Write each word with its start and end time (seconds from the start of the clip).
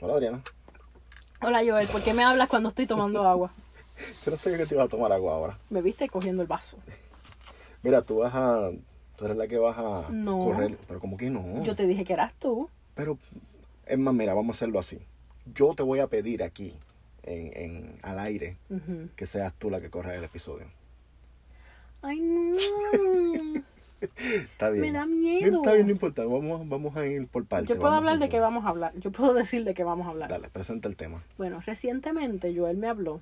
Hola, 0.00 0.14
Adriana. 0.14 0.42
Hola 1.42 1.62
Joel, 1.66 1.88
¿por 1.88 2.02
qué 2.02 2.12
me 2.14 2.24
hablas 2.24 2.48
cuando 2.48 2.68
estoy 2.68 2.86
tomando 2.86 3.22
agua? 3.26 3.52
Yo 4.24 4.30
no 4.30 4.36
sabía 4.36 4.58
que 4.58 4.66
te 4.66 4.74
ibas 4.74 4.86
a 4.86 4.88
tomar 4.90 5.12
agua 5.12 5.34
ahora. 5.34 5.58
Me 5.70 5.82
viste 5.82 6.08
cogiendo 6.08 6.42
el 6.42 6.48
vaso. 6.48 6.78
Mira, 7.82 8.02
tú 8.02 8.18
vas 8.18 8.34
a. 8.34 8.70
Tú 9.16 9.24
eres 9.26 9.36
la 9.36 9.46
que 9.48 9.58
vas 9.58 9.76
a 9.78 10.08
No. 10.10 10.38
correr. 10.38 10.78
Pero 10.88 11.00
como 11.00 11.16
que 11.16 11.30
no. 11.30 11.62
Yo 11.64 11.74
te 11.76 11.86
dije 11.86 12.04
que 12.04 12.12
eras 12.14 12.32
tú. 12.34 12.68
Pero, 12.94 13.18
es 13.86 13.98
más, 13.98 14.14
mira, 14.14 14.34
vamos 14.34 14.56
a 14.56 14.58
hacerlo 14.58 14.78
así. 14.78 14.98
Yo 15.54 15.74
te 15.74 15.82
voy 15.82 16.00
a 16.00 16.06
pedir 16.06 16.42
aquí, 16.42 16.78
en, 17.22 17.52
en, 17.56 17.98
al 18.02 18.18
aire, 18.18 18.56
que 19.16 19.26
seas 19.26 19.52
tú 19.58 19.70
la 19.70 19.80
que 19.80 19.90
corre 19.90 20.16
el 20.16 20.24
episodio. 20.24 20.66
Ay, 22.02 22.20
no. 22.20 22.56
Está 24.00 24.70
bien. 24.70 24.82
Me 24.82 24.92
da 24.92 25.06
miedo. 25.06 25.56
Está 25.58 25.72
bien, 25.74 25.86
no 25.86 25.92
importa. 25.92 26.24
Vamos, 26.24 26.68
vamos 26.68 26.96
a 26.96 27.06
ir 27.06 27.26
por 27.26 27.44
partes. 27.46 27.68
Yo 27.68 27.74
puedo 27.76 27.90
vamos 27.92 27.98
hablar 27.98 28.18
de 28.18 28.28
qué 28.28 28.40
vamos 28.40 28.64
a 28.64 28.68
hablar. 28.68 28.92
Yo 28.96 29.10
puedo 29.12 29.34
decir 29.34 29.64
de 29.64 29.74
qué 29.74 29.84
vamos 29.84 30.06
a 30.06 30.10
hablar. 30.10 30.28
Dale, 30.30 30.48
presenta 30.48 30.88
el 30.88 30.96
tema. 30.96 31.22
Bueno, 31.38 31.60
recientemente 31.64 32.54
Joel 32.56 32.76
me 32.76 32.88
habló 32.88 33.20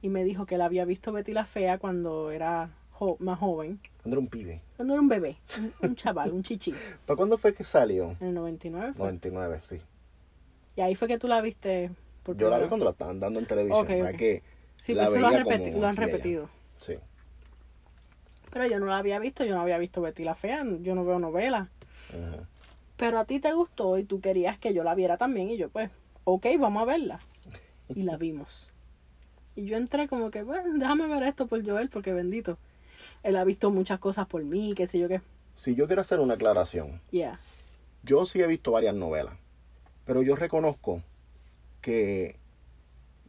y 0.00 0.08
me 0.08 0.24
dijo 0.24 0.46
que 0.46 0.54
él 0.56 0.60
había 0.62 0.84
visto 0.84 1.12
Betty 1.12 1.32
la 1.32 1.44
Fea 1.44 1.78
cuando 1.78 2.30
era 2.30 2.70
jo- 2.90 3.16
más 3.20 3.38
joven. 3.38 3.80
Cuando 4.02 4.16
era 4.16 4.20
un 4.20 4.28
pibe. 4.28 4.60
Cuando 4.76 4.94
era 4.94 5.00
un 5.00 5.08
bebé, 5.08 5.36
un, 5.58 5.72
un 5.88 5.96
chaval, 5.96 6.32
un 6.32 6.42
chichi. 6.42 6.72
¿Para 7.06 7.16
cuándo 7.16 7.38
fue 7.38 7.52
que 7.54 7.64
salió? 7.64 8.16
En 8.20 8.28
el 8.28 8.34
99 8.34 8.92
fue. 8.94 8.98
99, 9.06 9.58
sí. 9.62 9.80
Y 10.76 10.80
ahí 10.80 10.94
fue 10.94 11.08
que 11.08 11.18
tú 11.18 11.28
la 11.28 11.40
viste. 11.40 11.90
Por 12.22 12.36
Yo 12.36 12.48
la 12.48 12.58
vi 12.58 12.68
cuando 12.68 12.84
la 12.84 12.92
estaban 12.92 13.18
dando 13.20 13.40
en 13.40 13.46
televisión. 13.46 13.82
Ok, 13.84 13.88
¿verdad? 13.88 14.10
ok. 14.12 14.16
que 14.16 14.42
Sí, 14.78 14.94
la 14.94 15.06
pues 15.06 15.20
lo 15.20 15.26
han, 15.28 15.42
como 15.44 15.80
lo 15.80 15.86
han 15.86 15.96
repetido. 15.96 16.48
Sí. 16.76 16.94
Pero 18.52 18.66
yo 18.66 18.78
no 18.78 18.86
la 18.86 18.98
había 18.98 19.18
visto, 19.18 19.44
yo 19.44 19.54
no 19.54 19.62
había 19.62 19.78
visto 19.78 20.00
Betty 20.02 20.22
la 20.24 20.34
Fea, 20.34 20.62
yo 20.82 20.94
no 20.94 21.04
veo 21.04 21.18
novelas. 21.18 21.68
Pero 22.96 23.18
a 23.18 23.24
ti 23.24 23.40
te 23.40 23.52
gustó 23.52 23.98
y 23.98 24.04
tú 24.04 24.20
querías 24.20 24.58
que 24.58 24.74
yo 24.74 24.84
la 24.84 24.94
viera 24.94 25.16
también 25.16 25.50
y 25.50 25.56
yo 25.56 25.70
pues, 25.70 25.90
ok, 26.24 26.46
vamos 26.58 26.82
a 26.82 26.84
verla. 26.84 27.18
Y 27.94 28.02
la 28.02 28.16
vimos. 28.16 28.70
Y 29.56 29.64
yo 29.66 29.76
entré 29.76 30.08
como 30.08 30.30
que, 30.30 30.42
bueno, 30.42 30.78
déjame 30.78 31.06
ver 31.08 31.22
esto 31.24 31.46
por 31.46 31.64
Joel 31.66 31.88
porque 31.88 32.12
bendito. 32.12 32.58
Él 33.22 33.36
ha 33.36 33.44
visto 33.44 33.70
muchas 33.70 33.98
cosas 33.98 34.26
por 34.26 34.44
mí, 34.44 34.74
qué 34.76 34.86
sé 34.86 34.98
yo 34.98 35.08
qué. 35.08 35.20
Si 35.54 35.74
yo 35.74 35.86
quiero 35.86 36.02
hacer 36.02 36.20
una 36.20 36.34
aclaración, 36.34 37.00
Yeah. 37.10 37.38
yo 38.02 38.24
sí 38.26 38.40
he 38.40 38.46
visto 38.46 38.70
varias 38.72 38.94
novelas, 38.94 39.34
pero 40.04 40.22
yo 40.22 40.36
reconozco 40.36 41.02
que 41.80 42.36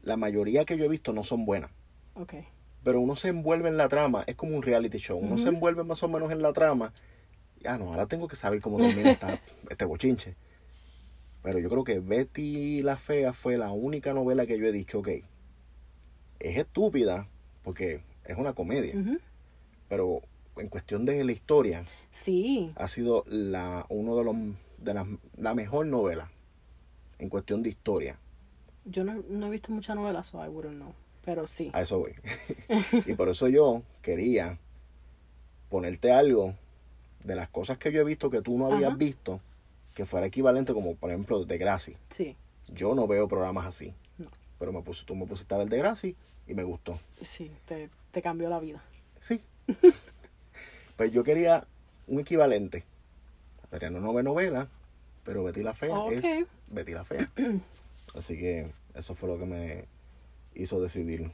la 0.03 0.15
mayoría 0.17 0.63
que 0.65 0.77
yo 0.77 0.85
he 0.85 0.89
visto 0.89 1.11
no 1.13 1.23
son 1.23 1.45
buenas. 1.45 1.71
Ok. 2.15 2.35
Pero 2.84 3.00
uno 3.00 3.16
se 3.16 3.30
envuelve 3.30 3.70
en 3.70 3.78
la 3.78 3.88
trama, 3.88 4.23
es 4.28 4.36
como 4.36 4.56
un 4.56 4.62
reality 4.64 4.98
show. 4.98 5.17
Uno 5.17 5.38
se 5.38 5.50
envuelve 5.50 5.84
más 5.84 6.03
o 6.03 6.08
menos 6.09 6.31
en 6.31 6.42
la 6.42 6.52
trama. 6.53 6.92
Ya 7.62 7.78
no, 7.78 7.92
ahora 7.94 8.08
tengo 8.08 8.28
que 8.28 8.36
saber 8.36 8.59
cómo 8.62 8.78
termina 8.78 9.12
esta- 9.12 9.39
este 9.70 9.86
bochinche. 9.86 10.36
Pero 11.42 11.59
yo 11.59 11.70
creo 11.70 11.84
que 11.84 12.00
Betty 12.00 12.81
la 12.81 12.98
Fea 12.98 13.31
fue 13.34 13.58
la 13.58 13.72
única 13.72 14.14
novela 14.14 14.45
que 14.45 14.58
yo 14.58 14.66
he 14.66 14.72
dicho, 14.72 15.00
ok, 15.00 15.09
es 16.39 16.58
estúpida, 16.58 17.28
porque 17.64 18.02
es 18.26 18.38
una 18.38 18.54
comedia, 18.54 18.94
pero 19.89 20.22
en 20.58 20.67
cuestión 20.70 21.06
de 21.06 21.23
la 21.23 21.31
historia, 21.31 21.84
Sí. 22.11 22.72
ha 22.76 22.88
sido 22.88 23.23
la 23.28 23.86
uno 23.89 24.16
de 24.16 24.23
los 24.23 24.36
de 24.78 24.94
las 24.94 25.08
la 25.38 25.56
mejor 25.56 25.86
novela 25.88 26.30
en 27.17 27.30
cuestión 27.30 27.64
de 27.64 27.70
historia 27.70 28.20
Yo 28.86 29.04
no, 29.06 29.23
no 29.30 29.48
he 29.48 29.50
visto 29.50 29.72
muchas 29.72 29.95
novelas, 29.95 30.28
so 30.28 30.44
I 30.44 30.50
wouldn't 30.50 30.76
know. 30.76 30.94
Pero 31.25 31.47
sí. 31.47 31.69
a 31.73 31.81
eso 31.81 31.99
voy 31.99 32.13
y 33.05 33.13
por 33.13 33.29
eso 33.29 33.47
yo 33.47 33.81
quería 34.02 34.57
ponerte 35.69 36.11
algo 36.11 36.55
de 37.23 37.35
las 37.35 37.47
cosas 37.49 37.77
que 37.77 37.91
yo 37.91 38.02
he 38.02 38.03
visto 38.03 38.30
que 38.30 38.41
tú 38.41 38.57
no 38.57 38.67
habías 38.67 38.89
Ajá. 38.89 38.97
visto 38.97 39.39
que 39.95 40.05
fuera 40.05 40.25
equivalente 40.27 40.73
como 40.73 40.95
por 40.95 41.09
ejemplo 41.11 41.45
de 41.45 41.57
Gracie 41.57 41.97
Sí. 42.09 42.35
yo 42.67 42.93
no 42.95 43.07
veo 43.07 43.27
programas 43.27 43.65
así 43.65 43.93
No. 44.17 44.30
pero 44.59 44.73
me 44.73 44.81
puse, 44.81 45.05
tú 45.05 45.15
me 45.15 45.25
pusiste 45.25 45.53
a 45.55 45.59
ver 45.59 45.69
de 45.69 45.77
Gracie 45.77 46.15
y 46.47 46.53
me 46.53 46.63
gustó 46.63 46.99
Sí, 47.21 47.52
te, 47.65 47.89
te 48.11 48.21
cambió 48.21 48.49
la 48.49 48.59
vida. 48.59 48.83
sí 49.21 49.41
pues 50.98 51.11
yo 51.11 51.23
quería 51.23 51.65
un 52.08 52.19
equivalente 52.19 52.83
Adriano 53.71 53.99
no 54.02 54.14
ve 54.14 54.23
novela 54.23 54.67
pero 55.23 55.43
Betty 55.43 55.64
la 55.64 55.73
Fea 55.73 55.98
Ok. 55.98 56.11
es 56.11 56.45
Betty 56.67 56.92
la 56.92 57.05
Fea 57.05 57.31
así 58.14 58.37
que 58.37 58.69
eso 58.93 59.15
fue 59.15 59.30
lo 59.30 59.39
que 59.39 59.45
me 59.45 59.86
hizo 60.55 60.81
decidir 60.81 61.31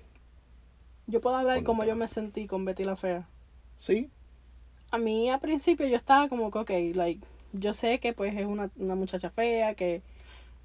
Yo 1.07 1.21
puedo 1.21 1.35
hablar 1.35 1.57
el 1.57 1.65
yo 1.65 1.95
me 1.95 2.07
sentí 2.07 2.45
con 2.47 2.65
Betty 2.65 2.83
la 2.83 2.95
Fea. 2.95 3.27
sí 3.75 4.09
a 4.91 4.97
mí 4.97 5.29
al 5.29 5.39
principio 5.39 5.87
yo 5.87 5.95
estaba 5.95 6.29
como 6.29 6.51
que, 6.51 6.59
ok, 6.59 6.95
like, 6.95 7.25
yo 7.53 7.73
sé 7.73 7.99
que 7.99 8.13
pues 8.13 8.35
es 8.35 8.45
una, 8.45 8.71
una 8.77 8.95
muchacha 8.95 9.29
fea 9.29 9.75
que, 9.75 10.01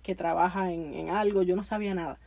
que 0.03 0.15
trabaja 0.15 0.73
en, 0.73 0.95
en 0.95 1.11
algo, 1.11 1.43
yo 1.43 1.57
no 1.57 1.65
sabía 1.65 1.95
nada. 1.95 2.19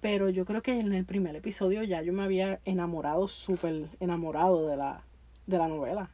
Pero 0.00 0.28
yo 0.30 0.44
creo 0.44 0.62
que 0.62 0.78
en 0.78 0.92
el 0.92 1.04
primer 1.04 1.34
episodio 1.34 1.82
ya 1.82 2.02
yo 2.02 2.12
me 2.12 2.22
había 2.22 2.60
enamorado, 2.64 3.26
súper 3.26 3.88
enamorado 4.00 4.68
de 4.68 4.76
la, 4.76 5.02
de 5.46 5.58
la 5.58 5.68
novela. 5.68 6.10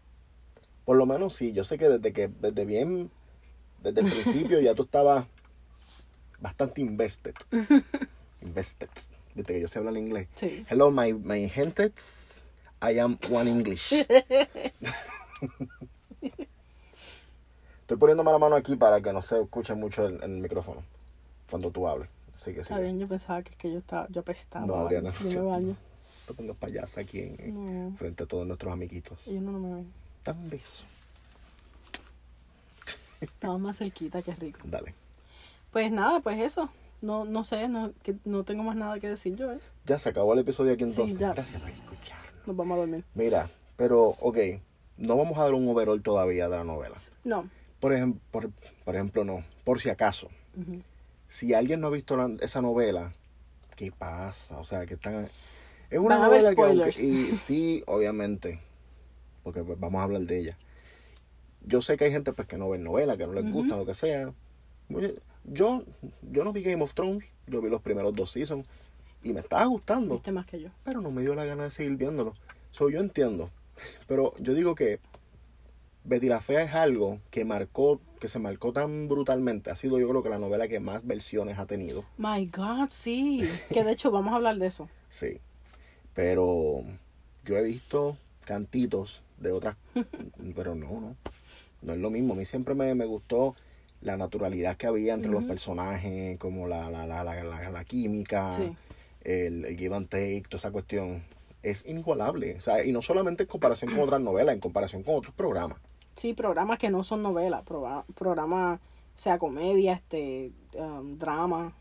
Por 0.84 0.96
lo 0.96 1.06
menos 1.06 1.34
sí, 1.34 1.52
yo 1.52 1.64
sé 1.64 1.78
que 1.78 1.88
desde 1.88 2.12
que, 2.12 2.28
desde 2.28 2.64
bien, 2.64 3.10
desde 3.82 4.00
el 4.00 4.10
principio 4.10 4.60
ya 4.60 4.74
tú 4.74 4.84
estabas 4.84 5.26
bastante 6.40 6.80
invested. 6.80 7.34
invested. 8.42 8.88
Desde 9.34 9.54
que 9.54 9.60
yo 9.60 9.68
sé 9.68 9.78
hablar 9.78 9.96
inglés. 9.96 10.28
Sí. 10.34 10.64
Hello, 10.68 10.90
my, 10.90 11.12
my 11.12 11.48
gentes. 11.48 12.40
I 12.82 12.98
am 12.98 13.18
one 13.30 13.50
English. 13.50 13.92
Estoy 17.80 17.96
poniéndome 17.98 18.32
la 18.32 18.38
mano 18.38 18.56
aquí 18.56 18.76
para 18.76 19.00
que 19.00 19.12
no 19.12 19.20
se 19.22 19.40
escuche 19.40 19.74
mucho 19.74 20.06
el, 20.06 20.22
el 20.22 20.30
micrófono 20.40 20.82
cuando 21.50 21.70
tú 21.70 21.86
hables. 21.86 22.08
Así 22.36 22.52
que 22.52 22.64
sí. 22.64 22.72
Está 22.72 22.78
bien, 22.80 22.98
yo 22.98 23.06
pensaba 23.06 23.42
que, 23.42 23.50
es 23.50 23.56
que 23.56 23.70
yo 23.72 23.78
estaba, 23.78 24.06
yo 24.08 24.20
apestaba. 24.20 24.66
No. 24.66 24.76
Adriana. 24.76 25.12
Yo 25.28 25.42
me 25.42 25.48
baño. 25.50 25.76
Te 26.26 26.32
pongas 26.34 26.56
payasa 26.56 27.02
aquí 27.02 27.20
en, 27.20 27.90
No, 27.90 27.96
frente 27.96 28.24
a 28.24 28.26
todos 28.26 28.46
nuestros 28.46 28.72
amiguitos. 28.72 29.26
ellos 29.26 29.42
no, 29.42 29.52
no 29.52 29.58
me 29.58 29.74
ven. 29.76 29.92
Dame 30.24 30.40
un 30.44 30.50
beso. 30.50 30.84
Estaba 33.20 33.58
más 33.58 33.78
cerquita, 33.78 34.22
qué 34.22 34.34
rico. 34.34 34.60
Dale. 34.64 34.94
Pues 35.70 35.90
nada, 35.90 36.20
pues 36.20 36.40
eso. 36.40 36.70
No, 37.02 37.24
no 37.24 37.44
sé, 37.44 37.68
no, 37.68 37.92
que 38.02 38.16
no 38.24 38.44
tengo 38.44 38.62
más 38.62 38.76
nada 38.76 38.98
que 38.98 39.08
decir 39.08 39.36
yo, 39.36 39.52
¿eh? 39.52 39.58
Ya 39.84 39.98
se 39.98 40.08
acabó 40.08 40.32
el 40.32 40.38
episodio 40.40 40.72
aquí 40.72 40.84
Sí, 40.84 40.90
entonces. 40.90 41.18
ya. 41.18 41.32
Gracias 41.34 41.60
por 41.60 41.70
escuchar. 41.70 42.18
Nos 42.46 42.56
vamos 42.56 42.76
a 42.76 42.80
dormir. 42.80 43.04
Mira, 43.14 43.50
pero, 43.76 44.08
ok, 44.20 44.38
no 44.96 45.16
vamos 45.16 45.38
a 45.38 45.42
dar 45.44 45.54
un 45.54 45.68
overall 45.68 46.02
todavía 46.02 46.48
de 46.48 46.56
la 46.56 46.64
novela. 46.64 46.96
No. 47.24 47.48
Por, 47.80 47.92
ejem- 47.92 48.18
por, 48.30 48.50
por 48.84 48.94
ejemplo, 48.94 49.24
no, 49.24 49.44
por 49.64 49.80
si 49.80 49.90
acaso. 49.90 50.28
Si 51.28 51.52
alguien 51.52 51.80
no 51.80 51.88
ha 51.88 51.90
visto 51.90 52.16
la- 52.16 52.34
esa 52.40 52.62
novela, 52.62 53.12
¿qué 53.76 53.92
pasa? 53.92 54.58
O 54.58 54.64
sea, 54.64 54.86
que 54.86 54.94
están... 54.94 55.28
Es 55.90 55.98
una 55.98 56.16
Van 56.16 56.28
novela 56.30 56.54
que... 56.54 56.62
aunque- 56.62 57.02
y 57.02 57.32
sí, 57.34 57.82
obviamente, 57.86 58.60
porque 59.42 59.62
pues, 59.62 59.78
vamos 59.78 60.00
a 60.00 60.04
hablar 60.04 60.22
de 60.22 60.38
ella. 60.38 60.58
Yo 61.66 61.82
sé 61.82 61.96
que 61.96 62.04
hay 62.04 62.12
gente 62.12 62.32
pues 62.32 62.46
que 62.48 62.56
no 62.58 62.68
ve 62.70 62.78
novela, 62.78 63.16
que 63.16 63.26
no 63.26 63.32
les 63.32 63.50
gusta, 63.50 63.76
lo 63.76 63.84
que 63.86 63.94
sea. 63.94 64.32
Oye, 64.94 65.16
yo, 65.44 65.84
yo 66.30 66.44
no 66.44 66.52
vi 66.52 66.62
Game 66.62 66.82
of 66.82 66.94
Thrones, 66.94 67.24
yo 67.46 67.60
vi 67.60 67.70
los 67.70 67.82
primeros 67.82 68.14
dos 68.14 68.30
seasons 68.30 68.66
y 69.22 69.32
me 69.32 69.40
estaba 69.40 69.64
gustando 69.66 70.14
Viste 70.14 70.32
más 70.32 70.46
que 70.46 70.60
yo. 70.60 70.68
pero 70.84 71.00
no 71.00 71.10
me 71.10 71.22
dio 71.22 71.34
la 71.34 71.44
gana 71.44 71.64
de 71.64 71.70
seguir 71.70 71.96
viéndolo. 71.96 72.34
So, 72.70 72.90
yo 72.90 73.00
entiendo. 73.00 73.50
Pero 74.06 74.34
yo 74.38 74.54
digo 74.54 74.74
que 74.74 75.00
Betty 76.04 76.28
la 76.28 76.40
Fea 76.40 76.62
es 76.62 76.74
algo 76.74 77.20
que 77.30 77.44
marcó, 77.44 78.00
que 78.20 78.28
se 78.28 78.38
marcó 78.38 78.72
tan 78.72 79.08
brutalmente. 79.08 79.70
Ha 79.70 79.76
sido 79.76 79.98
yo 79.98 80.08
creo 80.08 80.22
que 80.22 80.28
la 80.28 80.38
novela 80.38 80.68
que 80.68 80.80
más 80.80 81.06
versiones 81.06 81.58
ha 81.58 81.66
tenido. 81.66 82.04
My 82.18 82.46
God, 82.46 82.88
sí. 82.90 83.48
Que 83.70 83.84
de 83.84 83.92
hecho 83.92 84.10
vamos 84.10 84.32
a 84.32 84.36
hablar 84.36 84.58
de 84.58 84.66
eso. 84.66 84.88
Sí. 85.08 85.38
Pero 86.14 86.82
yo 87.44 87.56
he 87.56 87.62
visto 87.62 88.16
cantitos 88.44 89.22
de 89.38 89.52
otras, 89.52 89.76
pero 90.54 90.74
no, 90.74 91.00
no. 91.00 91.16
No 91.82 91.92
es 91.92 91.98
lo 92.00 92.10
mismo. 92.10 92.34
A 92.34 92.36
mí 92.36 92.44
siempre 92.44 92.74
me, 92.74 92.94
me 92.94 93.04
gustó 93.04 93.54
la 94.04 94.16
naturalidad 94.16 94.76
que 94.76 94.86
había 94.86 95.14
entre 95.14 95.32
los 95.32 95.42
personajes, 95.44 96.38
como 96.38 96.68
la, 96.68 96.88
la, 96.90 97.06
la, 97.06 97.24
la, 97.24 97.42
la- 97.42 97.70
la 97.70 97.84
química, 97.84 98.52
Sí. 98.52 98.72
el, 99.22 99.64
el 99.64 99.76
give 99.76 99.96
and 99.96 100.08
take, 100.08 100.42
toda 100.48 100.58
esa 100.58 100.70
cuestión. 100.70 101.24
Es 101.62 101.86
inigualable. 101.86 102.54
O 102.56 102.60
sea, 102.60 102.84
y 102.84 102.92
no 102.92 103.00
solamente 103.00 103.44
en 103.44 103.48
comparación 103.48 103.90
con 103.90 104.00
otras 104.00 104.20
novelas, 104.20 104.54
en 104.54 104.60
comparación 104.60 105.02
con 105.02 105.16
otros 105.16 105.34
programas. 105.34 105.78
Sí, 106.14 106.34
programas 106.34 106.78
que 106.78 106.90
no 106.90 107.02
son 107.02 107.22
novelas. 107.22 107.62
Programas, 108.14 108.78
sea 109.14 109.38
comedia, 109.38 109.94
este, 109.94 110.52
um, 110.74 111.18
drama. 111.18 111.72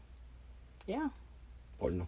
Yeah. 0.86 1.12
Porno. 1.78 2.08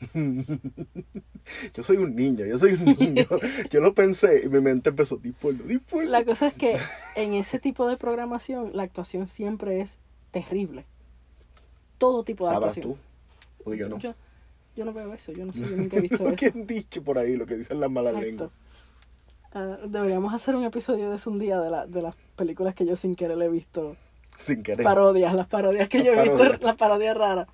yo 1.74 1.82
soy 1.82 1.96
un 1.98 2.14
niño, 2.14 2.44
yo 2.46 2.58
soy 2.58 2.72
un 2.74 2.84
niño. 2.84 3.26
yo 3.70 3.80
lo 3.80 3.94
pensé 3.94 4.42
y 4.44 4.48
mi 4.48 4.60
mente 4.60 4.90
empezó, 4.90 5.16
di 5.16 5.32
porno, 5.32 5.64
di 5.64 5.78
porno. 5.78 6.10
La 6.10 6.24
cosa 6.24 6.48
es 6.48 6.54
que 6.54 6.78
en 7.14 7.34
ese 7.34 7.58
tipo 7.58 7.88
de 7.88 7.96
programación 7.96 8.70
la 8.74 8.82
actuación 8.84 9.28
siempre 9.28 9.80
es 9.80 9.98
terrible. 10.30 10.86
Todo 11.98 12.24
tipo 12.24 12.44
de 12.46 12.50
Sabrás 12.52 12.78
actuación. 12.78 12.84
tú, 12.94 12.98
porque 13.64 13.78
yo 13.78 13.88
no. 13.88 13.98
Yo, 13.98 14.14
yo 14.74 14.84
no 14.84 14.92
veo 14.92 15.12
eso, 15.14 15.32
yo 15.32 15.46
no 15.46 15.52
sé, 15.52 15.66
yo 15.66 15.76
nunca 15.76 15.96
he 15.96 16.00
visto 16.00 16.24
Lo 16.24 16.34
que 16.34 16.46
eso. 16.46 16.54
han 16.54 16.66
dicho 16.66 17.02
por 17.02 17.18
ahí, 17.18 17.36
lo 17.36 17.46
que 17.46 17.56
dicen 17.56 17.80
las 17.80 17.90
malas 17.90 18.16
lenguas. 18.16 18.50
Ah, 19.52 19.78
deberíamos 19.86 20.34
hacer 20.34 20.54
un 20.54 20.64
episodio 20.64 21.08
de 21.10 21.16
eso 21.16 21.30
un 21.30 21.38
día 21.38 21.58
de, 21.60 21.70
la, 21.70 21.86
de 21.86 22.02
las 22.02 22.14
películas 22.36 22.74
que 22.74 22.84
yo 22.86 22.96
sin 22.96 23.16
querer 23.16 23.40
he 23.40 23.48
visto 23.48 23.96
Sin 24.38 24.62
querer. 24.62 24.84
Parodias, 24.84 25.34
las 25.34 25.48
parodias 25.48 25.88
que 25.88 25.98
Las 25.98 26.06
yo 26.06 26.12
he 26.12 26.22
visto, 26.22 26.44
las 26.60 26.76
parodias 26.76 27.16
raras. 27.16 27.48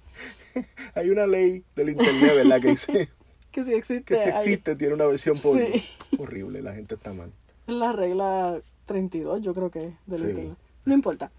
Hay 0.95 1.11
una 1.11 1.27
ley 1.27 1.65
del 1.75 1.91
internet, 1.91 2.35
¿verdad? 2.35 2.61
Que 2.61 2.69
dice 2.69 3.09
Que 3.53 3.65
si 3.65 3.75
existe. 3.75 4.05
que 4.05 4.17
si 4.19 4.29
hay- 4.29 4.35
existe 4.35 4.77
tiene 4.77 4.95
una 4.95 5.05
versión. 5.07 5.37
Sí. 5.37 5.85
Horrible, 6.19 6.63
la 6.63 6.73
gente 6.75 6.95
está 6.95 7.13
mal. 7.13 7.31
Es 7.67 7.75
la 7.75 7.93
regla 7.93 8.61
32, 8.87 9.43
yo 9.43 9.53
creo 9.55 9.71
que 9.71 9.85
es 9.89 9.95
del 10.07 10.19
Sí. 10.21 10.27
internet. 10.29 10.57
No 10.87 10.95
importa. 10.95 11.31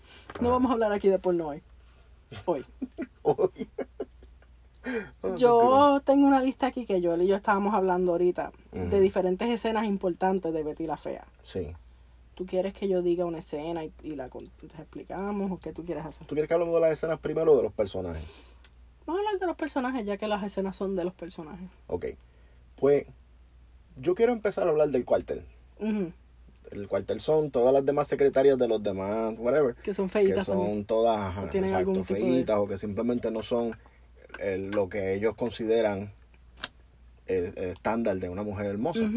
No 0.41 0.49
Ah. 0.49 0.51
vamos 0.53 0.69
a 0.69 0.73
hablar 0.73 0.93
aquí 0.93 1.09
de 1.09 1.19
porno 1.19 1.47
hoy. 1.49 1.61
Hoy. 2.45 2.65
Hoy. 3.23 3.67
Ah, 5.23 5.35
Yo 5.37 6.01
tengo 6.05 6.27
una 6.27 6.41
lista 6.41 6.67
aquí 6.67 6.85
que 6.85 7.01
Joel 7.01 7.21
y 7.21 7.27
yo 7.27 7.35
estábamos 7.37 7.73
hablando 7.73 8.11
ahorita 8.11 8.51
de 8.73 8.99
diferentes 8.99 9.47
escenas 9.49 9.85
importantes 9.85 10.51
de 10.53 10.61
Betty 10.63 10.85
la 10.87 10.97
Fea. 10.97 11.25
Sí. 11.43 11.67
¿Tú 12.35 12.45
quieres 12.45 12.73
que 12.73 12.87
yo 12.89 13.01
diga 13.01 13.23
una 13.25 13.37
escena 13.39 13.85
y, 13.85 13.93
y 14.03 14.15
la 14.15 14.27
te 14.27 14.39
explicamos 14.65 15.51
o 15.51 15.57
qué 15.59 15.71
tú 15.71 15.85
quieres 15.85 16.05
hacer? 16.05 16.27
¿Tú 16.27 16.35
quieres 16.35 16.47
que 16.49 16.53
hablemos 16.55 16.75
de 16.75 16.81
las 16.81 16.91
escenas 16.91 17.19
primero 17.19 17.53
o 17.53 17.57
de 17.57 17.63
los 17.63 17.71
personajes? 17.73 18.23
Vamos 19.05 19.19
a 19.19 19.25
hablar 19.25 19.39
de 19.39 19.47
los 19.47 19.55
personajes 19.55 20.05
ya 20.05 20.17
que 20.17 20.27
las 20.27 20.43
escenas 20.43 20.75
son 20.77 20.95
de 20.95 21.03
los 21.03 21.13
personajes. 21.13 21.67
Ok. 21.87 22.05
Pues 22.75 23.05
yo 23.97 24.15
quiero 24.15 24.31
empezar 24.33 24.67
a 24.67 24.71
hablar 24.71 24.89
del 24.89 25.05
cuartel. 25.05 25.45
El 26.71 26.87
cuartel 26.87 27.19
son 27.19 27.51
todas 27.51 27.73
las 27.73 27.85
demás 27.85 28.07
secretarias 28.07 28.57
de 28.57 28.67
los 28.67 28.81
demás, 28.81 29.33
whatever. 29.37 29.75
Que 29.75 29.93
son 29.93 30.07
Que 30.07 30.13
feitas 30.13 30.45
son 30.45 30.57
también. 30.59 30.85
todas, 30.85 31.19
ajá, 31.19 31.49
exacto, 31.53 31.91
de- 31.93 32.03
feitas 32.03 32.57
o 32.57 32.67
que 32.67 32.77
simplemente 32.77 33.29
no 33.31 33.43
son 33.43 33.71
el- 34.39 34.71
lo 34.71 34.87
que 34.89 35.13
ellos 35.13 35.35
consideran 35.35 36.13
el, 37.27 37.53
el 37.57 37.69
estándar 37.71 38.17
de 38.17 38.29
una 38.29 38.43
mujer 38.43 38.65
hermosa. 38.67 39.09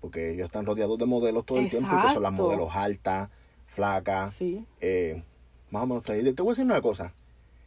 Porque 0.00 0.32
ellos 0.32 0.46
están 0.46 0.64
rodeados 0.64 0.98
de 0.98 1.04
modelos 1.06 1.44
todo 1.44 1.58
el 1.58 1.68
tiempo 1.68 1.90
y 1.98 2.06
que 2.06 2.12
son 2.14 2.22
las 2.22 2.32
modelos 2.32 2.70
altas, 2.74 3.28
flacas. 3.66 4.32
Sí. 4.34 4.64
eh, 4.80 5.22
más 5.70 5.82
o 5.84 5.86
menos. 5.86 6.02
Te 6.02 6.12
voy 6.42 6.48
a 6.48 6.52
decir 6.52 6.64
una 6.64 6.80
cosa. 6.80 7.12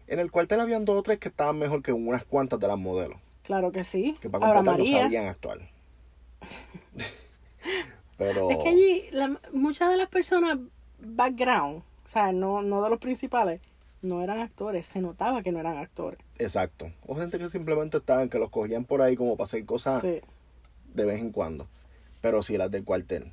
En 0.08 0.20
el 0.20 0.32
cuartel 0.32 0.60
habían 0.60 0.86
dos 0.86 0.98
o 0.98 1.04
tres 1.04 1.20
que 1.20 1.30
estaban 1.30 1.58
mejor 1.58 1.82
que 1.82 1.94
unas 1.94 2.24
cuantas 2.26 2.60
de 2.60 2.68
las 2.68 2.78
modelos. 2.78 3.18
Claro 3.44 3.72
que 3.72 3.84
sí. 3.84 4.18
Que 4.22 4.30
para 4.30 4.46
Ahora 4.48 4.60
completar 4.60 4.80
no 4.80 4.84
María. 4.86 5.04
sabían 5.04 5.28
actuar. 5.28 5.60
Pero. 8.18 8.50
Es 8.52 8.58
que 8.58 8.70
allí 8.70 9.06
la- 9.12 9.40
muchas 9.52 9.90
de 9.90 9.98
las 9.98 10.10
personas 10.10 10.58
background, 11.00 11.78
o 12.06 12.08
sea, 12.08 12.32
no, 12.32 12.62
no 12.62 12.82
de 12.84 12.90
los 12.90 13.00
principales, 13.00 13.60
no 14.02 14.22
eran 14.22 14.40
actores. 14.40 14.86
Se 14.88 15.02
notaba 15.02 15.42
que 15.42 15.52
no 15.52 15.60
eran 15.60 15.78
actores. 15.78 16.20
Exacto. 16.38 16.92
O 17.06 17.16
gente 17.16 17.40
que 17.40 17.50
simplemente 17.50 17.98
estaban, 17.98 18.30
que 18.30 18.40
los 18.40 18.50
cogían 18.50 18.86
por 18.86 19.02
ahí 19.02 19.16
como 19.16 19.36
para 19.38 19.46
hacer 19.48 19.66
cosas 19.66 20.02
Sí. 20.02 20.22
de 20.94 21.06
vez 21.06 21.20
en 21.20 21.32
cuando. 21.32 21.68
Pero 22.22 22.42
sí 22.42 22.58
las 22.58 22.72
del 22.72 22.84
cuartel. 22.86 23.32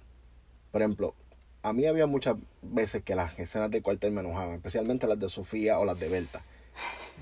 Por 0.73 0.83
ejemplo, 0.83 1.15
a 1.63 1.73
mí 1.73 1.85
había 1.87 2.07
muchas 2.07 2.37
veces 2.63 3.03
que 3.03 3.15
las 3.15 3.39
escenas 3.39 3.71
del 3.71 3.83
cuartel 3.83 4.13
me 4.13 4.21
enojaban, 4.21 4.55
especialmente 4.55 5.07
las 5.07 5.19
de 5.19 5.29
Sofía 5.29 5.79
o 5.79 5.85
las 5.85 5.99
de 5.99 6.09
Berta. 6.09 6.43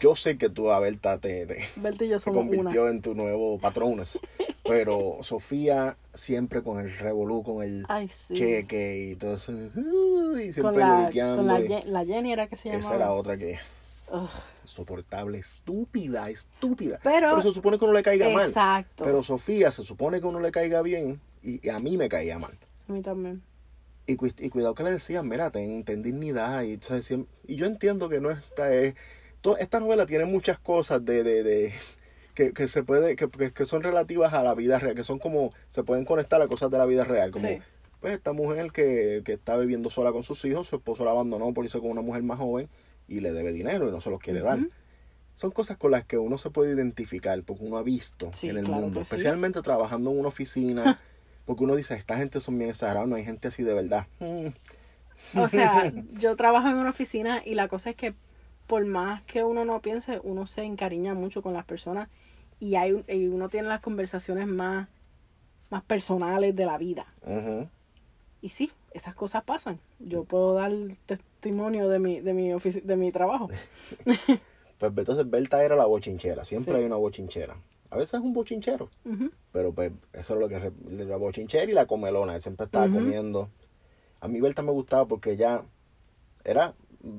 Yo 0.00 0.14
sé 0.14 0.38
que 0.38 0.48
tú 0.48 0.70
a 0.70 0.78
Berta 0.78 1.18
te, 1.18 1.44
te, 1.46 1.64
Berta 1.76 2.04
y 2.04 2.08
yo 2.08 2.18
se 2.20 2.26
somos 2.26 2.44
una. 2.46 2.56
convirtió 2.56 2.88
en 2.88 3.02
tu 3.02 3.14
nuevo 3.14 3.58
patrones. 3.58 4.18
Pero 4.62 5.18
Sofía 5.22 5.96
siempre 6.14 6.62
con 6.62 6.78
el 6.78 6.96
revolú, 6.98 7.42
con 7.42 7.62
el 7.64 7.84
Ay, 7.88 8.08
sí. 8.08 8.34
cheque 8.34 8.96
y 9.12 9.16
todo 9.16 9.34
eso. 9.34 9.50
Y 9.52 10.52
siempre 10.52 10.62
con 10.62 10.78
la, 10.78 11.10
con 11.36 11.46
la, 11.46 11.60
y 11.60 11.68
Ye- 11.68 11.84
la 11.86 12.04
Jenny 12.04 12.32
era 12.32 12.46
que 12.46 12.54
se 12.56 12.68
Esa 12.68 12.78
llamaba. 12.78 12.96
era 12.96 13.12
otra 13.12 13.36
que 13.38 13.58
Ugh. 14.12 14.28
soportable, 14.64 15.38
estúpida, 15.38 16.28
estúpida. 16.30 17.00
Pero- 17.02 17.40
se 17.42 17.50
supone 17.52 17.78
que 17.78 17.84
uno 17.84 17.94
le 17.94 18.02
caiga 18.02 18.28
mal. 18.30 18.48
Exacto. 18.48 19.04
Pero 19.04 19.22
Sofía 19.22 19.70
se 19.72 19.82
supone 19.82 20.20
que 20.20 20.26
uno 20.26 20.38
le 20.38 20.52
caiga 20.52 20.82
bien 20.82 21.20
y, 21.42 21.66
y 21.66 21.70
a 21.70 21.78
mí 21.78 21.96
me 21.96 22.08
caía 22.08 22.38
mal. 22.38 22.52
A 22.88 22.92
mí 22.92 23.00
también. 23.02 23.42
Y, 24.06 24.12
y 24.12 24.48
cuidado 24.50 24.74
que 24.74 24.84
le 24.84 24.90
decían, 24.92 25.26
mira, 25.28 25.50
ten, 25.50 25.82
ten 25.84 26.02
dignidad. 26.02 26.62
Y, 26.62 26.78
y 27.46 27.56
yo 27.56 27.66
entiendo 27.66 28.08
que 28.08 28.20
no 28.20 28.30
esta 28.30 28.72
es... 28.72 28.94
to- 29.52 29.58
esta 29.58 29.80
novela 29.80 30.06
tiene 30.06 30.24
muchas 30.24 30.58
cosas 30.58 31.04
de... 31.04 31.22
de, 31.22 31.42
de 31.42 31.74
que, 32.34 32.52
que 32.52 32.68
se 32.68 32.84
puede 32.84 33.16
que, 33.16 33.28
que, 33.52 33.64
son 33.64 33.82
relativas 33.82 34.32
a 34.32 34.44
la 34.44 34.54
vida 34.54 34.78
real 34.78 34.94
que 34.94 35.02
son 35.02 35.18
como 35.18 35.52
se 35.68 35.82
pueden 35.82 36.04
conectar 36.04 36.40
a 36.40 36.46
cosas 36.46 36.70
de 36.70 36.78
la 36.78 36.86
vida 36.86 37.02
real 37.02 37.32
como 37.32 37.48
Sí. 37.48 37.58
pues 38.00 38.12
esta 38.12 38.32
mujer 38.32 38.70
que, 38.70 39.22
que 39.24 39.32
está 39.32 39.56
viviendo 39.56 39.90
sola 39.90 40.12
con 40.12 40.22
sus 40.22 40.44
hijos 40.44 40.68
su 40.68 40.76
esposo 40.76 41.04
la 41.04 41.10
abandonó 41.10 41.52
por 41.52 41.64
irse 41.64 41.80
con 41.80 41.90
una 41.90 42.00
mujer 42.00 42.22
más 42.22 42.38
joven 42.38 42.68
y 43.08 43.18
le 43.20 43.32
debe 43.32 43.50
dinero 43.52 43.88
y 43.88 43.90
no 43.90 44.00
se 44.00 44.10
los 44.10 44.20
quiere 44.20 44.40
dar 44.40 44.60
son 45.34 45.50
cosas 45.50 45.78
con 45.78 45.90
las 45.90 46.04
que 46.04 46.16
uno 46.16 46.38
se 46.38 46.50
puede 46.50 46.74
identificar 46.74 47.42
porque 47.42 47.64
uno 47.64 47.76
ha 47.76 47.82
visto 47.82 48.30
Sí, 48.32 48.50
en 48.50 48.58
el 48.58 48.66
claro 48.66 48.82
mundo 48.82 49.00
sí. 49.00 49.02
especialmente 49.02 49.60
trabajando 49.62 50.12
en 50.12 50.18
una 50.20 50.28
oficina 50.28 50.96
porque 51.44 51.64
uno 51.64 51.74
dice 51.74 51.94
esta 51.96 52.16
gente 52.18 52.38
son 52.38 52.56
bien 52.56 52.70
exagerados 52.70 53.08
no 53.08 53.16
hay 53.16 53.24
gente 53.24 53.48
así 53.48 53.64
de 53.64 53.74
verdad 53.74 54.06
O 55.34 55.48
sea, 55.48 55.92
yo 56.20 56.36
trabajo 56.36 56.68
en 56.68 56.74
una 56.76 56.90
oficina 56.90 57.42
y 57.44 57.54
la 57.54 57.66
cosa 57.66 57.90
es 57.90 57.96
que 57.96 58.14
por 58.68 58.84
más 58.86 59.22
que 59.22 59.42
uno 59.42 59.64
no 59.64 59.80
piense, 59.82 60.20
uno 60.22 60.46
se 60.46 60.62
encariña 60.62 61.14
mucho 61.14 61.42
con 61.42 61.54
las 61.54 61.64
personas 61.64 62.08
y 62.60 62.76
hay 62.76 63.02
y 63.08 63.26
uno 63.26 63.48
tiene 63.48 63.66
las 63.66 63.80
conversaciones 63.80 64.46
más 64.46 64.86
más 65.70 65.82
personales 65.82 66.54
de 66.54 66.64
la 66.66 66.78
vida. 66.78 67.06
Y 68.40 68.50
sí, 68.50 68.70
esas 68.92 69.14
cosas 69.14 69.42
pasan. 69.42 69.80
Yo 69.98 70.22
puedo 70.24 70.54
dar 70.54 70.72
testimonio 71.06 71.88
de 71.88 71.98
mi 71.98 72.20
de 72.20 72.32
mi 72.34 72.50
de 72.52 72.96
mi 72.96 73.10
trabajo. 73.10 73.48
Pues 74.78 74.92
entonces 74.96 75.28
Berta 75.28 75.64
era 75.64 75.74
la 75.74 75.86
bochinchera, 75.86 76.44
siempre 76.44 76.74
Sí. 76.74 76.78
hay 76.78 76.86
una 76.86 76.94
bochinchera. 76.94 77.56
A 77.90 77.96
veces 77.96 78.14
es 78.14 78.20
un 78.20 78.32
bochinchero, 78.32 78.88
pero 79.50 79.72
pues 79.72 79.90
eso 80.12 80.34
es 80.34 80.40
lo 80.40 80.48
que 80.48 80.70
la 81.04 81.16
bochinchera 81.16 81.64
y 81.64 81.74
la 81.74 81.86
comelona, 81.86 82.36
él 82.36 82.42
siempre 82.42 82.66
estaba 82.66 82.86
comiendo. 82.88 83.48
A 84.20 84.28
mí 84.28 84.40
Berta 84.40 84.62
me 84.62 84.70
gustaba 84.70 85.06
porque 85.08 85.32
ella 85.32 85.62
era 86.44 86.74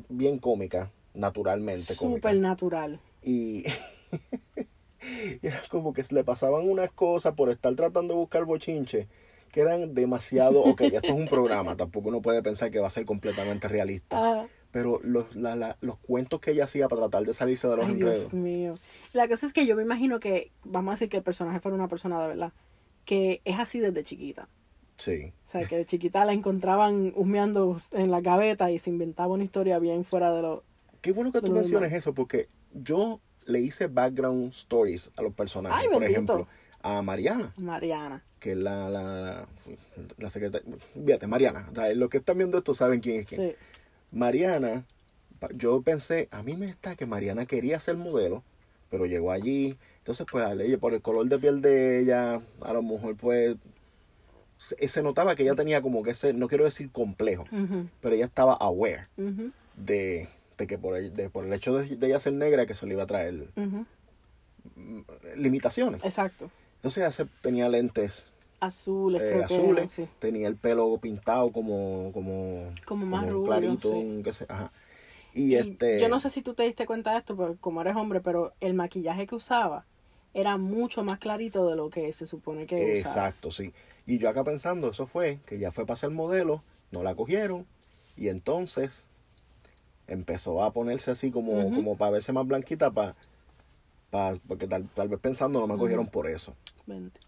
bien 0.07 0.37
cómica, 0.39 0.89
naturalmente. 1.13 1.93
Súper 1.93 2.35
natural. 2.37 2.99
Y, 3.21 3.63
y 5.41 5.47
era 5.47 5.61
como 5.69 5.93
que 5.93 6.03
se 6.03 6.13
le 6.15 6.23
pasaban 6.23 6.69
unas 6.69 6.91
cosas 6.91 7.33
por 7.33 7.49
estar 7.49 7.73
tratando 7.75 8.13
de 8.13 8.19
buscar 8.19 8.45
bochinche 8.45 9.07
que 9.51 9.61
eran 9.61 9.95
demasiado, 9.95 10.61
ok, 10.61 10.81
esto 10.81 10.99
es 11.07 11.09
un 11.11 11.27
programa, 11.27 11.75
tampoco 11.75 12.09
uno 12.09 12.21
puede 12.21 12.43
pensar 12.43 12.69
que 12.69 12.79
va 12.79 12.85
a 12.87 12.91
ser 12.91 13.05
completamente 13.05 13.67
realista. 13.67 14.17
Ah, 14.41 14.47
Pero 14.71 14.99
los, 15.03 15.35
la- 15.35 15.55
la- 15.55 15.75
los 15.81 15.97
cuentos 15.97 16.39
que 16.39 16.51
ella 16.51 16.65
hacía 16.65 16.87
para 16.87 17.01
tratar 17.03 17.23
de 17.23 17.33
salirse 17.33 17.67
de 17.67 17.75
los 17.77 17.85
ay, 17.87 17.93
enredos. 17.93 18.19
Dios 18.19 18.33
mío. 18.35 18.77
La 19.11 19.27
cosa 19.27 19.47
es 19.47 19.53
que 19.53 19.65
yo 19.65 19.75
me 19.75 19.81
imagino 19.81 20.19
que, 20.19 20.51
vamos 20.63 20.91
a 20.91 20.93
decir 20.93 21.09
que 21.09 21.17
el 21.17 21.23
personaje 21.23 21.59
fuera 21.59 21.73
una 21.75 21.87
persona 21.87 22.21
de 22.21 22.27
verdad, 22.27 22.53
que 23.05 23.41
es 23.43 23.57
así 23.57 23.79
desde 23.79 24.03
chiquita. 24.03 24.47
Sí. 24.97 25.33
O 25.47 25.49
sea, 25.49 25.65
que 25.65 25.77
de 25.77 25.85
chiquita 25.85 26.23
la 26.25 26.33
encontraban 26.33 27.11
humeando 27.15 27.79
en 27.93 28.11
la 28.11 28.21
gaveta 28.21 28.69
y 28.69 28.77
se 28.77 28.91
inventaba 28.91 29.33
una 29.33 29.45
historia 29.45 29.79
bien 29.79 30.03
fuera 30.05 30.31
de 30.31 30.43
lo... 30.43 30.63
Qué 31.01 31.11
bueno 31.11 31.31
que 31.31 31.41
tú 31.41 31.51
menciones 31.51 31.93
eso, 31.93 32.13
porque 32.13 32.49
yo 32.73 33.19
le 33.45 33.59
hice 33.59 33.87
background 33.87 34.51
stories 34.53 35.11
a 35.15 35.21
los 35.21 35.33
personajes. 35.33 35.77
Ay, 35.81 35.87
Por 35.87 36.01
bendito. 36.01 36.11
ejemplo, 36.33 36.47
a 36.81 37.01
Mariana, 37.01 37.53
Mariana. 37.57 38.23
que 38.39 38.51
es 38.51 38.57
la, 38.57 38.89
la, 38.89 39.03
la, 39.03 39.47
la 40.17 40.29
secretaria. 40.29 40.67
Fíjate, 41.05 41.27
Mariana. 41.27 41.67
O 41.71 41.75
sea, 41.75 41.93
los 41.93 42.09
que 42.09 42.17
están 42.17 42.37
viendo 42.37 42.57
esto 42.57 42.73
saben 42.73 42.99
quién 42.99 43.21
es 43.21 43.25
quién. 43.27 43.49
Sí. 43.51 43.55
Mariana, 44.11 44.85
yo 45.55 45.81
pensé, 45.81 46.27
a 46.31 46.41
mí 46.43 46.55
me 46.57 46.67
está 46.69 46.95
que 46.95 47.05
Mariana 47.05 47.45
quería 47.45 47.79
ser 47.79 47.97
modelo, 47.97 48.43
pero 48.89 49.05
llegó 49.05 49.31
allí. 49.31 49.77
Entonces, 49.99 50.25
pues, 50.31 50.43
a 50.45 50.53
ella, 50.53 50.77
por 50.77 50.93
el 50.93 51.01
color 51.01 51.27
de 51.27 51.37
piel 51.37 51.61
de 51.61 51.99
ella, 51.99 52.41
a 52.61 52.73
lo 52.73 52.81
mejor, 52.81 53.15
pues, 53.15 53.55
se, 54.57 54.87
se 54.87 55.03
notaba 55.03 55.35
que 55.35 55.43
ella 55.43 55.55
tenía 55.55 55.81
como 55.81 56.01
que 56.03 56.11
ese, 56.11 56.33
no 56.33 56.47
quiero 56.47 56.63
decir 56.65 56.91
complejo, 56.91 57.45
pero 58.01 58.15
ella 58.15 58.25
estaba 58.25 58.53
aware 58.55 59.07
de, 59.77 60.27
de 60.59 60.67
que 60.67 60.77
por 60.77 60.95
el, 60.95 61.15
de, 61.15 61.29
por 61.31 61.45
el 61.45 61.53
hecho 61.53 61.75
de, 61.75 61.95
de 61.95 62.07
ella 62.07 62.19
ser 62.19 62.33
negra, 62.33 62.67
que 62.67 62.75
se 62.75 62.85
le 62.85 62.93
iba 62.93 63.03
a 63.03 63.07
traer 63.07 63.47
limitaciones. 65.35 66.03
Exacto. 66.05 66.49
Entonces, 66.75 66.99
ella 66.99 67.11
se- 67.11 67.25
tenía 67.41 67.69
lentes 67.69 68.31
Azules, 68.59 69.23
eh, 69.23 69.31
que 69.37 69.43
azules, 69.43 69.77
eran, 69.77 69.89
sí. 69.89 70.07
tenía 70.19 70.47
el 70.47 70.55
pelo 70.55 70.97
pintado 70.97 71.51
como, 71.51 72.11
como, 72.13 72.73
Como 72.85 73.05
más 73.05 73.23
rubio, 73.29 73.43
clarito, 73.45 73.89
sí. 73.89 74.21
qué 74.23 74.33
sé, 74.33 74.45
ajá. 74.49 74.71
Y, 75.33 75.53
Y 75.53 75.55
este, 75.55 76.01
Yo 76.01 76.09
no 76.09 76.19
sé 76.19 76.29
si 76.29 76.41
tú 76.41 76.53
te 76.53 76.63
diste 76.63 76.85
cuenta 76.85 77.13
de 77.13 77.19
esto, 77.19 77.35
porque 77.35 77.57
como 77.59 77.81
eres 77.81 77.95
hombre, 77.95 78.19
pero 78.19 78.53
el 78.59 78.73
maquillaje 78.73 79.27
que 79.27 79.35
usaba 79.35 79.85
era 80.33 80.57
mucho 80.57 81.03
más 81.03 81.19
clarito 81.19 81.67
de 81.67 81.75
lo 81.75 81.89
que 81.89 82.11
se 82.13 82.25
supone 82.25 82.65
que 82.67 82.75
usaba. 82.75 82.95
Exacto, 82.97 83.51
sí. 83.51 83.73
Y 84.05 84.19
yo 84.19 84.29
acá 84.29 84.43
pensando, 84.43 84.89
eso 84.89 85.07
fue, 85.07 85.39
que 85.45 85.57
ya 85.59 85.71
fue 85.71 85.85
para 85.85 85.97
ser 85.97 86.09
modelo, 86.09 86.61
no 86.91 87.03
la 87.03 87.15
cogieron, 87.15 87.65
y 88.17 88.27
entonces 88.27 89.05
empezó 90.09 90.61
a 90.63 90.73
ponerse 90.73 91.11
así 91.11 91.31
como, 91.31 91.73
como 91.73 91.97
para 91.97 92.11
verse 92.11 92.31
más 92.33 92.45
blanquita, 92.47 92.91
para, 92.91 93.15
porque 94.47 94.67
tal, 94.67 94.87
tal 94.93 95.07
vez 95.07 95.19
pensando 95.19 95.59
no 95.59 95.67
me 95.67 95.77
cogieron 95.77 96.07
por 96.07 96.27
eso. 96.27 96.53
Bendito. 96.85 97.19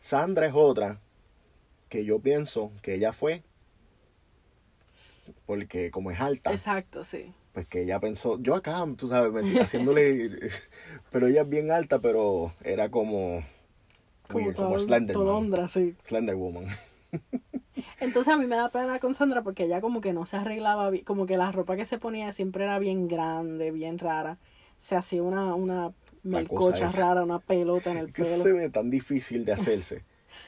Sandra 0.00 0.46
es 0.46 0.52
otra 0.54 1.00
que 1.88 2.04
yo 2.04 2.18
pienso 2.20 2.70
que 2.82 2.94
ella 2.94 3.12
fue, 3.12 3.42
porque 5.46 5.90
como 5.90 6.10
es 6.10 6.20
alta, 6.20 6.52
Exacto, 6.52 7.04
sí. 7.04 7.32
pues 7.52 7.66
que 7.66 7.82
ella 7.82 7.98
pensó, 8.00 8.38
yo 8.40 8.54
acá, 8.54 8.84
tú 8.96 9.08
sabes, 9.08 9.32
me- 9.32 9.60
haciéndole, 9.60 10.30
pero 11.10 11.26
ella 11.26 11.42
es 11.42 11.48
bien 11.48 11.70
alta, 11.70 11.98
pero 11.98 12.52
era 12.62 12.90
como, 12.90 13.44
Como, 14.28 14.44
weird, 14.44 14.54
toda, 14.56 14.68
como 14.68 14.78
Slenderman. 14.78 15.26
Tolondra, 15.26 15.68
sí. 15.68 15.96
Slender 16.04 16.36
Woman. 16.36 16.66
Entonces 18.00 18.32
a 18.32 18.36
mí 18.36 18.46
me 18.46 18.56
da 18.56 18.68
pena 18.70 18.98
con 19.00 19.14
Sandra 19.14 19.42
porque 19.42 19.64
ella 19.64 19.80
como 19.80 20.00
que 20.00 20.12
no 20.12 20.24
se 20.26 20.36
arreglaba 20.36 20.90
bien, 20.90 21.04
como 21.04 21.26
que 21.26 21.36
la 21.36 21.50
ropa 21.52 21.76
que 21.76 21.84
se 21.84 21.98
ponía 21.98 22.32
siempre 22.32 22.64
era 22.64 22.78
bien 22.78 23.08
grande, 23.08 23.70
bien 23.72 23.98
rara. 23.98 24.38
Se 24.78 24.94
hacía 24.96 25.22
una, 25.22 25.54
una 25.54 25.92
melcocha 26.22 26.88
rara, 26.88 27.24
una 27.24 27.40
pelota 27.40 27.90
en 27.90 27.98
el 27.98 28.12
Que 28.12 28.22
pelo. 28.24 28.42
se 28.44 28.52
ve 28.52 28.70
tan 28.70 28.90
difícil 28.90 29.44
de 29.44 29.52
hacerse. 29.52 30.04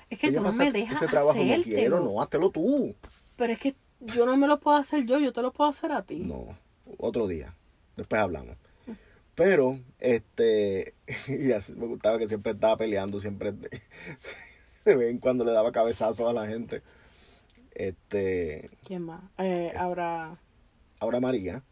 Es 0.08 0.18
que 0.18 0.28
Ella 0.28 0.38
tú 0.38 0.44
no 0.44 0.52
me 0.52 0.70
dejas 0.72 1.02
ese 1.02 1.08
trabajo 1.08 1.42
no 1.44 1.56
hacértelo. 1.56 1.76
quiero, 1.76 2.00
no, 2.00 2.20
háztelo 2.22 2.50
tú. 2.50 2.94
Pero 3.36 3.52
es 3.52 3.58
que 3.58 3.74
yo 4.00 4.26
no 4.26 4.36
me 4.36 4.46
lo 4.46 4.60
puedo 4.60 4.76
hacer 4.76 5.04
yo, 5.04 5.18
yo 5.18 5.32
te 5.32 5.42
lo 5.42 5.52
puedo 5.52 5.70
hacer 5.70 5.92
a 5.92 6.02
ti. 6.02 6.20
No, 6.20 6.56
otro 6.98 7.26
día. 7.26 7.54
Después 7.96 8.20
hablamos. 8.20 8.56
Pero, 9.34 9.78
este, 9.98 10.94
y 11.28 11.52
así 11.52 11.74
me 11.74 11.86
gustaba 11.86 12.18
que 12.18 12.28
siempre 12.28 12.52
estaba 12.52 12.76
peleando, 12.76 13.18
siempre 13.20 13.52
de 14.84 14.94
vez 14.96 15.10
en 15.10 15.18
cuando 15.18 15.44
le 15.44 15.52
daba 15.52 15.72
cabezazos 15.72 16.28
a 16.28 16.32
la 16.32 16.46
gente. 16.46 16.82
Este, 17.80 18.68
¿Quién 18.84 19.02
más? 19.06 19.22
Eh, 19.38 19.72
ahora, 19.74 20.36
Aura 20.98 21.18
María, 21.18 21.62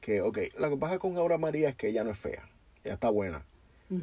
que, 0.00 0.22
ok, 0.22 0.38
lo 0.58 0.70
que 0.70 0.76
pasa 0.78 0.98
con 0.98 1.14
Aura 1.18 1.36
María 1.36 1.68
es 1.68 1.76
que 1.76 1.88
ella 1.88 2.04
no 2.04 2.10
es 2.10 2.16
fea, 2.16 2.48
ella 2.82 2.94
está 2.94 3.10
buena, 3.10 3.44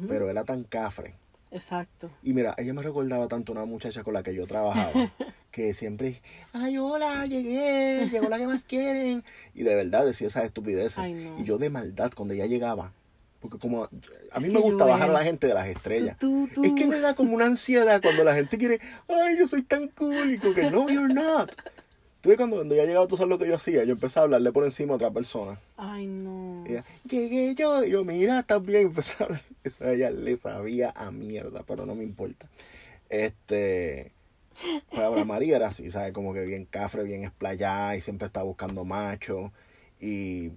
pero 0.08 0.30
era 0.30 0.44
tan 0.44 0.62
cafre. 0.62 1.16
exacto. 1.50 2.08
Y 2.22 2.34
mira, 2.34 2.54
ella 2.56 2.72
me 2.72 2.82
recordaba 2.82 3.26
tanto 3.26 3.50
a 3.50 3.56
una 3.56 3.64
muchacha 3.64 4.04
con 4.04 4.14
la 4.14 4.22
que 4.22 4.32
yo 4.32 4.46
trabajaba, 4.46 4.92
que 5.50 5.74
siempre, 5.74 6.22
ay, 6.52 6.78
hola, 6.78 7.26
llegué, 7.26 8.08
llegó 8.12 8.28
la 8.28 8.38
que 8.38 8.46
más 8.46 8.62
quieren. 8.62 9.24
Y 9.54 9.64
de 9.64 9.74
verdad 9.74 10.06
decía 10.06 10.28
esas 10.28 10.44
estupideces. 10.44 10.98
Ay, 10.98 11.14
no. 11.14 11.40
Y 11.40 11.42
yo 11.42 11.58
de 11.58 11.68
maldad, 11.68 12.12
cuando 12.14 12.34
ella 12.34 12.46
llegaba, 12.46 12.92
porque 13.44 13.58
como 13.58 13.84
a 13.84 14.40
mí 14.40 14.48
me 14.48 14.58
gusta 14.58 14.86
bajar 14.86 15.10
a 15.10 15.12
la 15.12 15.22
gente 15.22 15.46
de 15.46 15.52
las 15.52 15.68
estrellas. 15.68 16.16
Tú, 16.18 16.48
tú, 16.54 16.64
Es 16.64 16.72
que 16.72 16.86
me 16.86 16.98
da 16.98 17.14
como 17.14 17.34
una 17.34 17.44
ansiedad 17.44 18.00
cuando 18.00 18.24
la 18.24 18.34
gente 18.34 18.56
quiere, 18.56 18.80
ay, 19.06 19.36
yo 19.36 19.46
soy 19.46 19.60
tan 19.60 19.88
cool, 19.88 20.32
y 20.32 20.38
como 20.38 20.54
que 20.54 20.70
no, 20.70 20.88
you're 20.88 21.12
not. 21.12 21.50
Entonces 22.16 22.38
cuando, 22.38 22.56
cuando 22.56 22.74
ya 22.74 22.86
llegaba, 22.86 23.06
tú 23.06 23.18
sabes 23.18 23.28
lo 23.28 23.38
que 23.38 23.46
yo 23.46 23.56
hacía, 23.56 23.84
yo 23.84 23.92
empecé 23.92 24.18
a 24.18 24.22
hablarle 24.22 24.50
por 24.50 24.64
encima 24.64 24.94
a 24.94 24.96
otra 24.96 25.10
persona. 25.10 25.60
Ay, 25.76 26.06
no. 26.06 26.64
Y 26.66 26.70
ella, 26.70 26.84
llegué 27.06 27.54
yo, 27.54 27.84
y 27.84 27.90
yo, 27.90 28.02
mira, 28.02 28.38
estás 28.38 28.64
bien. 28.64 28.82
Empecé 28.86 29.16
a 29.22 29.26
hablar. 29.26 29.42
Eso 29.62 29.86
ella 29.86 30.10
le 30.10 30.34
sabía 30.38 30.90
a 30.96 31.10
mierda, 31.10 31.64
pero 31.66 31.84
no 31.84 31.94
me 31.94 32.02
importa. 32.02 32.48
Este. 33.10 34.12
Pues 34.88 35.02
ahora 35.02 35.26
María 35.26 35.56
era 35.56 35.66
así, 35.68 35.90
¿sabes? 35.90 36.14
Como 36.14 36.32
que 36.32 36.46
bien 36.46 36.64
cafre, 36.64 37.04
bien 37.04 37.24
esplayada 37.24 37.94
y 37.94 38.00
siempre 38.00 38.24
estaba 38.24 38.46
buscando 38.46 38.86
macho. 38.86 39.52
Y. 40.00 40.52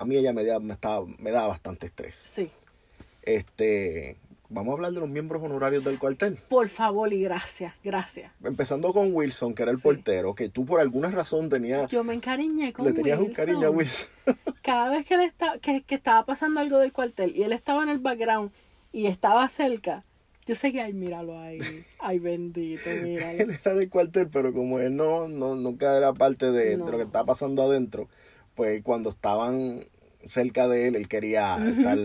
A 0.00 0.04
mí 0.06 0.16
ella 0.16 0.32
me 0.32 0.44
da, 0.44 0.58
me, 0.58 0.72
estaba, 0.72 1.04
me 1.18 1.30
daba 1.30 1.48
bastante 1.48 1.86
estrés. 1.86 2.16
Sí. 2.16 2.50
Este. 3.22 4.16
Vamos 4.52 4.72
a 4.72 4.74
hablar 4.74 4.90
de 4.92 4.98
los 4.98 5.08
miembros 5.08 5.40
honorarios 5.44 5.84
del 5.84 6.00
cuartel. 6.00 6.36
Por 6.48 6.66
favor 6.68 7.12
y 7.12 7.22
gracias, 7.22 7.72
gracias. 7.84 8.32
Empezando 8.42 8.92
con 8.92 9.14
Wilson, 9.14 9.54
que 9.54 9.62
era 9.62 9.70
el 9.70 9.76
Sí. 9.76 9.84
portero, 9.84 10.34
que 10.34 10.48
tú 10.48 10.66
por 10.66 10.80
alguna 10.80 11.08
razón 11.08 11.48
tenías, 11.48 11.88
Yo 11.88 12.02
me 12.02 12.14
encariñé 12.14 12.72
con 12.72 12.84
le 12.86 12.92
tenías 12.92 13.20
un 13.20 13.26
Wilson. 13.26 13.46
cariño 13.46 13.68
a 13.68 13.70
Wilson. 13.70 14.08
Cada 14.62 14.90
vez 14.90 15.06
que, 15.06 15.14
él 15.14 15.20
está, 15.20 15.58
que, 15.60 15.82
que 15.82 15.94
estaba 15.94 16.24
pasando 16.26 16.58
algo 16.58 16.78
del 16.78 16.92
cuartel 16.92 17.36
y 17.36 17.44
él 17.44 17.52
estaba 17.52 17.84
en 17.84 17.90
el 17.90 18.00
background 18.00 18.50
y 18.92 19.06
estaba 19.06 19.48
cerca, 19.48 20.02
yo 20.46 20.56
sé 20.56 20.72
que, 20.72 20.80
ay, 20.80 20.94
míralo 20.94 21.38
ahí. 21.38 21.60
Ay, 22.00 22.18
bendito, 22.18 22.90
míralo. 23.04 23.38
él 23.38 23.50
era 23.64 23.74
del 23.74 23.88
cuartel, 23.88 24.30
pero 24.32 24.52
como 24.52 24.80
él 24.80 24.96
no, 24.96 25.28
no 25.28 25.54
nunca 25.54 25.96
era 25.96 26.12
parte 26.12 26.50
de, 26.50 26.76
No. 26.76 26.86
de 26.86 26.90
lo 26.90 26.98
que 26.98 27.04
estaba 27.04 27.24
pasando 27.24 27.62
adentro, 27.62 28.08
pues 28.54 28.82
cuando 28.82 29.10
estaban 29.10 29.84
cerca 30.26 30.68
de 30.68 30.88
él, 30.88 30.96
él 30.96 31.08
quería 31.08 31.56
estar 31.66 31.98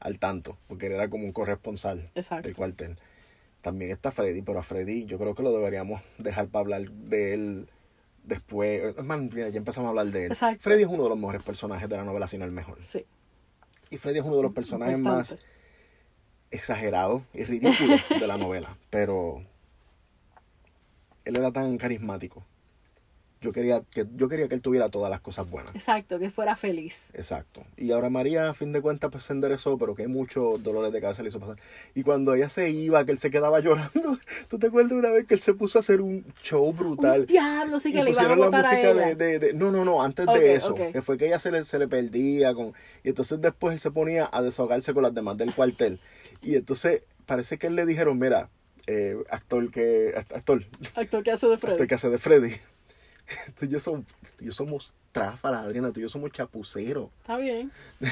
al 0.00 0.18
tanto, 0.18 0.58
porque 0.68 0.86
él 0.86 0.92
era 0.92 1.08
como 1.08 1.24
un 1.24 1.32
corresponsal 1.32 2.10
Exacto. 2.14 2.46
del 2.46 2.56
cuartel. 2.56 2.96
También 3.62 3.90
está 3.90 4.10
Freddy, 4.10 4.42
pero 4.42 4.60
a 4.60 4.62
Freddy 4.62 5.06
yo 5.06 5.18
creo 5.18 5.34
que 5.34 5.42
lo 5.42 5.52
deberíamos 5.52 6.00
dejar 6.18 6.48
para 6.48 6.60
hablar 6.60 6.90
de 6.90 7.34
él 7.34 7.68
después. 8.22 8.96
Es 8.96 9.04
más, 9.04 9.20
mira, 9.20 9.48
ya 9.48 9.58
empezamos 9.58 9.86
a 9.86 9.90
hablar 9.90 10.06
de 10.06 10.26
él. 10.26 10.32
Exacto. 10.32 10.60
Freddy 10.62 10.82
es 10.82 10.88
uno 10.88 11.04
de 11.04 11.08
los 11.08 11.18
mejores 11.18 11.42
personajes 11.42 11.88
de 11.88 11.96
la 11.96 12.04
novela, 12.04 12.28
si 12.28 12.38
no 12.38 12.44
el 12.44 12.52
mejor. 12.52 12.78
Sí. 12.84 13.04
Y 13.90 13.98
Freddy 13.98 14.18
es 14.18 14.24
uno 14.24 14.36
de 14.36 14.42
los 14.42 14.52
personajes 14.52 14.98
más 14.98 15.38
exagerados 16.50 17.22
y 17.32 17.44
ridículos 17.44 18.00
de 18.08 18.26
la 18.26 18.36
novela, 18.36 18.76
pero 18.90 19.42
él 21.24 21.36
era 21.36 21.50
tan 21.52 21.76
carismático. 21.78 22.44
Yo 23.46 23.52
quería 23.52 23.80
que 23.92 24.04
yo 24.16 24.28
quería 24.28 24.48
que 24.48 24.56
él 24.56 24.60
tuviera 24.60 24.88
todas 24.88 25.08
las 25.08 25.20
cosas 25.20 25.48
buenas. 25.48 25.72
Exacto, 25.72 26.18
que 26.18 26.30
fuera 26.30 26.56
feliz. 26.56 27.06
Exacto. 27.14 27.62
Y 27.76 27.92
ahora 27.92 28.10
María, 28.10 28.48
a 28.50 28.54
fin 28.54 28.72
de 28.72 28.80
cuentas, 28.80 29.08
pues 29.12 29.22
se 29.22 29.32
enderezó, 29.32 29.78
pero 29.78 29.94
que 29.94 30.08
muchos 30.08 30.60
dolores 30.64 30.92
de 30.92 31.00
cabeza 31.00 31.22
le 31.22 31.28
hizo 31.28 31.38
pasar. 31.38 31.56
Y 31.94 32.02
cuando 32.02 32.34
ella 32.34 32.48
se 32.48 32.70
iba, 32.70 33.04
que 33.04 33.12
él 33.12 33.18
se 33.20 33.30
quedaba 33.30 33.60
llorando, 33.60 34.18
¿tú 34.48 34.58
te 34.58 34.66
acuerdas 34.66 34.92
una 34.92 35.10
vez 35.10 35.26
que 35.26 35.34
él 35.34 35.40
se 35.40 35.54
puso 35.54 35.78
a 35.78 35.80
hacer 35.80 36.00
un 36.00 36.24
show 36.42 36.72
brutal? 36.72 37.20
Un 37.20 37.26
diablo, 37.26 37.78
sí 37.78 37.90
y 37.90 37.92
que 37.92 38.02
le 38.02 38.10
iban 38.10 38.24
a 38.24 38.28
la 38.30 38.34
botar 38.46 38.66
a 38.66 38.68
música 38.68 38.90
ella. 38.90 39.06
de, 39.06 39.14
de- 39.14 39.38
de- 39.38 39.52
No, 39.54 39.70
no, 39.70 39.84
no, 39.84 40.02
antes 40.02 40.26
de 40.26 40.54
eso. 40.54 40.74
Que 40.74 41.02
fue 41.02 41.16
que 41.16 41.26
ella 41.26 41.38
se 41.38 41.52
le, 41.52 41.62
se 41.62 41.78
le 41.78 41.86
perdía. 41.86 42.52
con 42.52 42.72
Y 43.04 43.10
entonces 43.10 43.40
después 43.40 43.74
él 43.74 43.78
se 43.80 43.92
ponía 43.92 44.28
a 44.32 44.42
desahogarse 44.42 44.92
con 44.92 45.04
las 45.04 45.14
demás 45.14 45.36
del 45.36 45.54
cuartel. 45.54 46.00
Y 46.42 46.56
entonces 46.56 47.02
parece 47.26 47.58
que 47.58 47.68
él 47.68 47.76
le 47.76 47.86
dijeron, 47.86 48.18
mira, 48.18 48.48
eh, 48.88 49.16
actor 49.30 49.70
que... 49.70 50.12
Actor, 50.34 50.64
Actor 50.94 51.22
que 51.24 51.30
hace 51.32 51.46
de 51.48 51.58
Freddy. 51.58 51.72
actor 51.74 51.86
que 51.88 51.94
hace 51.94 52.08
de 52.10 52.18
Freddy. 52.18 52.54
Tú 53.58 53.66
y 53.66 53.68
yo, 53.68 53.80
somos, 53.80 54.06
tú 54.36 54.44
y 54.44 54.46
yo 54.46 54.52
somos 54.52 54.94
tráfalas, 55.12 55.64
Adriana, 55.66 55.92
tú 55.92 56.00
y 56.00 56.02
yo 56.02 56.08
somos 56.08 56.30
chapuceros. 56.30 57.10
Está 57.20 57.36
bien. 57.36 57.70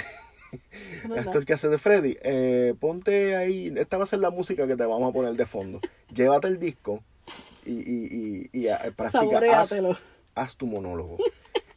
Es 1.17 1.27
El 1.27 1.45
que 1.45 1.53
hace 1.53 1.69
de 1.69 1.79
Freddy, 1.79 2.17
eh, 2.23 2.75
ponte 2.79 3.35
ahí, 3.35 3.73
esta 3.77 3.99
va 3.99 4.05
a 4.05 4.07
ser 4.07 4.21
la 4.21 4.31
música 4.31 4.67
que 4.67 4.77
te 4.77 4.87
vamos 4.87 5.11
a 5.11 5.13
poner 5.13 5.35
de 5.35 5.47
fondo. 5.47 5.81
Llévate 6.15 6.47
el 6.49 6.59
disco 6.59 7.03
y, 7.65 7.73
y, 7.73 8.49
y, 8.53 8.61
y 8.61 8.69
eh, 8.69 8.77
practica, 8.97 9.65
haz, 10.35 10.57
tu 10.57 10.67
monólogo. 10.67 11.19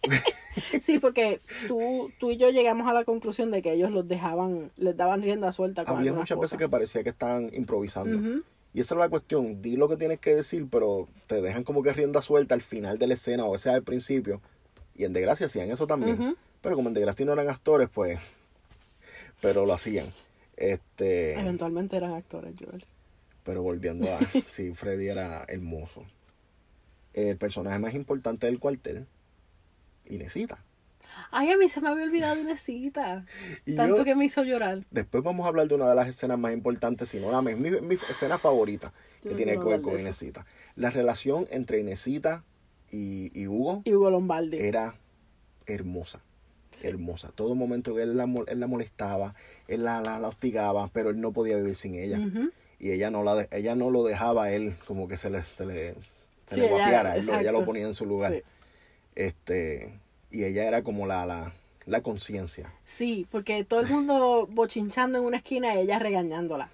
Sí, 0.81 0.97
porque 0.97 1.39
tú, 1.67 2.11
tú 2.19 2.31
y 2.31 2.37
yo 2.37 2.49
llegamos 2.49 2.87
a 2.87 2.93
la 2.93 3.05
conclusión 3.05 3.51
de 3.51 3.61
que 3.61 3.73
ellos 3.73 3.91
los 3.91 4.07
dejaban, 4.07 4.71
les 4.75 4.97
daban 4.97 5.21
rienda 5.21 5.51
suelta 5.51 5.85
con 5.85 5.97
Había 5.99 6.13
muchas 6.13 6.39
veces 6.39 6.57
que 6.57 6.67
parecía 6.67 7.03
que 7.03 7.09
estaban 7.09 7.51
improvisando. 7.53 8.17
Ujú. 8.17 8.43
Y 8.77 8.81
esa 8.81 8.93
es 8.93 8.99
la 8.99 9.09
cuestión, 9.09 9.59
di 9.59 9.75
lo 9.75 9.89
que 9.89 9.97
tienes 9.97 10.19
que 10.19 10.35
decir, 10.35 10.67
pero 10.69 11.07
te 11.25 11.41
dejan 11.41 11.63
como 11.63 11.81
que 11.81 11.93
rienda 11.93 12.21
suelta 12.21 12.53
al 12.53 12.61
final 12.61 12.99
de 12.99 13.07
la 13.07 13.15
escena 13.15 13.43
o 13.45 13.57
sea 13.57 13.73
al 13.73 13.81
principio. 13.81 14.39
Y 14.93 15.03
en 15.03 15.13
Desgracia 15.13 15.47
hacían 15.47 15.71
eso 15.71 15.87
también. 15.87 16.37
Pero 16.61 16.75
como 16.75 16.89
en 16.89 16.93
Desgracia 16.93 17.25
no 17.25 17.33
eran 17.33 17.49
actores, 17.49 17.89
pues... 17.89 18.19
Pero 19.41 19.65
lo 19.65 19.73
hacían. 19.73 20.05
Este... 20.57 21.39
Eventualmente 21.39 21.97
eran 21.97 22.13
actores, 22.13 22.53
Joel. 22.59 22.85
Pero 23.43 23.63
volviendo 23.63 24.13
a. 24.13 24.19
sí, 24.51 24.71
Freddy 24.75 25.07
era 25.07 25.43
hermoso. 25.47 26.05
El 27.15 27.35
personaje 27.35 27.79
más 27.79 27.95
importante 27.95 28.45
del 28.45 28.59
cuartel, 28.59 29.07
Inesita. 30.05 30.59
Ay, 31.31 31.51
a 31.51 31.57
mí 31.57 31.67
se 31.69 31.81
me 31.81 31.89
había 31.89 32.03
olvidado 32.05 32.39
una 32.41 32.57
cita. 32.57 33.25
Y 33.65 33.75
Tanto 33.75 33.97
yo- 33.97 34.03
que 34.05 34.15
me 34.15 34.25
hizo 34.25 34.43
llorar. 34.43 34.79
Después 34.91 35.23
vamos 35.23 35.45
a 35.45 35.49
hablar 35.49 35.67
de 35.67 35.75
una 35.75 35.89
de 35.89 35.95
las 35.95 36.07
escenas 36.07 36.39
más 36.39 36.53
importantes, 36.53 37.09
si 37.09 37.19
no 37.19 37.31
la 37.31 37.41
mi, 37.41 37.55
mi, 37.55 37.95
escena 38.09 38.37
favorita, 38.37 38.93
Yo 39.23 39.29
que 39.31 39.35
tiene 39.35 39.57
que 39.59 39.65
ver 39.65 39.81
con. 39.81 39.99
Inesita. 39.99 40.45
La 40.75 40.89
relación 40.89 41.45
entre 41.51 41.79
Inesita 41.79 42.43
y, 42.89 43.29
y 43.39 43.47
Hugo 43.47 43.81
Y 43.85 43.93
Hugo 43.93 44.09
Lombardi. 44.09 44.57
era 44.57 44.95
hermosa. 45.65 46.21
Hermosa. 46.83 47.31
Todo 47.33 47.55
momento 47.55 47.95
que 47.95 48.03
él 48.03 48.15
la, 48.17 48.25
él 48.47 48.59
la 48.59 48.67
molestaba, 48.67 49.33
él 49.67 49.83
la, 49.83 49.99
la, 50.01 50.19
la 50.19 50.27
hostigaba, 50.27 50.89
pero 50.93 51.09
él 51.09 51.19
no 51.19 51.31
podía 51.31 51.57
vivir 51.57 51.75
sin 51.75 51.95
ella. 51.95 52.19
Y 52.79 52.91
ella 52.91 53.09
no 53.09 53.23
la 53.23 53.47
ella 53.51 53.73
no 53.75 53.89
lo 53.89 54.03
dejaba 54.03 54.43
a 54.45 54.51
él 54.51 54.75
como 54.85 55.07
que 55.07 55.17
se 55.17 55.31
le 55.31 55.41
se 55.43 55.65
le, 55.65 55.95
se 55.95 56.55
Sí, 56.55 56.55
le 56.61 56.67
ella- 56.67 56.75
guapeara, 56.77 57.15
él 57.17 57.27
ella 57.27 57.51
lo 57.51 57.65
ponía 57.65 57.85
en 57.87 57.95
su 57.95 58.05
lugar 58.05 58.31
Sí. 58.33 58.41
este 59.15 59.99
y 60.31 60.43
ella 60.43 60.65
era 60.67 60.81
como 60.83 61.05
la 61.07 61.25
la, 61.25 61.53
la 61.85 62.01
conciencia 62.01 62.71
Sí, 62.85 63.27
porque 63.31 63.63
todo 63.63 63.79
el 63.81 63.87
mundo 63.87 64.47
bochinchando 64.51 65.17
en 65.19 65.25
una 65.25 65.37
esquina 65.37 65.75
y 65.75 65.79
ella 65.79 65.99
regañándola 65.99 66.69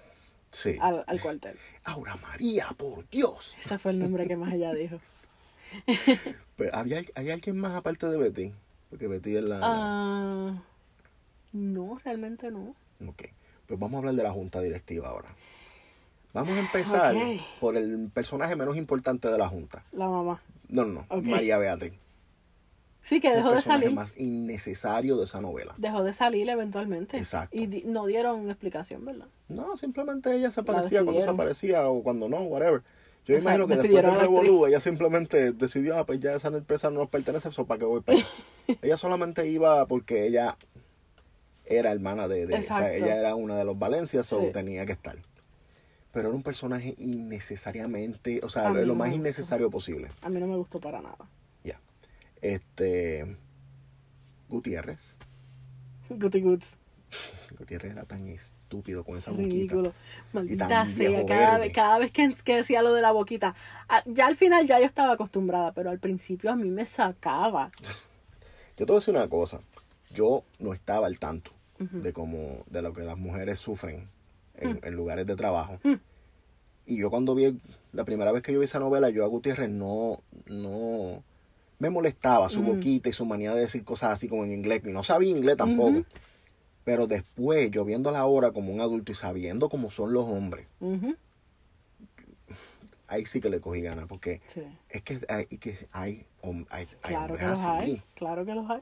sí 0.50 0.76
al, 0.80 1.04
al 1.06 1.20
cuartel. 1.20 1.56
Aura 1.84 2.16
María 2.16 2.68
por 2.76 3.08
Dios 3.10 3.54
Ese 3.60 3.78
fue 3.78 3.90
el 3.92 3.98
nombre 3.98 4.26
que 4.26 4.36
más 4.36 4.52
ella 4.54 4.72
dijo. 4.72 4.98
Pero, 6.56 6.74
había 6.74 7.02
hay 7.14 7.30
alguien 7.30 7.56
más 7.58 7.74
aparte 7.74 8.06
de 8.06 8.16
Betty 8.16 8.52
porque 8.90 9.08
Betty 9.08 9.36
es 9.36 9.42
la, 9.44 9.58
la- 9.58 9.66
Ah, 9.68 10.62
no, 11.52 11.98
realmente 12.04 12.50
no. 12.50 12.74
ok. 13.06 13.22
pues 13.66 13.80
vamos 13.80 13.94
a 13.94 13.98
hablar 13.98 14.14
de 14.14 14.22
la 14.22 14.30
junta 14.32 14.60
directiva 14.60 15.08
ahora 15.08 15.28
vamos 16.32 16.56
a 16.56 16.60
empezar 16.60 17.14
por 17.60 17.76
el 17.76 18.08
personaje 18.12 18.56
menos 18.56 18.76
importante 18.76 19.28
de 19.28 19.38
la 19.38 19.48
junta 19.48 19.84
La 19.92 20.08
mamá. 20.08 20.40
no 20.68 20.84
no 20.84 21.06
no. 21.10 21.22
María 21.22 21.58
Beatriz 21.58 21.92
Sí, 23.04 23.20
que 23.20 23.30
dejó 23.32 23.52
de 23.52 23.60
salir. 23.60 23.92
más 23.92 24.18
innecesario 24.18 25.16
de 25.18 25.24
esa 25.26 25.40
novela 25.40 25.74
Dejó 25.76 26.02
de 26.02 26.12
salir 26.14 26.48
eventualmente. 26.48 27.18
Exacto. 27.18 27.54
Y 27.56 27.66
di- 27.66 27.82
no 27.84 28.06
dieron 28.06 28.48
explicación, 28.48 29.04
¿verdad? 29.04 29.26
No, 29.48 29.76
simplemente 29.76 30.34
ella 30.34 30.50
se 30.50 30.60
aparecía 30.62 31.04
cuando 31.04 31.20
se 31.22 31.28
aparecía 31.28 31.86
o 31.88 32.02
cuando 32.02 32.28
no, 32.30 32.38
whatever. 32.44 32.82
Yo 33.26 33.36
O 33.36 33.40
sea, 33.40 33.54
imagino 33.54 33.66
que 33.68 33.76
después 33.76 34.04
actriz. 34.04 34.20
revolú, 34.20 34.66
ella 34.66 34.80
simplemente 34.80 35.52
decidió, 35.52 35.96
ah, 35.98 36.04
pues 36.06 36.18
ya 36.20 36.32
esa 36.34 36.48
empresa 36.48 36.88
no 36.90 37.00
nos 37.00 37.08
pertenece, 37.10 37.48
eso 37.50 37.66
para 37.66 37.78
que 37.78 37.84
voy 37.84 38.00
para 38.00 38.18
ella 38.82 38.96
solamente 38.96 39.46
iba 39.48 39.86
porque 39.86 40.26
ella 40.26 40.56
era 41.66 41.90
hermana 41.92 42.26
de, 42.28 42.46
de 42.46 42.54
o 42.56 42.62
sea, 42.62 42.92
ella 42.94 43.16
era 43.16 43.34
una 43.34 43.56
de 43.56 43.64
los 43.64 43.78
Valencias, 43.78 44.30
o 44.32 44.40
Sí. 44.40 44.46
tenía 44.52 44.84
que 44.86 44.92
estar. 44.92 45.16
pero 46.12 46.28
era 46.28 46.36
un 46.36 46.42
personaje 46.42 46.94
innecesariamente, 46.98 48.40
o 48.42 48.48
sea, 48.48 48.70
lo 48.70 48.94
más 48.94 49.08
gustó. 49.08 49.20
innecesario 49.20 49.70
posible. 49.70 50.08
A 50.22 50.28
mí 50.28 50.38
no 50.40 50.46
me 50.46 50.56
gustó 50.56 50.78
para 50.80 51.00
nada. 51.00 51.16
Este. 52.44 53.38
Gutiérrez. 54.50 55.16
Guti. 56.10 56.42
Gutiérrez 57.58 57.92
era 57.92 58.04
tan 58.04 58.28
estúpido 58.28 59.02
con 59.02 59.16
esa 59.16 59.30
boquita. 59.30 59.48
Ridículo. 59.48 59.94
Maldita 60.34 60.68
tan 60.68 60.90
sea, 60.90 61.24
cada 61.24 61.58
vez, 61.58 61.72
cada 61.72 61.98
vez 61.98 62.10
que, 62.10 62.34
que 62.44 62.56
decía 62.56 62.82
lo 62.82 62.92
de 62.92 63.00
la 63.00 63.12
boquita. 63.12 63.54
ah, 63.88 64.02
Ya 64.04 64.26
al 64.26 64.36
final 64.36 64.66
ya 64.66 64.78
yo 64.78 64.84
estaba 64.84 65.14
acostumbrada, 65.14 65.72
pero 65.72 65.88
al 65.88 65.98
principio 65.98 66.50
a 66.50 66.56
mí 66.56 66.68
me 66.68 66.84
sacaba. 66.84 67.70
Yo 68.76 68.86
te 68.86 68.92
voy 68.92 68.96
a 68.96 69.00
decir 69.00 69.14
una 69.14 69.28
cosa. 69.28 69.60
Yo 70.10 70.42
no 70.58 70.74
estaba 70.74 71.06
al 71.06 71.18
tanto 71.20 71.52
de 71.78 72.12
cómo, 72.12 72.64
de 72.66 72.82
lo 72.82 72.92
que 72.92 73.02
las 73.02 73.16
mujeres 73.16 73.60
sufren 73.60 74.08
en, 74.56 74.80
en 74.82 74.94
lugares 74.94 75.26
de 75.26 75.36
trabajo. 75.36 75.78
Mm. 75.84 75.94
Y 76.86 76.98
yo 76.98 77.08
cuando 77.08 77.36
vi, 77.36 77.56
la 77.92 78.04
primera 78.04 78.32
vez 78.32 78.42
que 78.42 78.52
yo 78.52 78.58
vi 78.58 78.64
esa 78.64 78.80
novela, 78.80 79.10
yo 79.10 79.24
a 79.24 79.28
Gutiérrez 79.28 79.70
no, 79.70 80.22
no, 80.46 81.22
me 81.78 81.90
molestaba 81.90 82.48
su 82.48 82.62
boquita 82.62 83.08
y 83.08 83.12
su 83.12 83.24
manía 83.26 83.52
de 83.54 83.60
decir 83.62 83.84
cosas 83.84 84.10
así 84.12 84.28
como 84.28 84.44
en 84.44 84.52
inglés. 84.52 84.82
Y 84.84 84.90
no 84.92 85.02
sabía 85.02 85.30
inglés 85.30 85.56
tampoco. 85.56 86.04
Pero 86.84 87.06
después, 87.06 87.70
yo 87.70 87.84
viéndola 87.84 88.18
ahora 88.18 88.52
como 88.52 88.72
un 88.72 88.80
adulto 88.80 89.10
y 89.12 89.14
sabiendo 89.14 89.68
cómo 89.70 89.90
son 89.90 90.12
los 90.12 90.24
hombres, 90.24 90.66
ahí 93.08 93.26
sí 93.26 93.40
que 93.40 93.50
le 93.50 93.60
cogí 93.60 93.80
ganas. 93.82 94.06
Porque 94.06 94.40
Sí. 94.52 94.62
es 94.88 95.02
que 95.02 95.18
hay, 95.28 95.46
que 95.46 95.76
hay, 95.92 96.26
hay, 96.42 96.64
hay 96.70 96.86
Claro 97.00 97.36
que 97.36 97.44
hombres 97.44 97.58
los 97.58 97.60
así. 97.60 97.90
hay. 97.90 98.02
Claro 98.14 98.44
que 98.46 98.54
los 98.54 98.70
hay. 98.70 98.80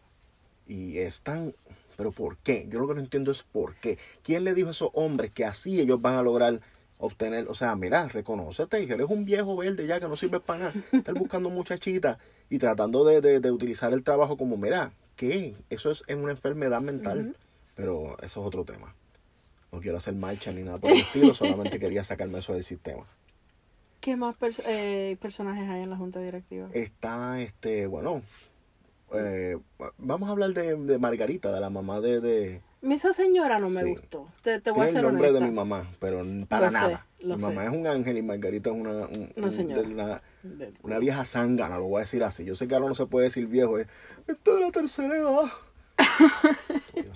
Y 0.66 0.98
es 0.98 1.22
tan... 1.22 1.54
Pero 1.96 2.10
¿por 2.10 2.38
qué? 2.38 2.66
Yo 2.68 2.80
lo 2.80 2.88
que 2.88 2.94
no 2.94 3.00
entiendo 3.00 3.30
es 3.30 3.42
por 3.42 3.74
qué. 3.76 3.98
¿Quién 4.22 4.44
le 4.44 4.54
dijo 4.54 4.68
a 4.68 4.72
esos 4.72 4.90
hombres 4.94 5.30
que 5.30 5.44
así 5.44 5.78
ellos 5.80 6.00
van 6.00 6.14
a 6.14 6.22
lograr 6.22 6.60
obtener? 6.98 7.46
O 7.48 7.54
sea, 7.54 7.76
mira, 7.76 8.08
reconócete, 8.08 8.86
que 8.86 8.94
eres 8.94 9.06
un 9.10 9.24
viejo 9.24 9.56
verde 9.56 9.86
ya 9.86 10.00
que 10.00 10.08
no 10.08 10.16
sirve 10.16 10.40
para 10.40 10.58
nada. 10.70 10.72
Estar 10.92 11.14
buscando 11.14 11.50
muchachitas 11.50 12.18
y 12.52 12.58
tratando 12.58 13.02
de, 13.04 13.22
de- 13.22 13.40
de 13.40 13.50
utilizar 13.50 13.94
el 13.94 14.02
trabajo 14.02 14.36
como, 14.36 14.58
mira, 14.58 14.92
¿qué? 15.16 15.54
Eso 15.70 15.90
es 15.90 16.04
una 16.14 16.32
enfermedad 16.32 16.82
mental. 16.82 17.34
Pero 17.74 18.18
eso 18.20 18.40
es 18.42 18.46
otro 18.46 18.64
tema. 18.66 18.94
No 19.72 19.80
quiero 19.80 19.96
hacer 19.96 20.14
marcha 20.14 20.52
ni 20.52 20.60
nada 20.62 20.76
por 20.76 20.90
el 20.90 20.98
estilo, 21.00 21.34
solamente 21.34 21.78
quería 21.80 22.04
sacarme 22.04 22.40
eso 22.40 22.52
del 22.52 22.62
sistema. 22.62 23.06
¿Qué 24.00 24.16
más 24.16 24.36
eh, 24.66 25.16
personajes 25.22 25.66
hay 25.70 25.82
en 25.82 25.88
la 25.88 25.96
junta 25.96 26.20
directiva? 26.20 26.68
Está, 26.74 27.40
este, 27.40 27.86
bueno, 27.86 28.20
eh, 29.14 29.56
vamos 29.96 30.28
a 30.28 30.32
hablar 30.32 30.50
de, 30.52 30.76
de 30.76 30.98
Margarita, 30.98 31.50
de 31.52 31.60
la 31.60 31.70
mamá 31.70 32.00
de... 32.02 32.20
de 32.20 32.60
Esa 32.82 33.14
señora 33.14 33.58
no 33.60 33.70
me 33.70 33.80
Sí. 33.82 33.90
gustó. 33.94 34.28
Te, 34.42 34.60
te 34.60 34.70
voy 34.72 34.80
a 34.82 34.84
Tiene 34.84 34.90
ser 34.90 34.98
el 35.06 35.06
nombre 35.12 35.28
honesta. 35.30 35.44
de 35.46 35.50
mi 35.50 35.56
mamá, 35.56 35.86
pero 36.00 36.22
para 36.48 36.66
Lo 36.66 36.72
nada. 36.72 37.06
mi 37.22 37.30
sé. 37.30 37.36
mamá 37.40 37.64
es 37.64 37.70
un 37.74 37.86
ángel 37.86 38.18
y 38.18 38.22
Margarita 38.22 38.68
es 38.68 38.76
una, 38.76 38.90
un- 39.06 39.32
Una 39.36 39.46
un- 39.46 39.66
de 39.68 39.80
una, 39.80 40.22
una 40.82 40.98
vieja 40.98 41.24
zángana, 41.24 41.78
lo 41.78 41.84
voy 41.84 41.98
a 41.98 42.00
decir 42.00 42.22
así. 42.22 42.44
Yo 42.44 42.54
sé 42.54 42.68
que 42.68 42.74
ahora 42.74 42.88
no 42.88 42.94
se 42.94 43.06
puede 43.06 43.24
decir 43.24 43.46
viejo, 43.46 43.78
es 43.78 43.86
esto 44.26 44.54
de 44.56 44.60
la 44.60 44.70
tercera 44.70 45.16
edad. 45.16 45.50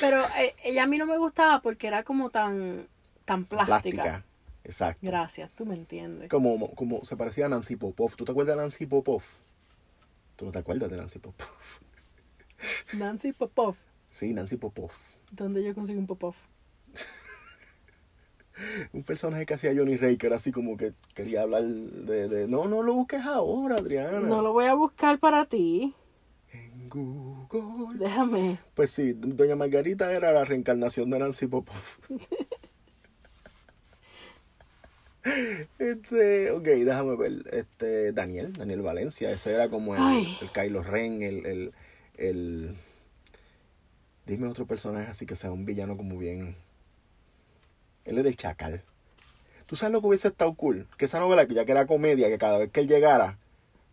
Pero 0.00 0.20
eh, 0.38 0.54
ella 0.64 0.84
a 0.84 0.86
mí 0.86 0.98
no 0.98 1.06
me 1.06 1.18
gustaba 1.18 1.60
porque 1.62 1.86
era 1.86 2.02
como 2.02 2.30
tan, 2.30 2.86
tan 3.24 3.44
plástica. 3.44 3.80
Plástica. 3.80 4.24
Exacto. 4.64 5.06
Gracias, 5.06 5.50
tú 5.52 5.66
me 5.66 5.74
entiendes. 5.74 6.28
Como, 6.28 6.72
como 6.74 7.04
se 7.04 7.16
parecía 7.16 7.46
a 7.46 7.48
Nancy 7.48 7.76
Popov. 7.76 8.14
¿Tú 8.16 8.24
te 8.24 8.32
acuerdas 8.32 8.56
de 8.56 8.62
Nancy 8.62 8.86
Popov? 8.86 9.22
¿Tú 10.36 10.46
no 10.46 10.52
te 10.52 10.58
acuerdas 10.58 10.90
de 10.90 10.96
Nancy 10.96 11.18
Popov? 11.18 11.46
Nancy 12.92 13.32
Popov. 13.32 13.76
Sí, 14.10 14.32
Nancy 14.32 14.56
Popov. 14.56 14.90
¿Dónde 15.30 15.64
yo 15.64 15.74
consigo 15.74 15.98
un 15.98 16.06
Popov? 16.06 16.34
Un 18.92 19.02
personaje 19.02 19.46
que 19.46 19.54
hacía 19.54 19.72
Johnny 19.76 19.96
Ray, 19.96 20.16
que 20.16 20.26
era 20.26 20.36
así 20.36 20.52
como 20.52 20.76
que 20.76 20.92
quería 21.14 21.42
hablar 21.42 21.64
de... 21.64 22.28
de 22.28 22.48
no, 22.48 22.66
no 22.66 22.82
lo 22.82 22.94
busques 22.94 23.22
ahora, 23.24 23.76
Adriana. 23.76 24.20
No 24.20 24.42
lo 24.42 24.52
voy 24.52 24.66
a 24.66 24.74
buscar 24.74 25.18
para 25.18 25.46
ti. 25.46 25.94
En 26.52 26.88
Google. 26.88 27.98
Déjame. 27.98 28.58
Pues 28.74 28.90
sí, 28.90 29.12
Doña 29.14 29.56
Margarita 29.56 30.12
era 30.12 30.32
la 30.32 30.44
reencarnación 30.44 31.10
de 31.10 31.18
Nancy 31.18 31.46
Popov. 31.46 31.74
Este, 35.78 36.50
ok, 36.50 36.64
déjame 36.64 37.16
ver. 37.16 37.44
Este, 37.52 38.12
Daniel, 38.12 38.52
Daniel 38.52 38.82
Valencia, 38.82 39.30
ese 39.30 39.52
era 39.52 39.68
como 39.68 39.94
el, 39.94 40.00
Ay. 40.02 40.36
el 40.40 40.48
Kylo 40.50 40.82
Ren, 40.82 41.22
el, 41.22 41.46
el, 41.46 41.72
el. 42.16 42.76
Dime 44.26 44.48
otro 44.48 44.66
personaje 44.66 45.10
así 45.10 45.26
que 45.26 45.36
sea 45.36 45.52
un 45.52 45.64
villano 45.64 45.96
como 45.96 46.18
bien. 46.18 46.56
Él 48.04 48.18
era 48.18 48.28
el 48.28 48.36
chacal. 48.36 48.82
¿Tú 49.66 49.76
sabes 49.76 49.92
lo 49.92 50.00
que 50.00 50.08
hubiese 50.08 50.28
estado 50.28 50.52
cool? 50.54 50.86
Que 50.96 51.06
esa 51.06 51.18
novela, 51.18 51.46
que 51.46 51.54
ya 51.54 51.64
que 51.64 51.72
era 51.72 51.86
comedia, 51.86 52.28
que 52.28 52.38
cada 52.38 52.58
vez 52.58 52.70
que 52.70 52.80
él 52.80 52.88
llegara, 52.88 53.38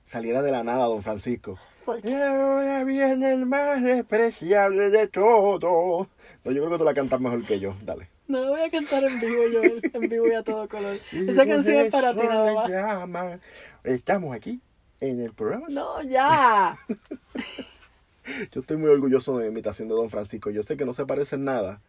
saliera 0.04 0.42
de 0.42 0.52
la 0.52 0.64
nada 0.64 0.86
Don 0.86 1.04
Francisco. 1.04 1.58
¿Por 1.86 2.06
Y 2.06 2.14
ahora 2.14 2.84
viene 2.84 3.34
el 3.34 3.46
más 3.46 3.82
despreciable 3.82 4.90
de 4.90 5.08
todos. 5.08 6.08
No, 6.44 6.52
yo 6.52 6.62
creo 6.62 6.72
que 6.72 6.78
tú 6.78 6.84
la 6.84 6.94
cantas 6.94 7.20
mejor 7.20 7.46
que 7.46 7.60
yo. 7.60 7.76
Dale. 7.84 8.10
No 8.28 8.50
voy 8.50 8.62
a 8.62 8.70
cantar 8.70 9.04
en 9.06 9.20
vivo 9.20 9.44
yo, 9.52 9.62
en 9.64 10.10
vivo 10.10 10.28
y 10.28 10.34
a 10.34 10.44
todo 10.44 10.68
color. 10.68 10.98
Esa 11.12 11.48
canción 11.48 11.78
es 11.78 11.92
para 11.92 12.14
ti 12.14 12.28
nada 12.28 13.08
más. 13.08 13.40
Estamos 13.84 14.36
aquí 14.36 14.60
en 15.00 15.22
el 15.22 15.34
programa. 15.34 15.68
No, 15.70 16.02
ya. 16.04 16.78
Yo 18.52 18.62
estoy 18.62 18.78
muy 18.78 18.90
orgulloso 18.92 19.38
de 19.38 19.46
mi 19.46 19.52
imitación 19.52 19.88
de 19.88 19.96
Don 19.96 20.10
Francisco. 20.12 20.52
Yo 20.52 20.62
sé 20.62 20.78
que 20.78 20.86
no 20.86 20.94
se 20.94 21.06
parece 21.06 21.36
en 21.36 21.46
nada, 21.46 21.82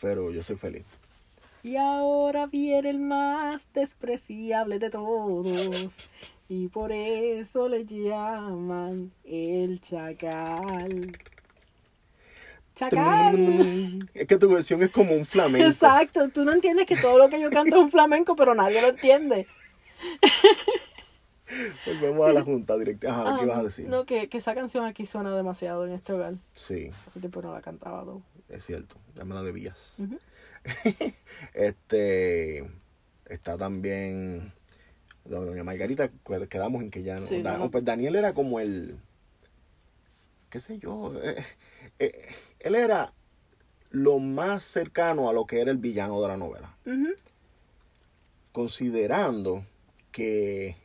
pero 0.00 0.32
yo 0.32 0.42
soy 0.42 0.56
feliz. 0.56 0.84
Y 1.64 1.76
ahora 1.76 2.46
viene 2.46 2.90
el 2.90 2.98
más 3.00 3.68
despreciable 3.72 4.78
de 4.78 4.90
todos. 4.90 5.96
Y 6.48 6.68
por 6.68 6.92
eso 6.92 7.68
le 7.68 7.86
llaman 7.86 9.10
el 9.24 9.80
chacal. 9.80 11.10
Chacal. 12.74 14.08
Es 14.12 14.26
que 14.26 14.36
tu 14.36 14.50
versión 14.50 14.82
es 14.82 14.90
como 14.90 15.14
un 15.14 15.24
flamenco. 15.24 15.66
Exacto, 15.68 16.28
tú 16.28 16.44
no 16.44 16.52
entiendes 16.52 16.86
que 16.86 16.96
todo 16.96 17.16
lo 17.18 17.28
que 17.30 17.40
yo 17.40 17.48
canto 17.50 17.76
es 17.76 17.82
un 17.82 17.90
flamenco, 17.90 18.36
pero 18.36 18.54
nadie 18.54 18.82
lo 18.82 18.88
entiende. 18.88 19.46
Volvemos 21.86 22.28
a 22.28 22.32
la 22.32 22.42
junta 22.42 22.76
directa. 22.76 23.10
Ajá, 23.10 23.36
¿qué 23.38 23.44
Ah, 23.44 23.46
vas 23.46 23.58
a 23.58 23.62
decir? 23.64 23.88
No, 23.88 24.04
que, 24.04 24.28
que 24.28 24.38
esa 24.38 24.54
canción 24.54 24.84
aquí 24.84 25.06
suena 25.06 25.34
demasiado 25.36 25.86
en 25.86 25.92
este 25.92 26.12
hogar. 26.12 26.34
Sí, 26.54 26.90
Hace 27.06 27.20
tiempo 27.20 27.40
no 27.42 27.52
la 27.54 27.62
cantaba. 27.62 28.04
¿no? 28.04 28.22
es 28.48 28.64
cierto. 28.64 28.96
Ya 29.14 29.24
me 29.24 29.34
la 29.34 29.42
debías. 29.42 29.98
Este 31.54 32.64
está 33.26 33.56
también 33.56 34.52
doña 35.24 35.64
Margarita 35.64 36.10
quedamos 36.48 36.82
en 36.82 36.90
que 36.90 37.02
ya 37.02 37.14
no, 37.16 37.20
Sí, 37.22 37.42
Da- 37.42 37.58
no. 37.58 37.70
pues 37.70 37.84
Daniel 37.84 38.16
era 38.16 38.34
como 38.34 38.60
el 38.60 38.98
qué 40.50 40.60
sé 40.60 40.78
yo 40.78 41.12
eh, 41.22 41.44
eh, 41.98 42.26
él 42.60 42.74
era 42.74 43.12
lo 43.90 44.18
más 44.18 44.62
cercano 44.64 45.28
a 45.28 45.32
lo 45.32 45.46
que 45.46 45.60
era 45.60 45.70
el 45.70 45.78
villano 45.78 46.20
de 46.20 46.28
la 46.28 46.36
novela 46.36 46.76
considerando 48.52 49.64
que 50.12 50.76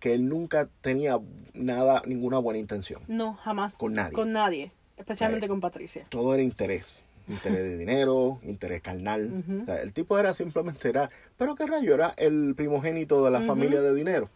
que 0.00 0.12
él 0.14 0.28
nunca 0.28 0.68
tenía 0.82 1.18
nada 1.54 2.02
ninguna 2.06 2.38
buena 2.38 2.58
intención 2.58 3.02
No, 3.08 3.34
jamás. 3.34 3.74
Con 3.76 3.94
nadie. 3.94 4.12
Con 4.12 4.32
nadie. 4.32 4.70
Especialmente 4.98 5.46
Eh, 5.46 5.48
con 5.48 5.60
Patricia. 5.60 6.06
todo 6.10 6.34
era 6.34 6.42
interés. 6.42 7.02
Interés 7.28 7.62
de 7.64 7.76
dinero, 7.78 8.38
interés 8.44 8.82
carnal. 8.82 9.32
Ujú. 9.46 9.62
O 9.62 9.64
sea, 9.66 9.82
el 9.82 9.92
tipo 9.92 10.18
era 10.18 10.32
simplemente 10.34 10.88
era, 10.88 11.10
pero 11.36 11.54
qué 11.56 11.66
rayo, 11.66 11.94
era 11.94 12.14
el 12.16 12.54
primogénito 12.56 13.24
de 13.24 13.30
la 13.32 13.40
familia 13.42 13.80
de 13.80 13.94
dinero. 13.94 14.28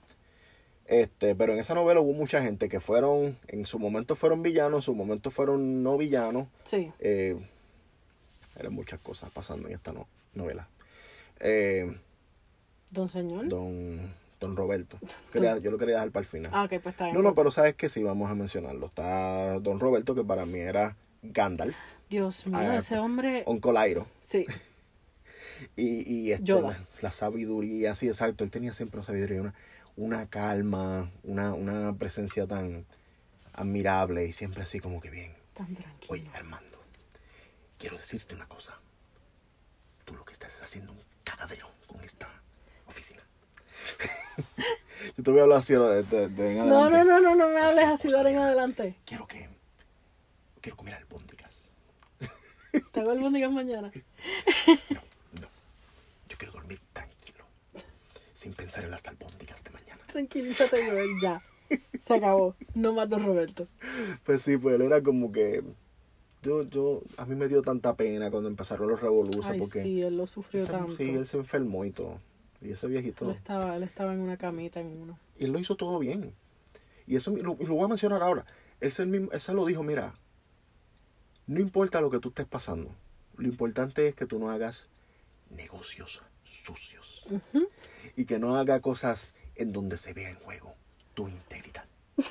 Este, 0.87 1.37
pero 1.37 1.53
en 1.53 1.61
esa 1.61 1.75
novela 1.75 2.01
hubo 2.01 2.13
mucha 2.13 2.43
gente 2.43 2.69
que 2.69 2.81
fueron, 2.81 3.37
en 3.47 3.65
su 3.65 3.79
momento 3.79 4.17
fueron 4.17 4.43
villanos, 4.43 4.79
en 4.79 4.83
su 4.83 4.95
momento 4.97 5.31
fueron 5.31 5.85
no 5.85 5.97
villanos. 5.97 6.49
Sí. 6.65 6.91
Eh, 6.99 7.37
eran 8.59 8.73
muchas 8.75 8.99
cosas 8.99 9.31
pasando 9.31 9.69
en 9.69 9.75
esta 9.75 9.93
no- 9.93 10.09
novela. 10.35 10.67
Eh, 11.39 11.95
Don 12.91 13.09
señor. 13.09 13.49
don, 13.49 14.13
don 14.41 14.57
Roberto. 14.57 14.99
Quería- 15.33 15.59
yo 15.59 15.71
lo 15.71 15.79
quería 15.79 15.95
dejar 15.95 16.11
para 16.11 16.23
el 16.25 16.29
final. 16.29 16.51
Ah, 16.53 16.65
ok, 16.65 16.71
pues 16.83 16.87
está 16.95 17.05
bien. 17.05 17.15
no, 17.15 17.23
no, 17.23 17.37
pero 17.37 17.53
sabes 17.53 17.77
que 17.77 17.89
sí, 17.89 18.03
vamos 18.03 18.29
a 18.29 18.35
mencionarlo. 18.35 18.87
Está 18.87 19.61
don 19.61 19.79
Roberto, 19.79 20.17
que 20.17 20.25
para 20.25 20.45
mí 20.45 20.59
era 20.59 20.97
Gandalf, 21.23 21.77
Dios 22.11 22.47
mío, 22.47 22.59
Ah, 22.59 22.77
ese 22.77 22.99
hombre. 22.99 23.45
Uncle 23.47 23.91
Iroh. 23.91 24.07
Sí. 24.21 24.47
Y, 25.77 26.11
y 26.11 26.33
este, 26.33 26.53
la, 26.61 26.79
la 27.03 27.13
sabiduría, 27.13 27.95
sí, 27.95 28.09
exacto. 28.09 28.45
Él 28.45 28.51
tenía 28.51 28.73
siempre 28.73 28.97
una 28.99 29.05
sabiduría, 29.05 29.43
una, 29.43 29.55
una 29.95 30.27
calma, 30.27 31.11
una, 31.23 31.53
una 31.53 31.95
presencia 31.95 32.47
tan 32.47 32.87
admirable 33.53 34.25
y 34.27 34.33
siempre 34.33 34.63
así 34.63 34.81
como 34.81 35.01
que 35.03 35.11
bien. 35.11 35.35
Tan 35.53 35.75
tranquilo. 35.77 36.13
Oye, 36.15 36.31
Armando, 36.35 36.79
quiero 37.79 37.99
decirte 37.99 38.35
una 38.35 38.49
cosa. 38.49 38.79
Tú 40.07 40.15
lo 40.15 40.25
que 40.25 40.33
estás 40.33 40.57
es 40.57 40.63
haciendo 40.63 40.93
un 40.93 41.01
cagadero 41.25 41.71
con 41.87 42.01
esta 42.03 42.27
oficina. 42.87 43.21
Yo 45.19 45.23
te 45.23 45.31
voy 45.31 45.41
a 45.41 45.43
hablar 45.43 45.59
así 45.59 45.75
de, 45.75 46.03
de- 46.05 46.29
de 46.31 46.53
en 46.53 46.59
No, 46.69 46.85
adelante. 46.87 46.99
no, 47.05 47.05
no, 47.05 47.21
no, 47.21 47.35
no 47.35 47.47
me 47.49 47.53
Sí, 47.55 47.61
hables 47.61 47.77
sí, 47.85 47.85
así 47.85 48.09
de 48.09 48.17
ahora 48.17 48.31
en 48.31 48.39
adelante. 48.39 48.97
Quiero 49.05 49.27
que... 49.27 49.47
Quiero 50.63 50.77
comer 50.77 50.95
albóndigas. 50.95 51.40
Te 52.93 53.01
hago 53.01 53.13
el 53.13 53.21
bondigas 53.21 53.53
mañana. 53.53 53.91
No, 55.33 55.49
yo 56.29 56.37
quiero 56.39 56.53
sin 58.41 58.55
pensar 58.55 58.85
en 58.85 58.91
las 58.91 59.07
albóndigas 59.07 59.63
de 59.65 59.71
mañana. 59.71 60.01
Tranquilízate, 60.07 60.83
Joel, 60.89 61.09
ya. 61.21 61.43
Se 62.01 62.15
acabó. 62.15 62.57
No 62.75 62.95
más 62.95 63.07
Don 63.09 63.23
Roberto. 63.27 63.69
Pues 64.25 64.41
sí, 64.41 64.57
pues 64.57 64.77
él 64.77 64.83
era 64.83 65.03
como 65.03 65.31
que. 65.31 65.63
Yo, 66.43 66.63
yo, 66.63 67.03
a 67.19 67.27
mí 67.27 67.35
me 67.35 67.49
dio 67.49 67.61
tanta 67.61 67.95
pena 67.97 68.31
cuando 68.31 68.49
empezaron 68.49 68.89
los 68.89 69.03
revoluciones 69.03 69.61
porque. 69.61 69.83
sí, 69.83 70.01
él 70.01 70.17
lo 70.17 70.27
sufrió 70.27 70.63
ese- 70.63 70.73
tanto. 70.73 70.93
sí, 70.93 71.11
él 71.11 71.27
se 71.27 71.37
enfermó 71.37 71.85
y 71.85 71.91
todo. 71.91 72.19
Y 72.63 72.71
ese 72.73 72.87
viejito. 72.87 73.27
Él 73.31 73.37
estaba, 73.37 73.77
él 73.77 73.83
estaba 73.83 74.15
en 74.15 74.21
una 74.21 74.39
camita 74.39 74.81
en 74.81 74.87
uno. 74.87 75.19
Y 75.39 75.45
él 75.45 75.53
lo 75.53 75.59
hizo 75.59 75.77
todo 75.77 75.99
bien. 75.99 76.33
Y 77.07 77.17
eso 77.17 77.31
lo, 77.37 77.57
lo 77.61 77.75
voy 77.75 77.85
a 77.85 77.89
mencionar 77.89 78.23
ahora. 78.23 78.47
Él 78.81 78.91
se, 78.91 79.03
él 79.03 79.29
se 79.39 79.53
lo 79.53 79.67
dijo, 79.67 79.83
mira, 79.83 80.15
no 81.51 81.59
importa 81.61 82.01
lo 82.01 82.11
que 82.11 82.21
tú 82.21 82.29
estés 82.29 82.47
pasando. 82.47 82.95
Lo 83.37 83.49
importante 83.49 84.07
es 84.07 84.15
que 84.15 84.27
tú 84.27 84.39
no 84.39 84.51
hagas 84.51 84.87
negocios 85.51 86.23
sucios. 86.45 87.27
Y 88.17 88.25
que 88.25 88.39
no 88.39 88.57
haga 88.57 88.81
cosas 88.81 89.35
en 89.57 89.73
donde 89.73 89.97
se 89.97 90.13
vea 90.13 90.31
en 90.31 90.37
juego 90.37 90.75
tu 91.15 91.29
integridad. 91.29 91.85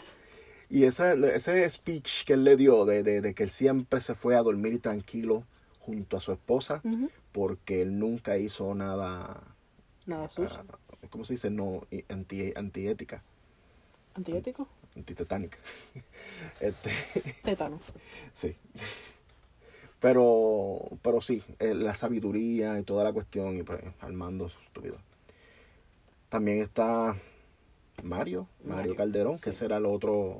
Y 0.71 0.83
esa, 0.83 1.13
ese 1.13 1.67
speech 1.67 2.25
que 2.25 2.33
él 2.33 2.43
le 2.43 2.55
dio 2.55 2.85
de, 2.85 3.01
de- 3.01 3.21
de 3.21 3.33
que 3.33 3.41
él 3.41 3.49
siempre 3.49 4.01
se 4.01 4.13
fue 4.13 4.35
a 4.35 4.43
dormir 4.43 4.79
tranquilo 4.79 5.43
junto 5.79 6.15
a 6.15 6.19
su 6.19 6.31
esposa 6.31 6.83
porque 7.31 7.81
él 7.81 7.97
nunca 7.97 8.37
hizo 8.37 8.75
nada, 8.75 9.41
Nada 10.05 10.29
sucio. 10.29 10.63
ah, 10.69 10.77
¿cómo 11.09 11.25
se 11.25 11.33
dice? 11.33 11.49
No, 11.49 11.87
anti, 12.09 12.53
antiética, 12.55 13.23
Antiético. 14.13 14.67
antitetánica. 14.95 15.57
este, 16.59 16.91
Tétano. 17.43 17.79
sí. 18.33 18.55
Pero, 19.99 20.79
pero 21.01 21.19
sí, 21.21 21.43
eh, 21.59 21.73
la 21.73 21.93
sabiduría 21.93 22.79
y 22.79 22.83
toda 22.83 23.03
la 23.03 23.11
cuestión, 23.11 23.57
y 23.57 23.63
pues 23.63 23.81
Armando, 23.99 24.45
estúpido. 24.45 24.95
También 26.29 26.59
está 26.61 27.15
Mario, 28.03 28.47
Mario, 28.63 28.75
Mario, 28.75 28.95
Calderón, 28.95 29.37
que 29.39 29.51
sí. 29.51 29.65
era 29.65 29.77
el 29.77 29.85
otro, 29.85 30.37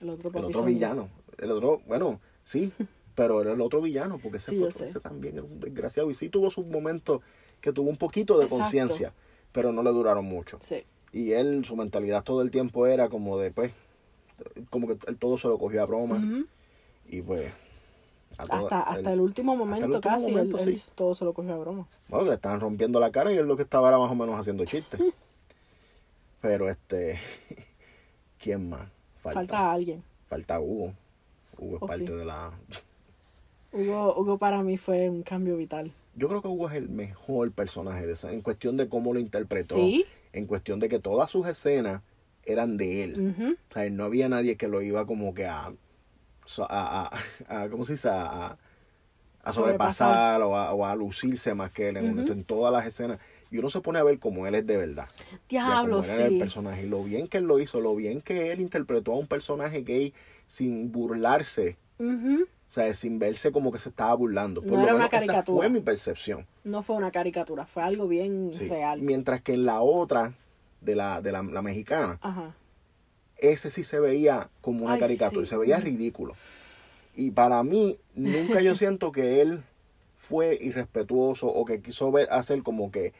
El 0.00 0.10
otro 0.10 0.60
el 0.60 0.66
villano. 0.66 1.08
El 1.38 1.50
otro, 1.50 1.80
bueno, 1.86 2.20
sí, 2.44 2.72
pero 3.16 3.40
era 3.40 3.52
el 3.52 3.60
otro 3.60 3.80
villano, 3.80 4.18
porque 4.22 4.36
ese, 4.36 4.52
Sí, 4.52 4.58
fue- 4.58 4.86
ese 4.86 5.00
también 5.00 5.34
era 5.38 5.44
un 5.44 5.58
desgraciado. 5.58 6.10
Y 6.10 6.14
sí 6.14 6.28
tuvo 6.28 6.50
sus 6.50 6.66
momentos 6.66 7.20
que 7.60 7.72
tuvo 7.72 7.90
un 7.90 7.96
poquito 7.96 8.38
de 8.38 8.46
conciencia, 8.48 9.12
pero 9.50 9.72
no 9.72 9.82
le 9.82 9.90
duraron 9.90 10.24
mucho. 10.24 10.58
Sí. 10.62 10.84
Y 11.12 11.32
él, 11.32 11.64
su 11.64 11.74
mentalidad 11.74 12.22
todo 12.22 12.42
el 12.42 12.50
tiempo 12.52 12.86
era 12.86 13.08
como 13.08 13.38
de, 13.38 13.50
pues, 13.50 13.72
como 14.70 14.86
que 14.86 14.98
él 15.08 15.16
todo 15.16 15.36
se 15.38 15.48
lo 15.48 15.58
cogió 15.58 15.82
a 15.82 15.86
broma. 15.86 16.22
Y 17.08 17.22
pues, 17.22 17.50
Hasta, 18.36 18.80
hasta 18.82 19.12
el 19.12 19.20
último 19.20 19.56
momento 19.56 19.86
último 19.86 20.00
casi, 20.00 20.30
momento, 20.30 20.58
él, 20.58 20.76
sí. 20.76 20.90
todo 20.94 21.14
se 21.14 21.24
lo 21.24 21.32
cogió 21.32 21.54
a 21.54 21.56
broma. 21.58 21.86
bueno, 22.08 22.26
le 22.26 22.34
estaban 22.34 22.60
rompiendo 22.60 23.00
la 23.00 23.10
cara 23.10 23.32
y 23.32 23.36
él 23.36 23.46
lo 23.46 23.56
que 23.56 23.64
estaba 23.64 23.88
era 23.88 23.98
más 23.98 24.10
o 24.10 24.14
menos 24.14 24.38
haciendo 24.38 24.64
chistes. 24.64 25.00
Pero 26.40 26.68
este, 26.68 27.18
¿quién 28.38 28.68
más? 28.68 28.88
Falta, 29.22 29.72
alguien. 29.72 30.02
Falta 30.28 30.60
Hugo. 30.60 30.92
Hugo 31.58 31.76
es 31.76 31.82
Oh, 31.82 31.86
parte 31.86 32.06
sí. 32.06 32.12
de 32.12 32.24
la... 32.24 32.52
Hugo, 33.72 34.14
Hugo 34.18 34.38
para 34.38 34.62
mí 34.62 34.76
fue 34.78 35.10
un 35.10 35.22
cambio 35.22 35.56
vital. 35.56 35.92
Yo 36.14 36.28
creo 36.28 36.40
que 36.40 36.48
Hugo 36.48 36.68
es 36.70 36.76
el 36.76 36.88
mejor 36.88 37.50
personaje 37.52 38.06
de 38.06 38.12
esa, 38.12 38.32
en 38.32 38.40
cuestión 38.40 38.76
de 38.76 38.88
cómo 38.88 39.12
lo 39.12 39.18
interpretó. 39.20 39.74
Sí. 39.74 40.04
En 40.32 40.46
cuestión 40.46 40.78
de 40.78 40.88
que 40.88 40.98
todas 41.00 41.30
sus 41.30 41.46
escenas 41.46 42.02
eran 42.44 42.76
de 42.76 43.04
él. 43.04 43.56
O 43.70 43.74
sea, 43.74 43.90
no 43.90 44.04
había 44.04 44.28
nadie 44.28 44.56
que 44.56 44.68
lo 44.68 44.80
iba 44.80 45.06
como 45.06 45.34
que 45.34 45.46
a, 45.46 45.72
a, 46.58 47.10
a, 47.48 47.62
a- 47.62 47.68
¿cómo 47.68 47.84
se 47.84 47.92
dice? 47.92 48.08
A, 48.10 48.56
a 49.42 49.52
sobrepasar 49.52 50.42
o 50.42 50.56
a, 50.56 50.72
o 50.74 50.84
a 50.84 50.94
lucirse 50.96 51.54
más 51.54 51.70
que 51.70 51.88
él 51.88 51.96
en, 51.96 52.44
todas 52.44 52.72
las 52.72 52.86
escenas. 52.86 53.18
Y 53.50 53.56
uno 53.58 53.70
se 53.70 53.80
pone 53.80 53.98
a 53.98 54.02
ver 54.02 54.18
cómo 54.18 54.46
él 54.46 54.54
es 54.54 54.66
de 54.66 54.76
verdad. 54.76 55.08
Diablo, 55.48 56.02
era 56.04 56.26
el 56.26 56.32
sí. 56.32 56.38
personaje. 56.38 56.84
Y 56.84 56.88
lo 56.88 57.02
bien 57.02 57.28
que 57.28 57.38
él 57.38 57.44
lo 57.44 57.58
hizo, 57.58 57.80
lo 57.80 57.94
bien 57.96 58.20
que 58.20 58.52
él 58.52 58.60
interpretó 58.60 59.12
a 59.12 59.16
un 59.16 59.26
personaje 59.26 59.82
gay 59.82 60.12
sin 60.46 60.92
burlarse. 60.92 61.76
O 61.98 62.70
sea, 62.70 62.92
sin 62.92 63.18
verse 63.18 63.50
como 63.50 63.72
que 63.72 63.78
se 63.78 63.88
estaba 63.88 64.12
burlando. 64.14 64.60
Por 64.60 64.72
No 64.72 64.76
lo 64.78 64.82
era 64.82 64.94
una 64.94 65.06
esa 65.06 65.18
caricatura. 65.18 65.56
fue 65.66 65.70
mi 65.70 65.80
percepción. 65.80 66.46
No 66.64 66.82
fue 66.82 66.96
una 66.96 67.10
caricatura, 67.10 67.64
fue 67.64 67.82
algo 67.82 68.06
bien 68.06 68.50
Sí. 68.52 68.68
real. 68.68 69.00
Mientras 69.00 69.40
que 69.40 69.54
en 69.54 69.64
la 69.64 69.80
otra, 69.80 70.34
de 70.82 70.94
la, 70.94 71.22
de 71.22 71.32
la, 71.32 71.42
la 71.42 71.62
mexicana, 71.62 72.18
Ajá. 72.20 72.54
Ese 73.38 73.70
sí 73.70 73.84
se 73.84 74.00
veía 74.00 74.50
como 74.60 74.84
una 74.84 74.94
Ay, 74.94 75.00
caricatura, 75.00 75.44
sí. 75.44 75.50
se 75.50 75.56
veía 75.56 75.78
ridículo. 75.78 76.34
Y 77.14 77.30
para 77.32 77.62
mí, 77.62 77.98
nunca 78.14 78.60
yo 78.60 78.74
siento 78.76 79.12
que 79.12 79.40
él 79.40 79.62
fue 80.18 80.58
irrespetuoso 80.60 81.46
o 81.48 81.64
que 81.64 81.80
quiso 81.80 82.12
ver, 82.12 82.28
hacer 82.30 82.62
como 82.62 82.90
que 82.90 83.12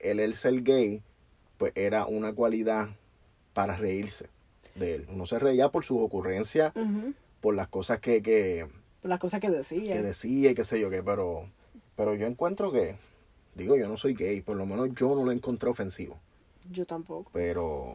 el, 0.00 0.20
el 0.20 0.34
ser 0.34 0.62
gay, 0.62 1.02
pues 1.58 1.72
era 1.74 2.06
una 2.06 2.32
cualidad 2.32 2.88
para 3.52 3.76
reírse 3.76 4.28
de 4.74 4.94
él. 4.96 5.06
Uno 5.10 5.26
se 5.26 5.38
reía 5.38 5.70
por 5.70 5.84
sus 5.84 5.98
ocurrencias, 6.00 6.72
por 7.40 7.54
las 7.54 7.68
cosas 7.68 7.98
que, 8.00 8.22
que, 8.22 8.66
Por 9.00 9.10
Las 9.10 9.18
cosas 9.20 9.40
que 9.40 9.50
decía. 9.50 9.92
que 9.92 10.02
decía 10.02 10.50
y 10.52 10.54
qué 10.54 10.64
sé 10.64 10.80
yo 10.80 10.88
qué, 10.90 11.02
pero, 11.02 11.46
pero 11.96 12.14
yo 12.14 12.26
encuentro 12.26 12.72
que, 12.72 12.96
digo, 13.54 13.76
yo 13.76 13.88
no 13.88 13.96
soy 13.96 14.14
gay, 14.14 14.40
por 14.40 14.56
lo 14.56 14.64
menos 14.64 14.90
yo 14.94 15.14
no 15.14 15.24
lo 15.24 15.32
encontré 15.32 15.68
ofensivo, 15.68 16.18
Yo 16.70 16.86
tampoco. 16.86 17.30
pero 17.34 17.94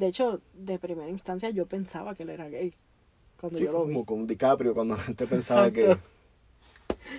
De 0.00 0.06
hecho, 0.06 0.40
de 0.54 0.78
primera 0.78 1.10
instancia 1.10 1.50
yo 1.50 1.66
pensaba 1.66 2.14
que 2.14 2.22
él 2.22 2.30
era 2.30 2.48
gay. 2.48 2.72
Cuando 3.38 3.58
Sí, 3.58 3.66
yo 3.66 3.72
lo 3.72 3.84
vi. 3.84 3.92
como 3.92 4.06
con 4.06 4.26
DiCaprio 4.26 4.72
cuando 4.72 4.96
la 4.96 5.02
gente 5.02 5.26
pensaba 5.26 5.70
que, 5.70 5.94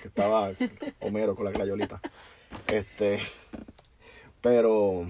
que 0.02 0.08
estaba 0.08 0.52
Homero 1.00 1.36
con 1.36 1.46
la 1.46 1.52
crayolita. 1.52 2.02
Este, 2.66 3.20
pero, 4.42 5.06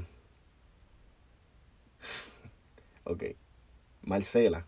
ok, 3.06 3.24
Marcela, 4.02 4.68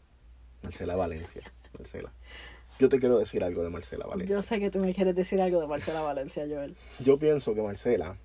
Marcela 0.62 0.96
Valencia, 0.96 1.44
Marcela. 1.78 2.14
Yo 2.80 2.88
te 2.88 3.00
quiero 3.00 3.20
decir 3.20 3.44
algo 3.44 3.64
de 3.64 3.70
Marcela 3.70 4.06
Valencia. 4.06 4.34
Yo 4.34 4.42
sé 4.42 4.62
que 4.62 4.72
tú 4.72 4.80
me 4.80 4.94
quieres 4.94 5.14
decir 5.14 5.42
algo 5.42 5.60
de 5.60 5.68
Marcela 5.68 6.00
Valencia, 6.00 6.46
Joel. 6.48 6.78
Yo 7.02 7.20
pienso 7.20 7.54
que 7.54 7.62
Marcela 7.62 8.16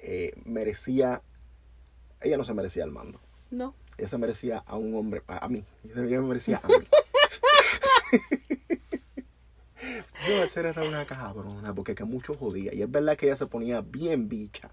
eh, 0.00 0.32
merecía, 0.44 1.22
ella 2.20 2.36
no 2.36 2.42
se 2.42 2.54
merecía 2.54 2.82
al 2.82 2.90
mando. 2.90 3.20
No. 3.52 3.72
Ella 4.00 4.08
se 4.08 4.16
merecía 4.16 4.64
a 4.66 4.78
un 4.78 4.94
hombre, 4.94 5.20
a, 5.26 5.46
mí. 5.48 5.62
Ella 5.84 6.22
me 6.22 6.28
merecía 6.28 6.58
a 6.64 6.66
mí. 6.66 6.72
Yo 10.26 10.38
Marcela 10.38 10.70
era 10.70 10.82
una 10.84 11.04
cabrona 11.04 11.74
porque 11.74 11.94
que 11.94 12.04
mucho 12.04 12.32
jodía. 12.34 12.74
Y 12.74 12.80
es 12.80 12.90
verdad 12.90 13.14
que 13.18 13.26
ella 13.26 13.36
se 13.36 13.46
ponía 13.46 13.82
bien 13.82 14.26
bicha. 14.26 14.70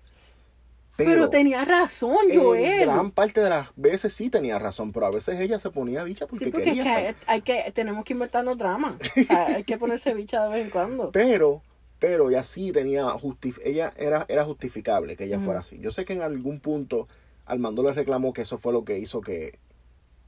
Pero, 0.95 1.11
Pero, 1.11 1.29
tenía 1.29 1.65
razón, 1.65 2.19
Joel. 2.33 2.79
gran 2.79 3.11
parte 3.11 3.41
de 3.41 3.49
las 3.49 3.67
veces 3.75 4.13
sí 4.13 4.29
tenía 4.29 4.59
razón, 4.59 4.93
pero 4.93 5.07
a 5.07 5.11
veces 5.11 5.37
ella 5.41 5.59
se 5.59 5.71
ponía 5.71 6.05
bicha 6.05 6.25
porque, 6.25 6.45
Sí, 6.45 6.51
porque 6.51 6.69
es 6.69 6.81
que 6.81 7.15
hay 7.27 7.41
que, 7.41 7.69
tenemos 7.75 8.05
que 8.05 8.13
inventarnos 8.13 8.57
drama. 8.57 8.97
Hay 9.29 9.65
que 9.65 9.77
ponerse 9.77 10.13
bicha 10.13 10.43
de 10.43 10.49
vez 10.49 10.63
en 10.63 10.69
cuando. 10.71 11.11
Pero, 11.11 11.61
pero 11.99 12.29
ella 12.29 12.43
sí 12.43 12.71
tenía 12.71 13.09
justif 13.09 13.59
ella 13.65 13.91
era, 13.97 14.25
era 14.29 14.45
justificable 14.45 15.17
que 15.17 15.25
ella 15.25 15.39
fuera 15.39 15.59
así. 15.59 15.79
Yo 15.79 15.91
sé 15.91 16.05
que 16.05 16.13
en 16.13 16.21
algún 16.21 16.61
punto 16.61 17.07
Armando 17.47 17.81
le 17.83 17.93
reclamó 17.93 18.33
que 18.33 18.41
eso 18.43 18.57
fue 18.57 18.73
lo 18.73 18.83
que 18.85 18.99
hizo 18.99 19.21
que, 19.21 19.57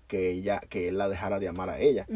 que 0.07 0.31
ella, 0.31 0.59
que 0.69 0.87
él 0.87 0.97
la 0.97 1.07
dejara 1.09 1.39
de 1.39 1.47
amar 1.47 1.69
a 1.69 1.79
ella. 1.79 2.07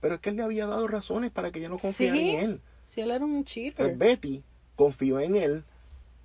Pero 0.00 0.14
es 0.16 0.20
que 0.20 0.30
él 0.30 0.36
le 0.36 0.42
había 0.42 0.66
dado 0.66 0.86
razones 0.86 1.30
para 1.30 1.50
que 1.50 1.58
ella 1.60 1.68
no 1.70 1.78
confiara 1.78 2.16
Sí. 2.16 2.30
en 2.30 2.40
él. 2.40 2.60
Sí, 2.82 3.00
él 3.00 3.10
era 3.10 3.24
un 3.24 3.44
cheater. 3.44 3.86
Pues 3.86 3.98
Betty 3.98 4.42
confió 4.76 5.20
en 5.20 5.36
él 5.36 5.64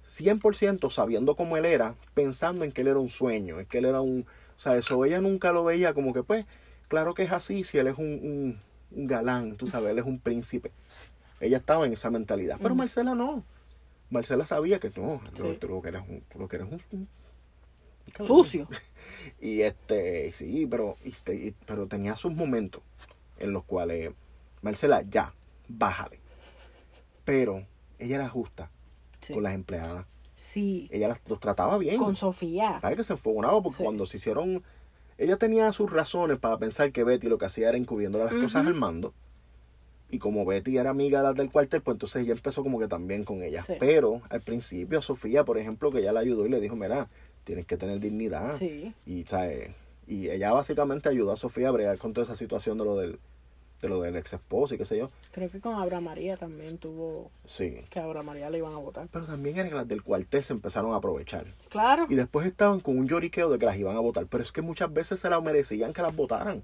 100% 0.06 0.89
sabiendo 0.89 1.36
cómo 1.36 1.58
él 1.58 1.65
era, 1.65 1.96
pensando 2.13 2.65
en 2.65 2.72
que 2.72 2.82
él 2.82 2.88
era 2.88 3.00
un 3.00 3.10
sueño, 3.10 3.60
en 3.60 3.65
que 3.65 3.78
él 3.80 3.86
era 3.86 4.02
un... 4.02 4.26
O 4.58 4.60
sea, 4.60 4.76
eso 4.78 5.04
ella 5.06 5.19
nunca 5.22 5.52
lo 5.52 5.63
veía 5.63 5.93
como 5.93 6.13
que, 6.13 6.24
pues, 6.24 6.46
claro 6.88 7.13
que 7.13 7.24
es 7.24 7.32
así, 7.32 7.63
si 7.63 7.78
él 7.78 7.88
es 7.88 7.98
un, 7.98 8.06
un, 8.06 8.60
un 8.91 9.08
galán, 9.08 9.56
tú 9.56 9.67
sabes, 9.67 9.91
él 9.91 10.00
es 10.00 10.06
un 10.06 10.19
príncipe. 10.19 10.72
Ella 11.39 11.58
estaba 11.58 11.86
en 11.86 11.93
esa 11.93 12.10
mentalidad. 12.12 12.58
Pero. 12.62 12.76
Marcela 12.76 13.15
no. 13.15 13.43
Marcela 14.10 14.46
sabía 14.46 14.80
que 14.80 14.89
no, 14.96 15.22
tú- 15.34 15.52
Sí. 15.52 15.58
tú 15.60 15.67
lo 15.67 15.82
que 15.82 15.89
eres 15.89 16.04
un... 16.08 16.22
tú 16.32 16.38
lo 16.39 16.48
que 16.48 16.58
eres 16.58 16.67
un-. 16.72 17.08
Sucio. 18.19 18.67
Y 19.39 19.62
este, 19.62 20.32
sí, 20.32 20.65
pero, 20.69 20.95
este, 21.04 21.54
pero 21.65 21.88
tenía 21.88 22.15
sus 22.15 22.34
momentos 22.34 22.82
en 23.39 23.52
los 23.52 23.63
cuales, 23.65 24.12
Marcela, 24.62 25.02
ya, 25.02 25.34
bájale. 25.67 26.19
Pero 27.26 27.65
ella 27.99 28.15
era 28.15 28.30
justa 28.30 28.69
Sí. 29.21 29.34
con 29.34 29.43
las 29.43 29.54
empleadas. 29.54 30.06
Sí. 30.36 30.89
Ella 30.91 31.10
las- 31.10 31.19
los 31.28 31.39
trataba 31.39 31.78
bien. 31.78 31.97
Con 31.97 32.15
Sofía. 32.15 32.80
¿Sabes 32.82 32.97
que 32.97 33.04
se 33.04 33.13
enfogonaba? 33.13 33.62
Porque 33.62 33.78
Sí. 33.78 33.84
cuando 33.84 34.06
se 34.06 34.17
hicieron. 34.17 34.63
Ella 35.17 35.38
tenía 35.38 35.71
sus 35.71 35.91
razones 35.91 36.39
para 36.39 36.58
pensar 36.58 36.91
que 36.91 37.04
Betty 37.04 37.28
lo 37.28 37.38
que 37.38 37.45
hacía 37.45 37.69
era 37.69 37.78
encubriéndole 37.78 38.26
las 38.26 38.34
cosas 38.34 38.65
al 38.65 38.73
mando. 38.73 39.13
Y 40.10 40.19
como 40.19 40.43
Betty 40.45 40.78
era 40.78 40.89
amiga 40.89 41.21
de 41.23 41.34
del 41.34 41.52
cuartel, 41.52 41.82
pues 41.82 41.95
entonces 41.95 42.23
ella 42.23 42.34
empezó 42.34 42.63
como 42.63 42.80
que 42.80 42.88
también 42.88 43.23
con 43.23 43.41
ella. 43.43 43.62
Sí. 43.63 43.73
Pero 43.80 44.21
al 44.30 44.41
principio, 44.41 45.02
Sofía, 45.02 45.43
por 45.45 45.58
ejemplo, 45.58 45.91
que 45.91 45.99
ella 45.99 46.12
la 46.13 46.19
ayudó 46.21 46.45
y 46.45 46.49
le 46.49 46.60
dijo: 46.60 46.76
Mira, 46.76 47.08
tienes 47.44 47.66
que 47.66 47.78
tener 47.78 48.00
dignidad. 48.00 48.58
Sí. 48.58 48.94
Y, 49.06 49.24
¿sabes? 49.26 49.72
y 50.08 50.30
ella 50.30 50.52
básicamente 50.52 51.10
ayudó 51.10 51.32
a 51.32 51.36
Sofía 51.36 51.70
a 51.70 51.72
bregar 51.72 51.98
con 51.98 52.14
toda 52.14 52.26
esa 52.26 52.36
situación 52.36 52.78
de 52.78 52.86
lo 52.86 52.98
del, 52.98 53.20
de 53.82 53.90
lo 53.90 54.02
del 54.02 54.16
ex 54.16 54.34
esposo 54.34 54.76
y 54.76 54.78
qué 54.78 54.86
sé 54.86 54.98
yo. 54.98 55.10
Creo 55.32 55.50
que 55.50 55.60
con 55.60 55.76
Abra 55.76 56.02
María 56.02 56.38
también 56.38 56.78
tuvo 56.78 57.32
Sí. 57.46 57.78
que 57.90 58.00
a 58.00 58.04
Abra 58.04 58.24
María 58.24 58.50
le 58.50 58.58
iban 58.58 58.74
a 58.74 58.78
votar. 58.78 59.08
Pero 59.12 59.26
también 59.26 59.58
eran 59.58 59.76
las 59.76 59.88
del 59.88 60.04
cuartel 60.04 60.44
se 60.44 60.54
empezaron 60.54 60.94
a 60.94 60.98
aprovechar. 60.98 61.46
Claro. 61.70 62.06
Y 62.10 62.16
después 62.16 62.46
estaban 62.46 62.80
con 62.80 62.98
un 62.98 63.08
lloriqueo 63.08 63.50
de 63.50 63.58
que 63.60 63.66
las 63.66 63.78
iban 63.78 63.96
a 63.96 64.00
votar. 64.00 64.26
Pero 64.28 64.44
es 64.44 64.52
que 64.52 64.62
muchas 64.62 64.92
veces 64.94 65.20
se 65.20 65.30
las 65.30 65.42
merecían 65.42 65.94
que 65.94 66.02
las 66.02 66.16
votaran. 66.16 66.64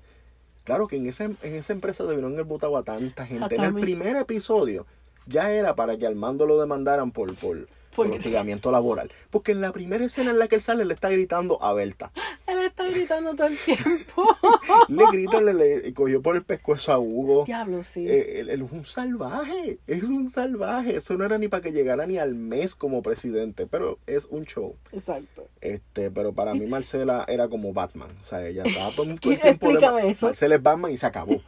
Claro 0.65 0.87
que 0.87 0.97
en, 0.97 1.07
ese, 1.07 1.23
en 1.23 1.55
esa 1.55 1.73
empresa 1.73 2.03
debieron 2.03 2.33
haber 2.33 2.45
votado 2.45 2.77
a 2.77 2.83
tanta 2.83 3.25
gente. 3.25 3.45
Hasta 3.45 3.55
en 3.55 3.63
el 3.63 3.73
primer 3.73 4.15
episodio 4.17 4.85
ya 5.25 5.51
era 5.51 5.75
para 5.75 5.97
que 5.97 6.05
Armando 6.05 6.45
lo 6.45 6.59
demandaran 6.59 7.11
por, 7.11 7.33
por, 7.35 7.67
por 7.99 8.07
Porque- 8.07 8.19
hostigamiento 8.19 8.71
laboral. 8.71 9.11
Porque 9.29 9.51
en 9.51 9.61
la 9.61 9.71
primera 9.71 10.03
escena 10.05 10.31
en 10.31 10.39
la 10.39 10.47
que 10.47 10.55
él 10.55 10.61
sale 10.61 10.85
le 10.85 10.93
está 10.93 11.09
gritando 11.09 11.61
a 11.63 11.73
Berta. 11.73 12.11
Él 12.47 12.57
está 12.65 12.83
gritando 12.89 13.35
todo 13.35 13.45
el 13.45 13.55
tiempo. 13.57 14.25
Le 14.87 15.05
gritó, 15.11 15.39
le, 15.39 15.53
le 15.53 15.93
cogió 15.93 16.19
por 16.21 16.35
el 16.35 16.43
pescuezo 16.43 16.91
a 16.91 16.97
Hugo. 16.97 17.43
Diablo, 17.45 17.83
sí. 17.83 18.07
Eh, 18.07 18.39
él, 18.39 18.49
él 18.49 18.63
es 18.63 18.71
un 18.71 18.85
salvaje, 18.85 19.77
es 19.85 20.01
un 20.03 20.29
salvaje. 20.29 20.95
Eso 20.95 21.15
no 21.15 21.25
era 21.25 21.37
ni 21.37 21.47
para 21.47 21.61
que 21.61 21.71
llegara 21.71 22.07
ni 22.07 22.17
al 22.17 22.33
mes 22.33 22.73
como 22.73 23.03
presidente, 23.03 23.67
pero 23.67 23.99
es 24.07 24.25
un 24.31 24.45
show. 24.45 24.75
Exacto. 24.91 25.47
Este, 25.61 26.09
pero 26.09 26.33
para 26.33 26.55
mí 26.55 26.65
Marcela 26.65 27.23
era 27.27 27.47
como 27.49 27.71
Batman. 27.71 28.09
O 28.19 28.23
sea, 28.23 28.43
ella 28.47 28.63
estaba 28.65 28.95
todo, 28.95 29.05
el 29.11 29.19
¿Qué? 29.19 29.37
tiempo 29.37 29.67
de- 29.67 29.73
Explícame 29.73 30.09
eso. 30.09 30.25
Marcela 30.25 30.55
es 30.55 30.63
Batman 30.63 30.91
y 30.91 30.97
se 30.97 31.05
acabó. 31.05 31.39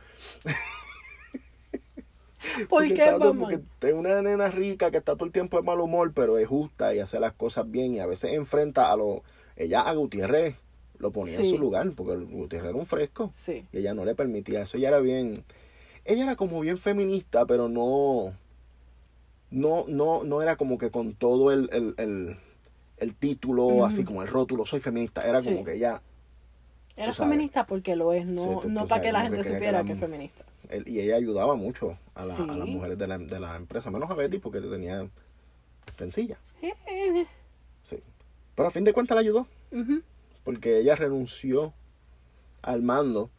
¿Por 2.70 2.88
Porque 2.88 2.94
qué, 2.96 3.12
mamá? 3.18 3.40
porque 3.40 3.62
es 3.82 3.94
una 3.94 4.22
nena 4.22 4.48
rica 4.48 4.90
que 4.92 4.98
está 4.98 5.14
todo 5.16 5.26
el 5.26 5.32
tiempo 5.32 5.58
de 5.58 5.64
mal 5.64 5.80
humor, 5.80 6.12
pero 6.14 6.38
es 6.38 6.48
justa 6.48 6.94
y 6.96 7.00
hace 7.00 7.20
las 7.20 7.34
cosas 7.34 7.70
bien 7.70 7.94
y 7.94 8.00
a 8.00 8.06
veces 8.06 8.34
enfrenta 8.34 8.92
a 8.92 8.96
lo 8.98 9.24
ella 9.56 9.82
a 9.82 9.94
Gutiérrez 9.94 10.56
lo 10.98 11.12
ponía 11.12 11.36
en 11.38 11.44
Sí. 11.44 11.50
su 11.52 11.58
lugar 11.60 11.92
porque 11.96 12.16
Gutiérrez 12.24 12.70
era 12.70 12.78
un 12.80 12.86
fresco 12.86 13.32
Sí. 13.36 13.66
y 13.72 13.78
ella 13.80 13.94
no 13.94 14.06
le 14.06 14.16
permitía 14.16 14.62
eso. 14.62 14.78
Ella 14.78 14.90
era 14.90 15.00
bien 15.00 15.44
ella 16.06 16.24
era 16.24 16.36
como 16.36 16.60
bien 16.62 16.78
feminista, 16.78 17.46
pero 17.46 17.70
no 17.70 18.34
no 19.52 19.86
no 19.88 20.24
no 20.24 20.42
era 20.42 20.56
como 20.56 20.78
que 20.78 20.90
con 20.92 21.14
todo 21.14 21.52
el 21.52 21.70
el, 21.74 21.94
el, 21.98 22.38
el 22.98 23.16
título 23.16 23.66
Ujú. 23.66 23.86
así 23.86 24.04
como 24.04 24.22
el 24.22 24.28
rótulo 24.28 24.66
soy 24.66 24.80
feminista, 24.80 25.28
era 25.28 25.42
como 25.42 25.58
Sí. 25.60 25.64
que 25.66 25.74
ella 25.76 26.02
Era 26.96 27.14
feminista 27.14 27.66
porque 27.66 27.96
lo 27.96 28.14
es, 28.14 28.26
no, 28.26 28.62
no 28.68 28.86
para 28.86 29.02
que 29.02 29.12
la 29.12 29.22
gente 29.22 29.38
que 29.38 29.44
que 29.44 29.50
supiera 29.50 29.80
la- 29.80 29.84
que 29.84 29.94
es 29.94 30.00
feminista. 30.00 30.44
Él- 30.72 30.88
y 30.88 31.00
ella 31.00 31.16
ayudaba 31.18 31.56
mucho 31.56 31.98
a, 32.16 32.26
la- 32.26 32.36
a 32.36 32.46
las 32.58 32.68
mujeres 32.68 32.98
de 32.98 33.08
la, 33.08 33.18
de 33.18 33.40
la 33.40 33.56
empresa, 33.56 33.92
menos 33.92 34.10
a 34.10 34.16
Betty 34.16 34.40
porque 34.40 34.60
tenía 34.62 35.08
rencilla. 35.98 36.38
Sí. 37.84 37.98
Pero 38.56 38.68
a 38.68 38.72
fin 38.72 38.84
de 38.84 38.94
cuentas 38.94 39.16
la 39.16 39.22
ayudó. 39.22 39.48
Porque 40.44 40.78
ella 40.80 40.96
renunció 40.96 41.74
al 42.62 42.82
mando 42.84 43.30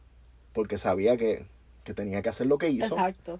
porque 0.53 0.77
sabía 0.77 1.15
que, 1.17 1.45
que 1.83 1.93
tenía 1.93 2.21
que 2.21 2.29
hacer 2.29 2.47
lo 2.47 2.57
que 2.57 2.69
hizo 2.69 2.85
Exacto. 2.95 3.39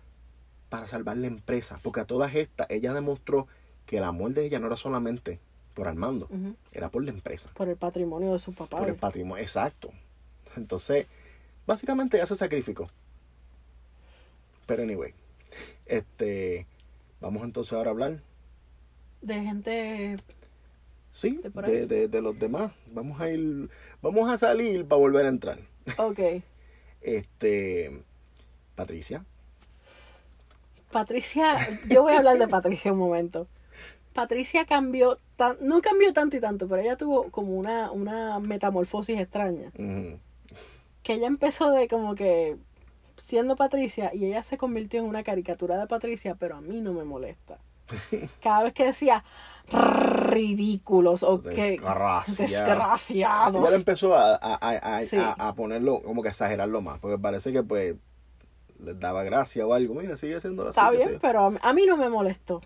para 0.70 0.88
salvar 0.88 1.18
la 1.18 1.28
empresa. 1.28 1.80
Porque 1.84 2.00
a 2.02 2.06
todas 2.06 2.34
estas, 2.36 2.68
ella 2.70 2.94
demostró 2.94 3.48
que 3.86 3.98
el 3.98 4.04
amor 4.04 4.32
de 4.34 4.46
ella 4.46 4.60
no 4.60 4.68
era 4.68 4.78
solamente 4.78 5.40
por 5.74 5.88
Armando, 5.88 6.30
era 6.72 6.90
por 6.90 7.04
la 7.04 7.10
empresa, 7.10 7.50
Por 7.56 7.68
el 7.68 7.76
patrimonio 7.76 8.32
de 8.34 8.40
su 8.40 8.54
papá. 8.54 8.78
por 8.78 8.88
el 8.90 8.96
patrimonio. 8.96 9.42
Exacto. 9.44 9.90
Entonces, 10.56 11.08
básicamente 11.66 12.16
ella 12.18 12.28
se 12.28 12.36
sacrificó. 12.36 12.88
Pero 14.66 14.84
anyway, 14.84 15.14
este, 15.86 16.68
vamos 17.20 17.44
entonces 17.44 17.74
ahora 17.74 17.90
a 17.90 17.92
hablar 17.92 18.22
De 19.22 19.36
gente. 19.36 20.18
Sí, 21.10 21.40
¿De 21.44 21.62
de, 21.62 21.88
de, 21.88 22.08
de 22.08 22.22
los 22.22 22.40
demás. 22.40 22.72
Vamos 22.92 23.22
a 23.22 23.30
ir, 23.30 23.70
vamos 24.02 24.32
a 24.32 24.38
salir 24.38 24.86
para 24.88 25.00
volver 25.00 25.26
a 25.26 25.30
entrar. 25.30 25.60
Ok. 25.98 26.20
Este, 27.02 28.02
Patricia. 28.76 29.24
Patricia, 30.92 31.58
yo 31.90 32.04
voy 32.04 32.14
a 32.14 32.18
hablar 32.18 32.38
de 32.40 32.48
Patricia 32.48 32.94
un 32.94 33.00
momento. 33.00 33.48
Patricia 34.14 34.66
cambió, 34.66 35.18
tan, 35.36 35.58
no 35.62 35.82
cambió 35.82 36.14
tanto 36.14 36.38
y 36.38 36.40
tanto, 36.40 36.68
pero 36.68 36.82
ella 36.82 36.96
tuvo 36.96 37.32
como 37.32 37.56
una, 37.56 37.92
una 37.92 38.40
metamorfosis 38.40 39.20
extraña. 39.20 39.72
Que 41.02 41.14
ella 41.14 41.28
empezó 41.28 41.72
de 41.72 41.88
como 41.88 42.16
que 42.16 42.58
siendo 43.18 43.56
Patricia 43.56 44.12
y 44.14 44.26
ella 44.26 44.44
se 44.44 44.58
convirtió 44.58 45.00
en 45.00 45.06
una 45.06 45.24
caricatura 45.24 45.78
de 45.78 45.88
Patricia, 45.88 46.36
pero 46.36 46.56
a 46.58 46.62
mí 46.62 46.82
no 46.82 46.94
me 46.94 47.04
molesta. 47.04 47.58
Cada 48.42 48.64
vez 48.64 48.74
que 48.74 48.86
decía 48.86 49.24
ridículos 49.72 51.24
o 51.24 51.42
que 51.42 51.50
Desgracia. 51.50 52.46
desgraciados. 52.46 53.56
Ella 53.62 53.70
le 53.72 53.76
empezó 53.76 54.16
a, 54.16 54.36
a, 54.36 54.56
a, 54.56 54.98
a- 54.98 55.04
Sí. 55.04 55.18
a- 55.20 55.54
ponerlo, 55.56 56.02
como 56.02 56.22
que 56.24 56.30
exagerarlo 56.30 56.82
más, 56.82 57.00
porque 57.00 57.18
parece 57.18 57.52
que 57.52 57.64
pues 57.64 57.96
les 58.80 59.00
daba 59.00 59.24
gracia 59.24 59.66
o 59.66 59.74
algo. 59.74 59.94
Mira, 59.96 60.18
sigue 60.18 60.40
siendo 60.40 60.64
así. 60.64 60.72
Está 60.80 60.90
bien, 60.92 61.18
pero 61.22 61.46
a 61.46 61.52
mí, 61.52 61.58
a 61.62 61.74
mí 61.74 61.86
no 61.86 61.98
me 61.98 62.10
molestó. 62.10 62.62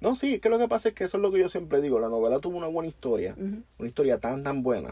No, 0.00 0.14
sí, 0.14 0.34
es 0.34 0.40
que 0.40 0.48
lo 0.48 0.58
que 0.58 0.68
pasa 0.68 0.88
es 0.88 0.94
que 0.94 1.04
eso 1.04 1.18
es 1.18 1.22
lo 1.22 1.30
que 1.30 1.38
yo 1.38 1.48
siempre 1.48 1.80
digo. 1.80 2.00
La 2.00 2.08
novela 2.08 2.38
tuvo 2.40 2.56
una 2.56 2.66
buena 2.66 2.88
historia, 2.88 3.36
una 3.36 3.88
historia 3.88 4.18
tan, 4.18 4.42
tan 4.42 4.62
buena, 4.62 4.90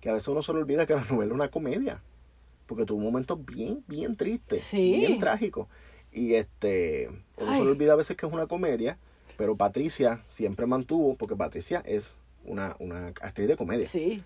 que 0.00 0.10
a 0.10 0.12
veces 0.12 0.28
uno 0.28 0.42
se 0.42 0.52
le 0.52 0.58
olvida 0.60 0.86
que 0.86 0.94
la 0.94 1.04
novela 1.10 1.32
es 1.32 1.34
una 1.34 1.50
comedia. 1.50 2.00
Porque 2.68 2.84
tuvo 2.84 3.00
momentos 3.00 3.44
bien, 3.44 3.82
bien 3.88 4.14
tristes, 4.14 4.62
Sí. 4.62 4.92
bien 4.92 5.18
trágicos. 5.18 5.66
Y 6.12 6.34
este, 6.34 7.10
uno 7.36 7.52
se 7.54 7.64
le 7.64 7.70
olvida 7.70 7.94
a 7.94 7.96
veces 7.96 8.16
que 8.16 8.24
es 8.26 8.32
una 8.32 8.46
comedia, 8.46 8.96
pero 9.36 9.56
Patricia 9.56 10.22
siempre 10.28 10.66
mantuvo, 10.66 11.16
porque 11.16 11.34
Patricia 11.34 11.82
es 11.84 12.18
una, 12.44 12.76
una 12.78 13.08
actriz 13.08 13.48
de 13.48 13.56
comedia. 13.56 13.88
Sí, 13.88 14.22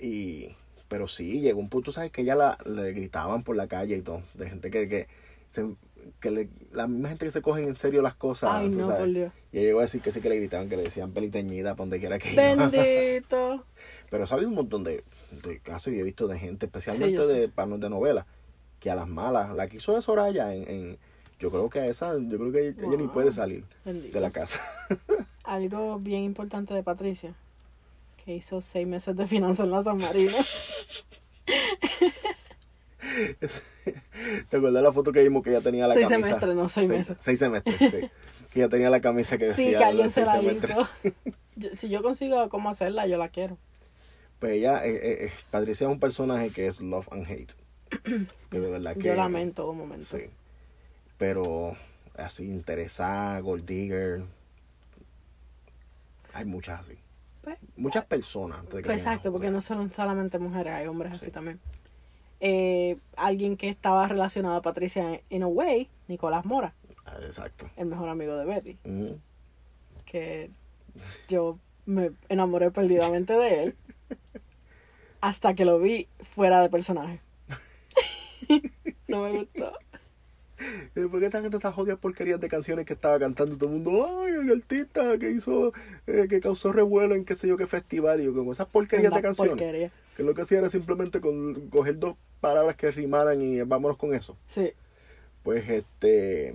Y, 0.00 0.54
pero 0.88 1.08
sí, 1.08 1.40
llegó 1.40 1.60
un 1.60 1.68
punto, 1.68 1.92
¿sabes? 1.92 2.10
Que 2.10 2.22
ella 2.22 2.34
la, 2.34 2.58
le 2.64 2.92
gritaban 2.92 3.42
por 3.44 3.56
la 3.56 3.66
calle 3.68 3.96
y 3.96 4.02
todo, 4.02 4.22
de 4.34 4.48
gente 4.50 4.70
que, 4.70 4.88
que, 4.88 5.06
se- 5.50 5.74
que 6.20 6.30
le- 6.30 6.48
la 6.72 6.86
misma 6.86 7.08
gente 7.10 7.24
que 7.26 7.30
se 7.30 7.40
cogen 7.42 7.64
en 7.66 7.74
serio 7.74 8.02
las 8.02 8.14
cosas, 8.14 8.50
Ay, 8.52 8.68
no, 8.70 8.84
sabes. 8.86 9.00
por 9.00 9.12
Dios. 9.12 9.32
Y 9.52 9.58
ella 9.58 9.66
llegó 9.68 9.78
a 9.80 9.82
decir 9.82 10.00
que 10.02 10.10
sí 10.12 10.20
que 10.20 10.28
le 10.28 10.36
gritaban, 10.36 10.68
que 10.68 10.76
le 10.76 10.84
decían 10.84 11.12
peliteñida 11.12 11.70
para 11.74 11.82
donde 11.84 11.98
quiera 12.00 12.18
que 12.18 12.32
iba. 12.32 12.42
bendito. 12.68 13.64
Pero 14.10 14.24
ha 14.24 14.34
habido 14.34 14.48
un 14.50 14.54
montón 14.56 14.82
de, 14.84 15.04
de 15.40 15.58
casos 15.60 15.92
y 15.92 15.98
he 15.98 16.02
visto 16.02 16.26
de 16.28 16.38
gente, 16.38 16.66
especialmente 16.66 17.14
yo 17.16 17.26
de 17.26 17.48
panos 17.48 17.80
de 17.80 17.88
novela, 17.90 18.26
que 18.80 18.90
a 18.90 18.94
las 18.94 19.08
malas, 19.08 19.54
la 19.54 19.68
quiso 19.68 19.94
de 19.94 20.02
Soraya 20.02 20.54
en, 20.54 20.68
en- 20.68 20.98
yo 21.38 21.50
creo 21.50 21.68
que 21.70 21.80
a 21.80 21.86
esa, 21.86 22.14
yo 22.18 22.38
creo 22.38 22.52
que 22.52 22.68
ella, 22.68 22.96
ni 22.96 23.08
puede 23.08 23.32
salir 23.32 23.64
Bendito. 23.84 24.12
de 24.16 24.20
la 24.20 24.30
casa. 24.30 24.60
Algo 25.44 25.98
bien 25.98 26.22
importante 26.22 26.72
de 26.74 26.82
Patricia, 26.84 27.34
que 28.24 28.36
hizo 28.36 28.60
seis 28.60 28.86
meses 28.86 29.16
de 29.16 29.26
finanzas 29.26 29.64
en 29.64 29.70
la 29.72 29.82
San 29.82 29.96
Marino. 29.96 30.36
¿Te 34.48 34.56
acuerdas 34.56 34.82
la 34.82 34.92
foto 34.92 35.12
que 35.12 35.22
vimos 35.22 35.42
que 35.42 35.50
ella 35.50 35.60
tenía 35.60 35.86
la 35.86 35.94
Seis 35.94 36.08
camisa? 36.08 36.28
semestres, 36.28 36.54
no, 36.56 36.68
seis 36.68 36.90
meses. 36.90 37.16
Seis 37.20 37.38
semestres, 37.38 37.76
sí. 37.78 38.10
Que 38.52 38.60
ella 38.60 38.68
tenía 38.68 38.90
la 38.90 39.00
camisa 39.00 39.38
que 39.38 39.46
decía 39.46 39.64
Sí, 39.64 39.70
que 39.76 39.84
alguien 39.84 40.10
se 40.10 40.24
seis 40.26 40.44
la 40.44 40.52
hizo. 40.52 40.88
Yo- 41.56 41.70
si 41.76 41.88
yo 41.88 42.02
consigo 42.02 42.48
cómo 42.48 42.70
hacerla, 42.70 43.06
yo 43.06 43.18
la 43.18 43.28
quiero. 43.28 43.58
Pues 44.42 44.54
ella, 44.54 44.84
eh, 44.84 44.90
eh, 44.96 45.24
eh, 45.26 45.32
Patricia 45.52 45.86
es 45.86 45.92
un 45.92 46.00
personaje 46.00 46.50
que 46.50 46.66
es 46.66 46.80
love 46.80 47.06
and 47.12 47.28
hate. 47.28 47.52
Que 48.50 48.58
de 48.58 48.70
verdad 48.72 48.96
que... 48.96 49.02
Yo 49.06 49.14
lamento 49.14 49.70
un 49.70 49.78
momento. 49.78 50.04
Sí. 50.04 50.24
Pero 51.16 51.76
así, 52.16 52.50
interesada, 52.50 53.38
gold 53.38 53.64
digger. 53.64 54.24
Hay 56.32 56.44
muchas 56.44 56.80
así. 56.80 56.98
Pues, 57.42 57.56
Muchas 57.76 58.04
personas. 58.06 58.64
Pues 58.68 58.84
exacto, 58.84 59.30
porque 59.30 59.48
no 59.52 59.60
son 59.60 59.92
solamente 59.92 60.40
mujeres, 60.40 60.72
hay 60.72 60.88
hombres 60.88 61.12
así 61.12 61.26
Sí. 61.26 61.30
también. 61.30 61.60
Eh, 62.40 62.98
alguien 63.14 63.56
que 63.56 63.68
estaba 63.68 64.08
relacionado 64.08 64.56
a 64.56 64.62
Patricia 64.62 65.20
in 65.30 65.44
a 65.44 65.46
way, 65.46 65.88
Nicolás 66.08 66.44
Mora, 66.44 66.74
Ah, 67.06 67.18
Exacto. 67.24 67.70
el 67.76 67.86
mejor 67.86 68.08
amigo 68.08 68.36
de 68.36 68.44
Betty, 68.44 68.76
Ujú. 68.84 69.20
que 70.04 70.50
yo 71.28 71.60
me 71.86 72.10
enamoré 72.28 72.70
perdidamente 72.70 73.32
de 73.34 73.62
él 73.64 73.76
hasta 75.22 75.54
que 75.54 75.64
lo 75.64 75.78
vi 75.78 76.08
fuera 76.20 76.60
de 76.60 76.68
personaje. 76.68 77.20
no 79.08 79.22
me 79.22 79.38
gustó. 79.38 79.72
Eh, 80.94 81.08
¿Por 81.10 81.18
qué 81.18 81.26
esta 81.26 81.40
gente 81.40 81.56
está 81.56 81.72
jodida 81.72 81.96
porquerías 81.96 82.38
de 82.38 82.46
canciones 82.46 82.86
que 82.86 82.92
estaba 82.92 83.18
cantando 83.18 83.56
todo 83.56 83.68
el 83.68 83.80
mundo? 83.80 84.06
Ay, 84.22 84.34
el 84.34 84.52
artista 84.52 85.18
que 85.18 85.32
hizo, 85.32 85.72
eh, 86.06 86.26
que 86.28 86.38
causó 86.38 86.70
revuelo 86.70 87.16
en 87.16 87.24
qué 87.24 87.34
sé 87.34 87.48
yo 87.48 87.56
qué 87.56 87.66
festival. 87.66 88.20
Y 88.20 88.26
yo, 88.26 88.32
como 88.32 88.52
esas 88.52 88.68
porquerías 88.68 89.06
Senda 89.06 89.16
de 89.16 89.22
canciones. 89.22 89.52
porquería. 89.54 89.90
Que 90.16 90.22
lo 90.22 90.34
que 90.34 90.42
hacía 90.42 90.58
era 90.58 90.68
simplemente 90.68 91.20
con, 91.20 91.68
coger 91.68 91.98
dos 91.98 92.14
palabras 92.40 92.76
que 92.76 92.92
rimaran 92.92 93.42
y 93.42 93.60
vámonos 93.62 93.96
con 93.96 94.14
eso. 94.14 94.36
Sí, 94.46 94.72
Pues 95.42 95.68
este. 95.68 96.54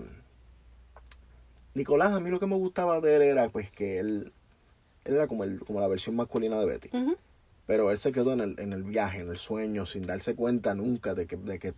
Nicolás, 1.74 2.14
a 2.14 2.22
mí 2.22 2.30
lo 2.30 2.40
que 2.40 2.48
me 2.48 2.56
gustaba 2.56 3.02
de 3.02 3.18
él 3.18 3.22
era 3.24 3.50
pues 3.50 3.70
que 3.72 4.00
él, 4.00 4.32
él 5.04 5.16
era 5.16 5.28
como, 5.28 5.44
el, 5.44 5.60
como 5.60 5.82
la 5.82 5.88
versión 5.88 6.16
masculina 6.16 6.58
de 6.62 6.66
Betty. 6.66 6.90
Ujú. 6.96 7.18
Pero 7.68 7.92
él 7.92 7.98
se 8.00 8.12
quedó 8.12 8.34
en 8.34 8.40
el, 8.40 8.60
en 8.60 8.74
el 8.74 8.84
viaje, 8.84 9.20
en 9.20 9.30
el 9.30 9.38
sueño, 9.38 9.86
sin 9.86 10.04
darse 10.04 10.34
cuenta 10.36 10.74
nunca 10.74 11.14
de 11.14 11.28
que, 11.28 11.36
de 11.36 11.60
que 11.60 11.74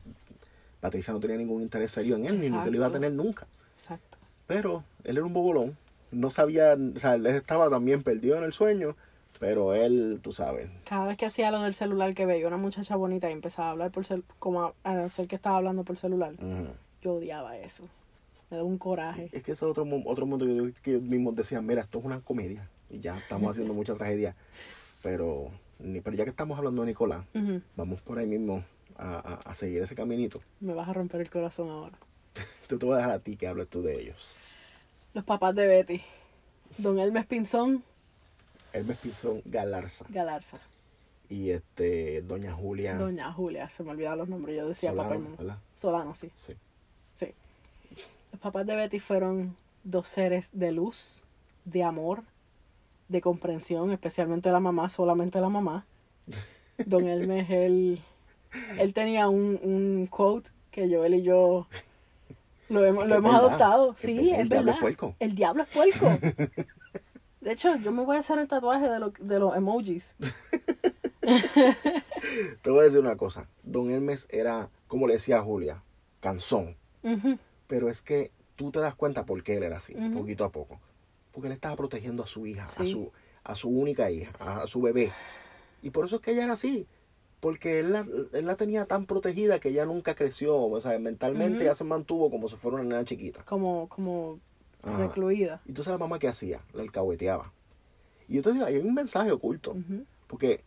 Patricia 0.79 1.13
no 1.13 1.19
tenía 1.19 1.35
ningún 1.35 1.61
interés 1.61 1.91
serio 1.91 2.15
en 2.15 2.25
él, 2.25 2.39
ni 2.39 2.49
que 2.49 2.71
lo 2.71 2.77
iba 2.77 2.87
a 2.87 2.91
tener 2.91 3.11
nunca. 3.11 3.47
exacto. 3.75 4.17
Pero 4.47 4.83
él 5.03 5.17
era 5.17 5.25
un 5.25 5.33
bobolón, 5.33 5.77
no 6.11 6.29
sabía, 6.29 6.77
o 6.95 6.99
sea, 6.99 7.15
él 7.15 7.25
estaba 7.25 7.69
también 7.69 8.03
perdido 8.03 8.37
en 8.37 8.43
el 8.43 8.53
sueño, 8.53 8.95
Pero 9.39 9.73
él, 9.73 10.19
tú 10.21 10.31
sabes. 10.31 10.69
Cada 10.83 11.05
vez 11.05 11.17
que 11.17 11.25
hacía 11.25 11.49
lo 11.49 11.61
del 11.61 11.73
celular 11.73 12.13
que 12.13 12.25
veía 12.25 12.45
una 12.47 12.57
muchacha 12.57 12.95
bonita 12.97 13.29
y 13.29 13.33
empezaba 13.33 13.69
a 13.69 13.71
hablar 13.71 13.89
por 13.91 14.05
cel 14.05 14.23
como 14.37 14.73
a, 14.83 15.03
hacer 15.05 15.27
que 15.27 15.35
estaba 15.35 15.57
hablando 15.57 15.83
por 15.83 15.97
celular, 15.97 16.33
yo 17.01 17.13
odiaba 17.13 17.57
eso. 17.57 17.83
Me 18.49 18.57
da 18.57 18.63
un 18.63 18.77
coraje. 18.77 19.29
Es 19.31 19.43
que 19.43 19.53
ese 19.53 19.63
es 19.65 19.71
otro, 19.71 19.87
otro 20.05 20.25
mundo 20.25 20.45
que, 20.45 20.55
yo- 20.55 20.73
que 20.83 20.91
ellos 20.91 21.03
mismos 21.03 21.35
decían, 21.35 21.65
mira, 21.65 21.81
esto 21.83 21.99
es 21.99 22.05
una 22.05 22.19
comedia. 22.19 22.67
Y 22.89 22.99
ya 22.99 23.17
estamos 23.17 23.51
haciendo 23.51 23.73
mucha 23.73 23.93
tragedia. 23.95 24.35
Pero, 25.01 25.51
pero 26.03 26.15
ya 26.15 26.23
que 26.23 26.29
estamos 26.29 26.57
hablando 26.57 26.81
de 26.81 26.87
Nicolás, 26.87 27.25
vamos 27.75 28.01
por 28.01 28.17
ahí 28.19 28.27
mismo 28.27 28.63
a, 28.97 29.15
a- 29.15 29.49
a 29.49 29.53
seguir 29.53 29.81
ese 29.81 29.95
caminito. 29.95 30.41
Me 30.59 30.73
vas 30.73 30.87
a 30.89 30.93
romper 30.93 31.21
el 31.21 31.29
corazón 31.29 31.69
ahora. 31.69 31.97
Yo 32.69 32.77
te 32.77 32.85
voy 32.85 32.95
a 32.95 32.97
dejar 32.97 33.11
a 33.11 33.19
ti 33.19 33.35
que 33.37 33.47
hables 33.47 33.67
tú 33.69 33.81
de 33.81 33.99
ellos. 34.01 34.35
Los 35.13 35.23
papás 35.25 35.55
de 35.55 35.65
Betty. 35.67 36.01
Don 36.77 36.99
Hermes 36.99 37.25
Pinzón, 37.25 37.83
Hermes 38.73 38.97
Pinzón 38.99 39.41
Galarza 39.45 40.05
Galarza. 40.09 40.59
y 41.29 41.49
este 41.49 42.21
Doña 42.21 42.53
Julia 42.53 42.95
Doña 42.95 43.33
Julia, 43.33 43.69
se 43.69 43.83
me 43.83 43.91
olvidaron 43.91 44.19
los 44.19 44.29
nombres. 44.29 44.55
Yo 44.57 44.67
decía 44.67 44.91
papá 44.93 45.15
Solano. 45.15 45.35
¿verdad? 45.37 45.57
Solano, 45.75 46.15
sí. 46.15 46.29
Sí. 46.35 46.53
Sí. 47.15 47.33
Los 48.31 48.39
papás 48.39 48.65
de 48.67 48.75
Betty 48.75 48.99
fueron 48.99 49.55
dos 49.83 50.07
seres 50.07 50.49
de 50.53 50.71
luz, 50.71 51.21
de 51.65 51.83
amor, 51.83 52.21
de 53.09 53.21
comprensión, 53.21 53.91
especialmente 53.91 54.49
la 54.51 54.59
mamá, 54.59 54.89
solamente 54.89 55.41
la 55.41 55.49
mamá. 55.49 55.85
Don 56.85 57.05
Hermes, 57.07 57.49
él, 57.49 57.99
él 58.77 58.93
tenía 58.93 59.27
un, 59.27 59.59
un 59.61 60.07
quote 60.07 60.51
que 60.71 60.87
Joel 60.93 61.15
y 61.15 61.23
yo 61.23 61.67
lo 62.69 62.85
hemos, 62.85 63.07
lo 63.07 63.15
hemos 63.15 63.35
adoptado. 63.35 63.95
Sí, 63.97 64.13
verdad, 64.15 64.33
es 64.35 64.39
el 64.41 64.49
diablo 64.49 64.71
es 64.71 64.79
puerco. 64.79 65.15
El 65.19 65.35
diablo 65.35 65.63
es 65.63 65.69
puerco. 65.69 66.07
De 67.41 67.51
hecho, 67.53 67.75
yo 67.77 67.91
me 67.91 68.03
voy 68.03 68.15
a 68.17 68.19
hacer 68.19 68.37
el 68.37 68.47
tatuaje 68.47 68.87
de, 68.87 68.99
lo- 68.99 69.13
de 69.19 69.39
los 69.39 69.55
emojis. 69.55 70.13
Te 72.61 72.69
voy 72.69 72.81
a 72.81 72.83
decir 72.83 72.99
una 72.99 73.15
cosa. 73.15 73.47
Don 73.63 73.89
Hermes 73.91 74.27
era, 74.29 74.69
como 74.87 75.07
le 75.07 75.13
decía 75.13 75.37
a 75.39 75.41
Julia, 75.41 75.81
canzón. 76.19 76.75
Pero 77.67 77.89
es 77.89 78.01
que 78.01 78.31
tú 78.55 78.71
te 78.71 78.79
das 78.79 78.95
cuenta 78.95 79.25
por 79.25 79.41
qué 79.43 79.55
él 79.57 79.63
era 79.63 79.77
así, 79.77 79.93
poquito 80.13 80.43
a 80.43 80.49
poco. 80.51 80.79
Porque 81.39 81.47
él 81.47 81.53
estaba 81.53 81.77
protegiendo 81.77 82.21
a 82.23 82.27
su 82.27 82.45
hija, 82.45 82.65
a, 82.65 82.85
su, 82.85 83.13
a 83.45 83.55
su 83.55 83.69
única 83.69 84.11
hija, 84.11 84.33
a, 84.39 84.63
a 84.63 84.67
su 84.67 84.81
bebé. 84.81 85.13
Y 85.81 85.91
por 85.91 86.03
eso 86.03 86.17
es 86.17 86.21
que 86.21 86.31
ella 86.31 86.43
era 86.43 86.51
así. 86.53 86.85
Porque 87.39 87.79
él 87.79 87.93
la, 87.93 88.05
él 88.33 88.45
la 88.45 88.57
tenía 88.57 88.85
tan 88.87 89.05
protegida 89.05 89.61
que 89.61 89.69
ella 89.69 89.85
nunca 89.85 90.15
creció. 90.15 90.57
O 90.57 90.81
sea, 90.81 90.99
mentalmente 90.99 91.55
Ujú. 91.59 91.61
ella 91.63 91.75
se 91.75 91.85
mantuvo 91.85 92.29
como 92.29 92.49
si 92.49 92.57
fuera 92.57 92.75
una 92.75 92.83
nena 92.83 93.05
chiquita. 93.05 93.45
Como, 93.45 93.87
como 93.87 94.41
Ajá. 94.83 94.97
recluida. 94.97 95.61
Y 95.65 95.69
entonces 95.69 95.89
la 95.93 95.97
mamá, 95.97 96.19
¿qué 96.19 96.27
hacía? 96.27 96.59
La 96.73 96.81
alcahueteaba. 96.81 97.53
Y 98.27 98.35
yo 98.35 98.41
te 98.41 98.51
digo, 98.51 98.65
hay 98.65 98.75
un 98.79 98.93
mensaje 98.93 99.31
oculto. 99.31 99.77
Porque 100.27 100.61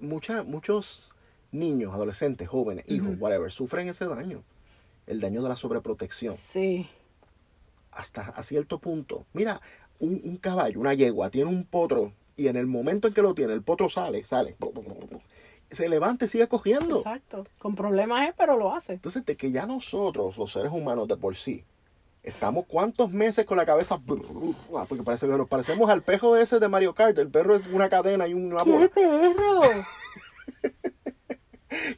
mucha- 0.00 0.42
muchos 0.42 1.12
niños, 1.52 1.94
adolescentes, 1.94 2.48
jóvenes, 2.48 2.84
hijos, 2.88 3.14
whatever, 3.20 3.52
sufren 3.52 3.86
ese 3.88 4.06
daño. 4.06 4.42
El 5.06 5.20
daño 5.20 5.42
de 5.44 5.48
la 5.48 5.54
sobreprotección. 5.56 6.34
Sí. 6.34 6.88
Hasta 7.92 8.22
a 8.22 8.42
cierto 8.42 8.78
punto. 8.78 9.26
Mira, 9.32 9.60
un, 9.98 10.20
un 10.24 10.36
caballo, 10.38 10.80
una 10.80 10.94
yegua, 10.94 11.30
tiene 11.30 11.50
un 11.50 11.64
potro 11.64 12.12
y 12.36 12.48
en 12.48 12.56
el 12.56 12.66
momento 12.66 13.06
en 13.08 13.14
que 13.14 13.22
lo 13.22 13.34
tiene, 13.34 13.52
el 13.52 13.62
potro 13.62 13.88
sale, 13.88 14.24
sale. 14.24 14.56
Se 15.70 15.88
levanta 15.88 16.24
y 16.24 16.28
sigue 16.28 16.48
cogiendo. 16.48 16.98
Exacto. 16.98 17.44
Con 17.58 17.74
problemas 17.74 18.28
es, 18.28 18.34
pero 18.36 18.56
lo 18.58 18.74
hace. 18.74 18.94
Entonces, 18.94 19.24
de 19.24 19.36
que 19.36 19.50
ya 19.52 19.66
nosotros, 19.66 20.36
los 20.38 20.52
seres 20.52 20.72
humanos 20.72 21.08
de 21.08 21.16
por 21.16 21.34
sí, 21.36 21.64
estamos 22.22 22.64
cuántos 22.66 23.10
meses 23.10 23.44
con 23.46 23.56
la 23.56 23.64
cabeza. 23.66 23.98
Porque 23.98 25.02
parece 25.04 25.26
que 25.28 25.36
nos 25.36 25.48
parecemos 25.48 25.88
al 25.90 26.02
perro 26.02 26.36
ese 26.36 26.58
de 26.60 26.68
Mario 26.68 26.94
Kart. 26.94 27.16
El 27.18 27.28
perro 27.30 27.56
es 27.56 27.66
una 27.68 27.88
cadena 27.88 28.26
y 28.26 28.34
una 28.34 28.64
¡Qué 28.64 28.70
bola. 28.70 28.88
perro! 28.88 29.60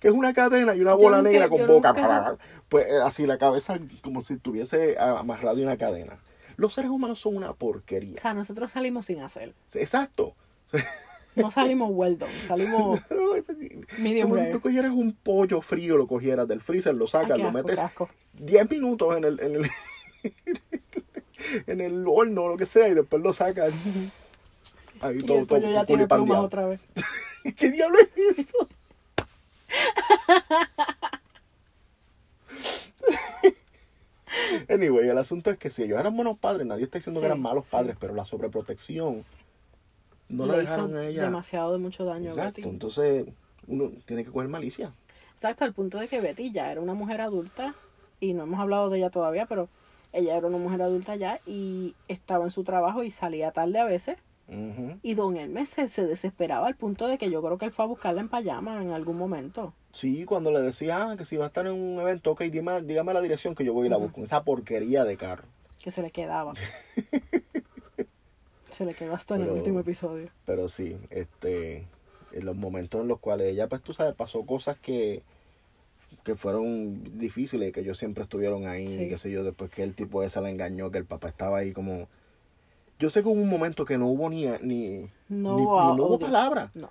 Que 0.00 0.07
es 0.09 0.14
una 0.14 0.33
cadena 0.33 0.74
y 0.76 0.80
una 0.80 0.94
bola 0.94 1.16
nunca- 1.16 1.30
negra 1.30 1.48
con 1.48 1.66
boca. 1.66 1.92
nunca- 1.92 2.37
Pues 2.74 2.88
eh, 2.88 3.00
así 3.04 3.24
la 3.24 3.38
cabeza 3.38 3.78
como 4.02 4.24
si 4.24 4.34
estuviese 4.34 4.98
amarrado 4.98 5.58
en 5.58 5.66
una 5.66 5.76
cadena. 5.76 6.18
Los 6.56 6.74
seres 6.74 6.90
humanos 6.90 7.20
son 7.20 7.37
una 7.37 7.52
porquería. 7.52 8.16
O 8.18 8.20
sea, 8.20 8.34
nosotros 8.34 8.72
salimos 8.72 9.06
sin 9.06 9.20
hacer. 9.20 9.54
Exacto. 9.74 10.34
No 11.37 11.50
salimos 11.50 11.90
well 11.92 12.16
done, 12.16 12.32
salimos 12.32 13.00
medium 13.98 14.30
Como 14.30 14.40
si 14.40 14.50
tú 14.52 14.60
cogieras 14.60 14.92
un 14.92 15.12
pollo 15.12 15.60
frío, 15.62 15.96
lo 15.96 16.06
cogieras 16.06 16.46
del 16.46 16.60
freezer, 16.60 16.94
lo 16.94 17.08
sacas, 17.08 17.38
lo 17.38 17.46
asco, 17.46 17.52
metes 17.58 17.80
qué 17.80 17.87
asco. 17.87 18.08
10 18.34 18.70
minutos 18.70 19.16
en 19.16 19.24
el, 19.24 19.40
en 19.40 19.54
el, 19.56 19.70
en 21.66 21.80
el 21.80 22.04
horno 22.06 22.42
o 22.42 22.48
lo 22.50 22.56
que 22.56 22.66
sea 22.66 22.88
y 22.88 22.94
después 22.94 23.20
lo 23.20 23.32
sacas. 23.32 23.72
Ahí 25.00 25.18
Y 25.18 25.22
todo, 25.22 25.38
el 25.38 25.46
pollo 25.46 25.62
todo 25.62 25.72
ya 25.72 25.84
tiene 25.87 26.06
plumas 26.06 26.26
pulipandeado. 26.26 26.44
otra 26.44 26.66
vez. 26.66 26.80
¿Qué 27.56 27.70
diablo 27.70 27.98
es 27.98 28.38
eso? 28.38 28.68
Anyway, 34.74 35.08
el 35.08 35.18
asunto 35.18 35.50
es 35.50 35.56
que 35.58 35.70
si 35.70 35.82
ellos 35.84 35.98
eran 35.98 36.14
buenos 36.16 36.38
padres, 36.38 36.66
nadie 36.66 36.84
está 36.84 36.98
diciendo 36.98 37.20
Sí, 37.20 37.22
que 37.22 37.26
eran 37.26 37.40
malos 37.40 37.64
sí. 37.66 37.72
padres, 37.72 37.96
pero 37.98 38.14
la 38.14 38.24
sobreprotección 38.24 39.24
no 40.28 40.46
la 40.46 40.58
dejaron 40.58 40.94
a 40.96 41.06
ella. 41.06 41.22
demasiado 41.24 41.72
de 41.72 41.78
mucho 41.78 42.04
daño 42.04 42.30
a 42.30 42.32
Exacto, 42.32 42.60
Betty. 42.60 42.68
entonces 42.68 43.26
uno 43.66 43.90
tiene 44.06 44.24
que 44.24 44.30
coger 44.30 44.48
malicia. 44.48 44.92
Exacto, 45.32 45.64
al 45.64 45.72
punto 45.74 45.98
de 45.98 46.08
que 46.08 46.20
Betty 46.20 46.52
ya 46.52 46.70
era 46.70 46.80
una 46.80 46.94
mujer 46.94 47.20
adulta, 47.20 47.74
y 48.20 48.32
no 48.34 48.44
hemos 48.44 48.60
hablado 48.60 48.88
de 48.90 48.98
ella 48.98 49.10
todavía, 49.10 49.46
pero 49.46 49.68
ella 50.12 50.37
era 50.37 50.46
una 50.46 50.58
mujer 50.58 50.80
adulta 50.82 51.16
ya 51.16 51.40
y 51.46 51.94
estaba 52.08 52.44
en 52.44 52.50
su 52.50 52.62
trabajo 52.64 53.02
y 53.02 53.10
salía 53.10 53.50
tarde 53.50 53.78
a 53.80 53.84
veces. 53.84 54.16
Y 55.02 55.14
don 55.14 55.37
Hermes 55.37 55.70
se, 55.70 55.88
se 55.88 56.07
desesperaba 56.07 56.66
al 56.66 56.76
punto 56.76 57.09
de 57.09 57.18
que 57.18 57.30
yo 57.30 57.42
creo 57.42 57.59
que 57.59 57.64
él 57.64 57.72
fue 57.72 57.85
a 57.85 57.88
buscarla 57.88 58.20
en 58.20 58.28
pijama 58.28 58.83
en 58.83 58.90
algún 58.90 59.16
momento. 59.16 59.72
Sí, 59.90 60.24
cuando 60.26 60.52
le 60.52 60.61
decía 60.61 61.11
ah, 61.11 61.16
que 61.16 61.24
si 61.24 61.37
va 61.37 61.44
a 61.44 61.46
estar 61.48 61.66
en 61.66 61.72
un 61.72 61.98
evento, 62.00 62.33
ok, 62.33 62.42
dígame, 62.42 62.83
dígame 62.83 63.14
la 63.14 63.22
dirección 63.22 63.54
que 63.54 63.64
yo 63.64 63.72
voy 63.72 63.85
a 63.85 63.87
ir 63.88 63.94
a 63.94 63.96
buscar 63.96 64.24
esa 64.24 64.44
porquería 64.44 65.04
de 65.04 65.16
carro. 65.16 65.44
que 65.83 65.90
se 65.90 66.02
le 66.02 66.11
quedaba. 66.11 66.52
se 68.68 68.85
le 68.85 68.94
quedó 68.94 69.14
hasta 69.14 69.37
en 69.37 69.42
el 69.42 69.50
último 69.50 69.80
episodio. 69.80 70.28
Pero 70.44 70.68
sí, 70.68 70.96
este, 71.11 71.87
en 72.33 72.44
los 72.44 72.57
momentos 72.57 73.00
en 73.00 73.09
los 73.09 73.20
cuales 73.20 73.48
ella, 73.48 73.68
pues 73.68 73.83
tú 73.83 73.92
sabes, 73.92 74.14
pasó 74.14 74.44
cosas 74.44 74.76
que, 74.78 75.22
que 76.24 76.35
fueron 76.35 77.18
difíciles, 77.18 77.72
que 77.72 77.80
ellos 77.80 77.98
siempre 77.98 78.24
estuvieron 78.24 78.66
ahí, 78.66 78.88
Sí. 78.88 79.09
qué 79.09 79.18
sé 79.18 79.30
yo, 79.30 79.44
después 79.44 79.70
que 79.70 79.85
el 79.85 79.94
tipo 79.94 80.22
ese 80.22 80.40
la 80.40 80.50
engañó, 80.50 80.90
que 80.90 80.98
el 80.98 81.07
papá 81.07 81.28
estaba 81.28 81.59
ahí 81.59 81.72
como... 81.72 82.09
Yo 82.98 83.11
sé 83.11 83.22
que 83.22 83.28
hubo 83.28 83.40
un 83.40 83.48
momento 83.48 83.85
que 83.85 83.98
no 83.98 84.07
hubo 84.09 84.30
ni, 84.30 84.46
ni, 84.62 85.09
No 85.28 85.57
ni- 85.57 85.62
hubo 85.64 85.94
no 85.94 86.04
hubo 86.04 86.18
palabra. 86.18 86.70
No. 86.74 86.90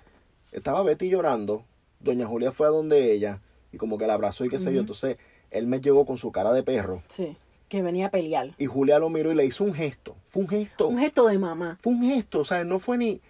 Estaba 0.52 0.82
Betty 0.82 1.08
llorando, 1.08 1.64
doña 2.00 2.26
Julia 2.26 2.52
fue 2.52 2.66
a 2.66 2.70
donde 2.70 3.12
ella 3.12 3.40
y 3.72 3.76
como 3.78 3.98
que 3.98 4.06
la 4.06 4.14
abrazó 4.14 4.44
y 4.44 4.48
qué 4.48 4.58
sé 4.58 4.72
yo, 4.72 4.80
entonces 4.80 5.16
él 5.50 5.66
me 5.66 5.80
llegó 5.80 6.04
con 6.06 6.16
su 6.18 6.30
cara 6.30 6.52
de 6.52 6.62
perro 6.62 7.02
Sí, 7.08 7.36
que 7.68 7.82
venía 7.82 8.06
a 8.06 8.10
pelear. 8.10 8.54
y 8.58 8.66
Julia 8.66 8.98
lo 9.00 9.08
miró 9.10 9.32
y 9.32 9.34
le 9.34 9.44
hizo 9.46 9.64
un 9.64 9.74
gesto, 9.74 10.14
fue 10.28 10.42
un 10.42 10.48
gesto, 10.48 10.86
Un 10.88 10.98
gesto 10.98 11.26
de 11.26 11.38
mamá. 11.38 11.76
fue 11.80 11.92
un 11.92 12.02
gesto, 12.02 12.40
o 12.40 12.44
sea, 12.44 12.62
no 12.62 12.78
fue 12.78 12.98
ni, 12.98 13.20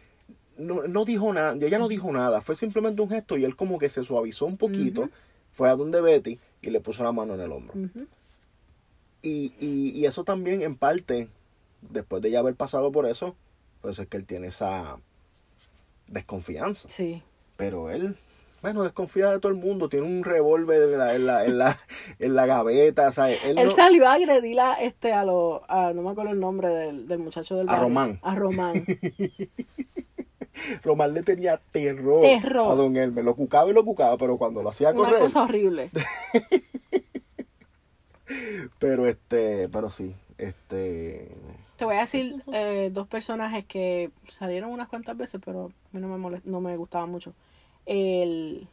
no, 0.58 0.82
no 0.87 1.04
dijo 1.06 1.32
nada, 1.32 1.54
ella 1.58 1.78
no 1.78 1.88
dijo 1.88 2.12
nada, 2.12 2.42
fue 2.42 2.56
simplemente 2.56 3.00
un 3.00 3.08
gesto 3.08 3.38
y 3.38 3.44
él 3.44 3.56
como 3.56 3.78
que 3.78 3.88
se 3.88 4.04
suavizó 4.04 4.44
un 4.44 4.58
poquito, 4.58 5.08
fue 5.52 5.70
a 5.70 5.76
donde 5.76 6.00
Betty 6.02 6.38
y 6.60 6.70
le 6.70 6.80
puso 6.80 7.04
la 7.04 7.12
mano 7.12 7.34
en 7.34 7.40
el 7.40 7.52
hombro. 7.52 7.74
Y, 9.22 9.52
y, 9.60 9.90
y 9.98 10.04
eso 10.06 10.24
también 10.24 10.60
en 10.62 10.76
parte, 10.76 11.28
después 11.90 12.23
de 12.23 12.31
ya 12.31 12.40
haber 12.40 12.55
pasado 12.55 12.90
por 12.92 13.07
eso, 13.07 13.35
pues 13.81 13.99
es 13.99 14.07
que 14.09 14.16
él 14.16 14.25
tiene 14.27 14.49
esa 14.49 14.99
desconfianza. 16.09 16.88
Sí. 16.88 17.23
Pero 17.57 17.90
él, 17.90 18.16
bueno, 18.62 18.83
desconfía 18.83 19.31
de 19.31 19.38
todo 19.40 19.53
el 19.53 19.59
mundo, 19.59 19.88
tiene 19.88 20.07
un 20.07 20.25
revólver 20.25 20.83
en 20.83 20.99
la, 20.99 21.14
en 21.14 21.27
la, 21.27 21.44
en 21.44 21.59
la, 21.59 21.79
en 22.18 22.35
la 22.35 22.47
gaveta, 22.47 23.12
¿sabes? 23.12 23.38
Él 23.44 23.59
Él 23.59 23.66
no- 23.68 23.75
salió 23.77 24.09
a 24.09 24.14
agredir 24.14 24.59
a, 24.61 24.75
este, 24.83 25.12
a 25.12 25.25
lo, 25.25 25.62
a, 25.70 25.92
no 25.92 26.03
me 26.03 26.11
acuerdo 26.11 26.33
el 26.33 26.40
nombre 26.40 26.68
del, 26.68 27.07
del 27.09 27.18
muchacho 27.18 27.57
del 27.57 27.68
A 27.68 27.73
barrio. 27.73 27.88
Román. 27.88 28.18
A 28.23 28.35
Román. 28.35 28.85
Román 30.85 31.12
le 31.14 31.23
tenía 31.23 31.61
terror, 31.73 32.23
Terror. 32.23 32.70
a 32.70 32.75
Don 32.77 32.97
Hermes. 32.97 33.25
Lo 33.25 33.35
cucaba 33.35 33.68
y 33.70 33.73
lo 33.75 33.85
cucaba, 33.85 34.16
pero 34.16 34.37
cuando 34.38 34.62
lo 34.62 34.68
hacía 34.70 34.90
Una 34.90 34.99
correr. 35.01 35.18
cosa 35.20 35.42
horrible. 35.42 35.90
Pero 38.79 39.07
este, 39.07 39.68
pero 39.68 39.90
sí, 39.90 40.14
este. 40.38 41.31
Te 41.76 41.84
voy 41.84 41.96
a 41.96 42.00
decir 42.00 42.42
eh, 42.52 42.90
dos 42.92 43.08
personajes 43.08 43.64
que 43.64 44.10
salieron 44.28 44.70
unas 44.70 44.88
cuantas 44.88 45.16
veces, 45.16 45.40
pero 45.44 45.66
a 45.66 45.88
mí 45.96 46.00
no 46.00 46.08
me, 46.08 46.16
molest- 46.16 46.44
no 46.44 46.60
me 46.60 46.76
gustaban 46.76 47.11
mucho. 47.11 47.34
El, 47.86 48.68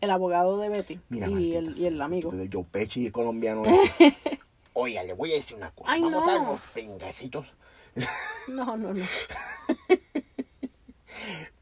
el 0.00 0.10
abogado 0.10 0.58
de 0.58 0.68
Betty 0.68 1.00
Mira, 1.08 1.28
y, 1.28 1.54
el, 1.56 1.76
y 1.78 1.86
el 1.86 2.00
amigo. 2.02 2.30
Del 2.30 2.50
Joe 2.52 2.64
Pesci 2.70 3.10
colombiano 3.10 3.62
ese. 3.98 4.16
Oiga, 4.74 5.02
le 5.04 5.12
voy 5.14 5.32
a 5.32 5.36
decir 5.36 5.56
una 5.56 5.70
cosa. 5.70 5.90
Ay, 5.92 6.00
Vamos 6.02 6.22
no. 6.24 6.28
a 6.28 6.32
dar 6.32 6.40
unos 6.42 6.60
pringasitos. 6.72 7.46
No, 8.48 8.76
no, 8.76 8.92
no. 8.92 9.04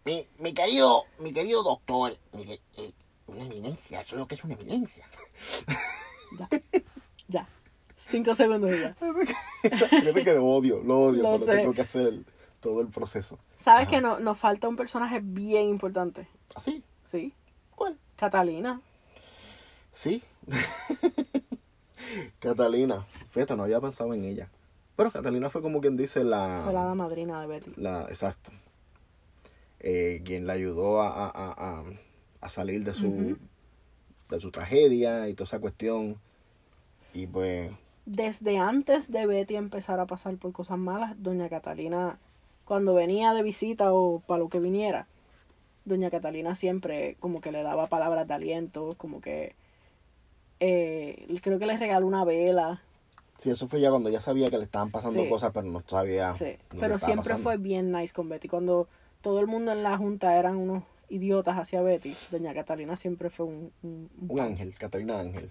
Mi, 0.05 0.27
mi 0.39 0.53
querido, 0.53 1.05
mi 1.21 1.33
querido 1.33 1.63
doctor, 1.63 2.17
mire, 2.33 2.61
eh, 2.77 2.91
una 3.29 3.45
eminencia, 3.45 4.01
eso 4.01 4.17
es 4.17 4.19
lo 4.21 4.27
que 4.27 4.35
es 4.35 4.43
una 4.43 4.55
eminencia. 4.55 5.07
Ya. 6.39 6.49
Ya. 7.29 7.49
Cinco 8.13 8.35
segundos 8.35 8.71
y 8.73 8.81
ya. 8.81 8.95
Fíjate 9.91 10.23
que 10.25 10.35
lo 10.35 10.47
odio, 10.47 10.81
lo 10.85 11.01
odio, 11.01 11.23
Lo 11.23 11.39
pero 11.41 11.53
tengo 11.57 11.73
que 11.75 11.83
hacer. 11.83 12.13
todo 12.61 12.81
el 12.81 12.89
proceso. 12.89 13.39
¿Sabes 13.59 13.83
Ajá. 13.89 13.91
que 13.91 14.01
no, 14.01 14.21
nos 14.21 14.39
falta 14.39 14.69
un 14.69 14.77
personaje 14.77 15.21
bien 15.23 15.69
importante? 15.69 16.29
¿Así? 16.55 16.85
Sí, 17.05 17.33
¿Cuál? 17.75 17.99
Catalina. 18.17 18.81
Sí. 19.91 20.23
Catalina. 22.39 23.07
Fíjate, 23.31 23.57
no 23.57 23.65
había 23.65 23.81
pensado 23.81 24.13
en 24.15 24.25
ella. 24.25 24.49
Pero 24.97 25.11
Catalina 25.11 25.49
fue 25.51 25.63
como 25.63 25.81
quien 25.81 25.97
dice 25.97 26.23
la... 26.25 26.63
Fue 26.65 26.73
la 26.73 26.95
madrina 26.95 27.41
de 27.41 27.47
Betty. 27.47 27.73
la 27.77 28.03
exacto. 28.09 28.51
Eh, 29.81 30.23
quien 30.25 30.47
la 30.47 30.53
ayudó 30.53 31.01
a, 31.03 31.09
a, 31.09 31.29
a, 31.31 31.85
a- 32.41 32.49
salir 32.49 32.85
de 32.85 32.93
su, 32.95 33.37
de 34.29 34.41
su 34.41 34.51
tragedia 34.51 35.29
y 35.29 35.35
toda 35.35 35.47
esa 35.47 35.59
cuestión. 35.61 36.19
Y 37.15 37.27
pues, 37.27 37.71
Desde 38.05 38.59
antes 38.59 39.11
de 39.13 39.27
Betty 39.27 39.57
empezar 39.57 40.01
a 40.01 40.07
pasar 40.07 40.37
por 40.37 40.53
cosas 40.53 40.79
malas, 40.79 41.15
doña 41.23 41.49
Catalina, 41.49 42.19
cuando 42.65 42.95
venía 42.95 43.33
de 43.33 43.43
visita 43.43 43.93
o 43.93 44.21
para 44.21 44.39
lo 44.41 44.49
que 44.49 44.59
viniera, 44.59 45.07
doña 45.85 46.11
Catalina 46.11 46.55
siempre 46.55 47.17
como 47.21 47.41
que 47.41 47.53
le 47.53 47.63
daba 47.63 47.87
palabras 47.87 48.27
de 48.27 48.35
aliento, 48.35 48.95
como 48.99 49.21
que 49.21 49.55
eh, 50.61 51.27
creo 51.43 51.59
que 51.59 51.67
le 51.67 51.77
regaló 51.77 52.07
una 52.07 52.25
vela. 52.25 52.81
sí, 53.39 53.51
eso 53.51 53.67
fue 53.69 53.81
ya 53.81 53.91
cuando 53.91 54.09
ya 54.09 54.21
sabía 54.21 54.51
que 54.51 54.59
le 54.59 54.65
estaban 54.65 54.91
pasando 54.91 55.23
Sí. 55.23 55.29
cosas, 55.29 55.51
pero 55.53 55.67
no 55.67 55.83
sabía. 55.87 56.33
Sí, 56.33 56.57
pero 56.79 56.99
siempre 56.99 57.31
pasando. 57.31 57.43
fue 57.43 57.57
bien 57.57 57.91
nice 57.93 58.13
con 58.13 58.29
Betty. 58.29 58.49
Cuando 58.49 58.89
todo 59.21 59.41
el 59.41 59.47
mundo 59.47 59.73
en 59.73 59.83
la 59.83 59.97
junta 59.97 60.37
eran 60.39 60.57
unos 60.57 60.85
idiotas 61.09 61.57
hacia 61.59 61.83
Betty, 61.83 62.15
doña 62.31 62.55
Catalina 62.55 62.97
siempre 62.97 63.31
fue 63.31 63.47
un... 63.47 63.73
un- 63.83 64.11
un- 64.21 64.31
Un 64.31 64.41
ángel, 64.41 64.75
Catalina 64.77 65.19
Ángel. 65.21 65.51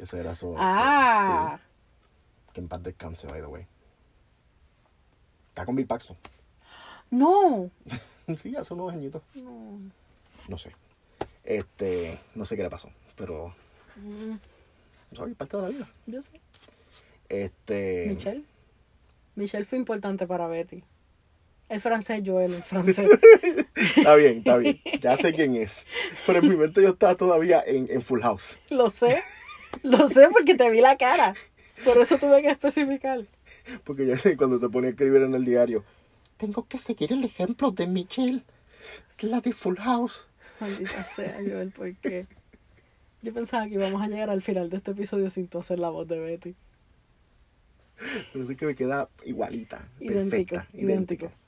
Ese 0.00 0.18
era 0.18 0.34
su. 0.34 0.52
su- 0.52 0.56
ah, 0.58 1.58
sí, 1.58 2.52
que 2.54 2.60
en 2.60 2.68
paz 2.68 2.82
descanse, 2.82 3.26
by 3.26 3.40
the 3.40 3.46
way. 3.46 3.66
Está 5.48 5.64
con 5.66 5.76
Bill 5.76 5.86
Paxton. 5.86 6.16
no. 7.10 7.70
sí, 8.36 8.54
hace 8.56 8.74
unos 8.74 8.92
añitos. 8.92 9.22
no. 9.34 9.78
No 10.48 10.58
sé. 10.58 10.74
Este, 11.44 12.18
no 12.34 12.44
sé 12.44 12.56
qué 12.56 12.62
le 12.62 12.70
pasó, 12.70 12.90
pero. 13.16 13.54
Mm, 13.96 14.36
Sorry, 15.14 15.34
parte 15.34 15.56
de 15.56 15.62
la 15.64 15.68
vida. 15.68 15.88
yo 16.06 16.20
sé. 16.20 16.40
Este. 17.28 18.06
Michelle. 18.08 18.44
Michelle 19.34 19.64
fue 19.64 19.78
importante 19.78 20.26
para 20.26 20.46
Betty. 20.46 20.82
El 21.68 21.80
francés, 21.80 22.22
Joel, 22.26 22.54
el 22.54 22.62
francés. 22.62 23.08
Está 23.96 24.14
bien, 24.16 24.38
está 24.38 24.56
bien. 24.56 24.80
Ya 25.00 25.16
sé 25.16 25.32
quién 25.32 25.54
es. 25.54 25.86
Pero 26.26 26.40
en 26.40 26.48
mi 26.48 26.56
mente 26.56 26.82
yo 26.82 26.90
estaba 26.90 27.14
todavía 27.14 27.62
en, 27.64 27.86
en 27.90 28.02
Full 28.02 28.20
House. 28.22 28.58
Lo 28.70 28.90
sé. 28.90 29.22
Lo 29.82 30.08
sé 30.08 30.28
porque 30.30 30.54
te 30.54 30.70
vi 30.70 30.80
la 30.80 30.96
cara. 30.96 31.34
Por 31.84 31.98
eso 31.98 32.18
tuve 32.18 32.42
que 32.42 32.48
especificar. 32.50 33.26
Porque 33.84 34.06
ya 34.06 34.18
sé 34.18 34.36
cuando 34.36 34.58
se 34.58 34.68
pone 34.68 34.88
a 34.88 34.90
escribir 34.90 35.22
en 35.22 35.34
el 35.34 35.44
diario. 35.44 35.84
Tengo 36.36 36.66
que 36.66 36.78
seguir 36.78 37.12
el 37.12 37.24
ejemplo 37.24 37.70
de 37.70 37.86
Michelle. 37.86 38.42
La 39.22 39.40
de 39.40 39.52
Full 39.52 39.76
House. 39.76 40.26
Maldita 40.60 41.02
sea, 41.04 41.36
Joel, 41.38 41.72
porque 41.74 42.26
yo 43.22 43.32
pensaba 43.32 43.66
que 43.66 43.74
íbamos 43.74 44.02
a 44.02 44.08
llegar 44.08 44.30
al 44.30 44.42
final 44.42 44.68
de 44.70 44.76
este 44.78 44.90
episodio 44.90 45.30
sin 45.30 45.48
tú 45.48 45.58
hacer 45.58 45.78
la 45.78 45.88
voz 45.90 46.06
de 46.08 46.18
Betty. 46.18 46.54
Así 48.34 48.56
que 48.56 48.66
me 48.66 48.74
queda 48.74 49.08
igualita. 49.24 49.82
Idéntico, 50.00 50.54
perfecta. 50.56 50.66
idéntico. 50.74 51.30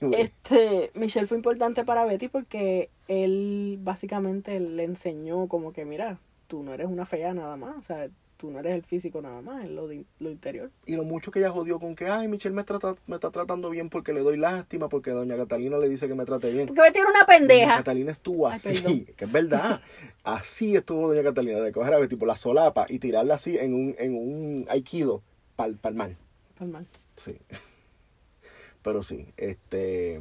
Anyway, 0.00 0.22
Este, 0.22 0.90
Michelle 0.94 1.28
fue 1.28 1.36
importante 1.36 1.84
para 1.84 2.04
Betty 2.04 2.26
porque 2.28 2.90
él 3.06 3.78
básicamente 3.80 4.58
le 4.58 4.82
enseñó 4.82 5.46
como 5.46 5.72
que, 5.72 5.84
mira, 5.84 6.18
tú 6.46 6.62
no 6.62 6.72
eres 6.74 6.86
una 6.88 7.06
fea 7.06 7.34
nada 7.34 7.56
más, 7.56 7.76
o 7.78 7.82
sea, 7.82 8.08
tú 8.36 8.50
no 8.50 8.58
eres 8.58 8.74
el 8.74 8.82
físico 8.82 9.22
nada 9.22 9.40
más, 9.40 9.64
es 9.64 9.70
lo, 9.70 9.88
de- 9.88 10.04
lo 10.18 10.30
interior. 10.30 10.70
Y 10.84 10.94
lo 10.96 11.04
mucho 11.04 11.30
que 11.30 11.38
ella 11.38 11.50
jodió 11.50 11.80
con 11.80 11.94
que, 11.94 12.06
ay, 12.06 12.28
Michelle 12.28 12.54
me, 12.54 12.64
trata, 12.64 12.94
me 13.06 13.14
está 13.16 13.30
tratando 13.30 13.70
bien 13.70 13.88
porque 13.88 14.12
le 14.12 14.20
doy 14.20 14.36
lástima, 14.36 14.88
porque 14.88 15.10
doña 15.12 15.36
Catalina 15.36 15.78
le 15.78 15.88
dice 15.88 16.06
que 16.06 16.14
me 16.14 16.24
trate 16.26 16.50
bien. 16.50 16.66
Porque 16.66 16.82
Betty 16.82 16.98
era 16.98 17.08
una 17.08 17.20
Doña 17.20 17.26
pendeja. 17.38 17.76
Catalina 17.78 18.12
estuvo 18.12 18.46
así, 18.46 19.06
que 19.16 19.24
es 19.24 19.32
verdad. 19.32 19.80
Así 20.22 20.76
estuvo 20.76 21.08
doña 21.08 21.22
Catalina, 21.22 21.60
de 21.60 21.72
coger 21.72 21.94
a 21.94 21.98
Betty 21.98 22.16
por 22.16 22.28
la 22.28 22.36
solapa 22.36 22.86
y 22.88 22.98
tirarla 22.98 23.34
así 23.34 23.56
en 23.56 23.72
un, 23.74 23.94
en 23.98 24.14
un 24.14 24.66
aikido 24.68 25.22
para 25.56 25.70
el 25.70 25.94
mal. 25.94 26.16
Normal. 26.60 26.86
Sí. 27.16 27.38
Pero 28.82 29.02
sí, 29.02 29.26
este... 29.36 30.20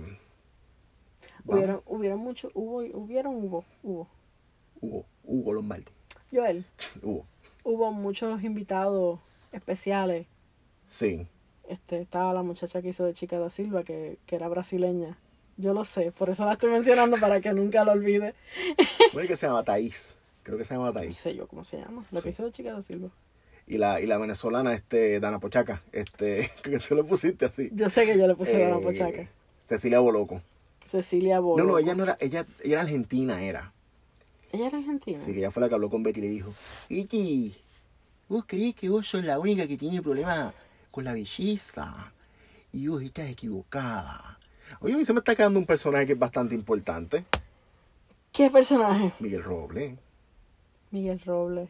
Hubieron, 1.48 1.82
hubieron 1.86 2.20
mucho, 2.20 2.50
hubo, 2.56 2.78
hubieron, 2.78 3.36
hubo, 3.36 3.64
hubo. 3.84 4.08
Hugo, 4.82 5.06
Hugo 5.24 5.54
Lombardi. 5.54 5.92
Joel, 6.32 6.66
Hugo. 7.02 7.26
hubo 7.64 7.92
muchos 7.92 8.44
invitados 8.44 9.20
especiales. 9.52 10.28
Sí. 10.88 11.28
Este, 11.70 12.00
estaba 12.02 12.34
la 12.34 12.44
muchacha 12.44 12.82
que 12.82 12.90
hizo 12.90 13.06
de 13.06 13.14
Chica 13.14 13.40
da 13.40 13.50
Silva, 13.50 13.84
que, 13.84 14.18
que 14.26 14.36
era 14.36 14.48
brasileña. 14.48 15.18
Yo 15.58 15.74
lo 15.74 15.86
sé, 15.86 16.12
por 16.12 16.30
eso 16.30 16.46
la 16.46 16.54
estoy 16.54 16.70
mencionando 16.72 17.18
para 17.18 17.40
que 17.42 17.54
nunca 17.54 17.84
lo 17.86 17.92
olvide. 17.94 18.34
Bueno, 19.14 19.30
que 19.30 19.38
se 19.38 19.48
llama 19.48 19.64
Thaís. 19.64 20.18
Creo 20.44 20.58
que 20.58 20.66
se 20.66 20.74
llama 20.74 20.88
No 20.88 20.94
Thaís. 20.94 21.16
sé 21.16 21.36
yo 21.36 21.48
cómo 21.48 21.64
se 21.64 21.78
llama. 21.78 22.04
La 22.12 22.20
que 22.22 22.24
Sí. 22.24 22.30
hizo 22.30 22.44
de 22.46 22.52
Chica 22.52 22.74
da 22.74 22.82
Silva. 22.82 23.10
Y 23.66 23.78
la, 23.78 24.00
y 24.02 24.06
la 24.06 24.18
venezolana, 24.18 24.74
este, 24.74 25.20
Dana 25.22 25.40
Pochaca, 25.40 25.82
este, 25.94 26.52
que 26.62 26.78
tú 26.80 26.96
le 26.96 27.04
pusiste 27.06 27.46
así. 27.46 27.70
Yo 27.74 27.90
sé 27.90 28.06
que 28.06 28.18
yo 28.18 28.28
le 28.28 28.36
puse 28.36 28.62
Eh, 28.62 28.66
Dana 28.68 28.80
Pochaca. 28.82 29.28
Cecilia 29.64 30.00
Boloco. 30.02 30.42
Cecilia 30.84 31.40
Bolo. 31.40 31.64
No, 31.64 31.72
no, 31.72 31.80
ella 31.80 31.96
no 31.96 32.04
era, 32.04 32.18
ella, 32.20 32.46
ella 32.64 32.74
era 32.74 32.82
argentina, 32.82 33.42
era. 33.42 33.72
Ella 34.56 34.68
era 34.68 34.78
argentina. 34.78 35.20
Sí, 35.20 35.34
que 35.34 35.40
ella 35.40 35.52
fue 35.52 35.62
la 35.62 35.70
que 35.70 35.76
habló 35.76 35.90
con 35.90 36.02
Betty 36.02 36.20
y 36.20 36.24
le 36.24 36.30
dijo, 36.30 36.54
Betty, 36.90 37.54
¿vos 38.30 38.46
crees 38.48 38.74
que 38.74 38.88
vos 38.88 39.06
sos 39.06 39.26
la 39.26 39.38
única 39.38 39.68
que 39.68 39.78
tiene 39.78 40.02
problema 40.02 40.54
con 40.92 41.04
la 41.04 41.14
belleza? 41.14 42.14
Y 42.72 42.88
vos 42.88 43.02
estás 43.02 43.30
equivocada. 43.30 44.40
Oye, 44.80 44.94
a 44.94 44.98
mí 44.98 45.04
se 45.04 45.14
me 45.14 45.20
está 45.20 45.36
quedando 45.36 45.60
un 45.60 45.66
personaje 45.66 46.06
que 46.06 46.14
es 46.14 46.20
bastante 46.20 46.56
importante. 46.56 47.26
¿Qué 48.32 48.50
personaje? 48.50 49.14
Miguel 49.20 49.44
Robles. 49.44 49.98
Miguel 50.92 51.20
Robles. 51.26 51.70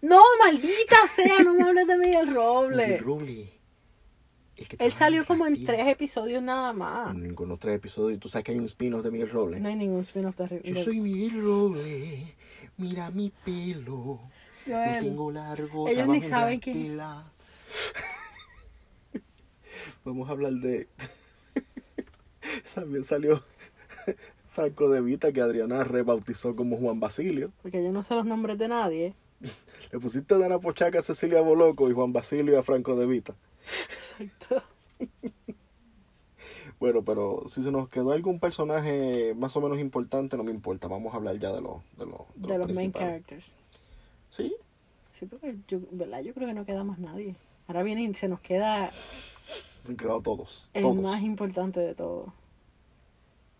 No, 0.00 0.22
maldita 0.42 0.96
sea, 1.14 1.40
no 1.40 1.54
me 1.54 1.62
hables 1.62 1.86
de 1.86 1.96
Miguel 1.98 2.34
Robles. 2.34 2.88
Miguel 2.88 3.04
Robles. 3.04 3.48
Él 4.78 4.92
salió 4.92 5.26
como 5.26 5.46
en 5.46 5.64
tres 5.64 5.86
episodios 5.88 6.42
nada 6.42 6.72
más. 6.72 7.14
En 7.14 7.34
los 7.34 7.58
tres 7.58 7.76
episodios. 7.76 8.20
Tú 8.20 8.28
sabes 8.28 8.44
que 8.44 8.52
hay 8.52 8.58
un 8.58 8.66
spin-off 8.66 9.02
de 9.02 9.10
Miguel 9.10 9.30
Robles. 9.30 9.60
No 9.60 9.68
hay 9.68 9.76
ningún 9.76 10.00
spin-off 10.00 10.36
de 10.36 10.62
Yo 10.62 10.82
soy 10.82 11.00
Miguel 11.00 11.42
Robles. 11.42 12.34
Mira 12.76 13.10
mi 13.10 13.30
pelo. 13.44 14.20
Lo 14.66 14.74
Joel, 14.76 15.04
tengo 15.04 15.30
largo. 15.30 15.88
ellos 15.88 16.08
ni 16.08 16.22
saben 16.22 16.60
quién-. 16.60 16.98
Vamos 20.04 20.28
a 20.28 20.32
hablar 20.32 20.52
de. 20.52 20.88
También 22.74 23.04
salió 23.04 23.42
Franco 24.50 24.88
de 24.88 25.00
Vita 25.00 25.32
que 25.32 25.40
Adriana 25.40 25.82
rebautizó 25.84 26.54
como 26.54 26.76
Juan 26.76 27.00
Basilio. 27.00 27.52
Porque 27.62 27.82
yo 27.82 27.90
no 27.92 28.02
sé 28.02 28.14
los 28.14 28.26
nombres 28.26 28.58
de 28.58 28.68
nadie. 28.68 29.14
Le 29.92 29.98
pusiste 29.98 30.34
a 30.34 30.38
Dana 30.38 30.58
Pochaca 30.58 30.98
a 30.98 31.02
Cecilia 31.02 31.40
Boloco 31.40 31.88
y 31.90 31.92
Juan 31.92 32.12
Basilio 32.12 32.58
a 32.58 32.62
Franco 32.62 32.96
de 32.96 33.06
Vita. 33.06 33.34
Exacto. 34.18 34.62
Bueno, 36.80 37.02
pero 37.02 37.44
si 37.46 37.62
se 37.62 37.70
nos 37.70 37.88
quedó 37.88 38.12
algún 38.12 38.40
personaje 38.40 39.32
más 39.34 39.56
o 39.56 39.60
menos 39.60 39.78
importante, 39.78 40.36
no 40.36 40.44
me 40.44 40.50
importa. 40.50 40.88
Vamos 40.88 41.14
a 41.14 41.16
hablar 41.16 41.38
ya 41.38 41.50
de 41.52 41.62
los 41.62 41.76
de 41.96 42.04
los, 42.04 42.20
de 42.34 42.48
De 42.48 42.58
los 42.58 42.68
los 42.68 42.76
main 42.76 42.92
characters. 42.92 43.52
Sí, 44.28 44.54
Sí, 45.18 45.26
porque 45.26 45.56
yo, 45.68 45.78
¿verdad? 45.92 46.20
yo 46.20 46.34
creo 46.34 46.48
que 46.48 46.54
no 46.54 46.66
queda 46.66 46.84
más 46.84 46.98
nadie. 46.98 47.36
Ahora 47.68 47.82
viene 47.82 48.02
y 48.02 48.12
se 48.14 48.28
nos 48.28 48.40
queda 48.40 48.90
se 49.84 49.90
han 49.90 49.96
quedado 49.96 50.20
todos. 50.20 50.70
el 50.74 50.82
todos. 50.82 50.96
más 50.96 51.22
importante 51.22 51.80
de 51.80 51.94
todo. 51.94 52.32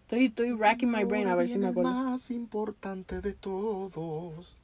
Estoy, 0.02 0.26
estoy 0.26 0.52
racking 0.52 0.90
my 0.90 1.04
brain 1.04 1.28
a 1.28 1.34
ver 1.34 1.48
si 1.48 1.58
me 1.58 1.68
acuerdo. 1.68 1.90
El 1.90 1.96
más 1.96 2.30
importante 2.30 3.20
de 3.20 3.32
todos. 3.32 4.56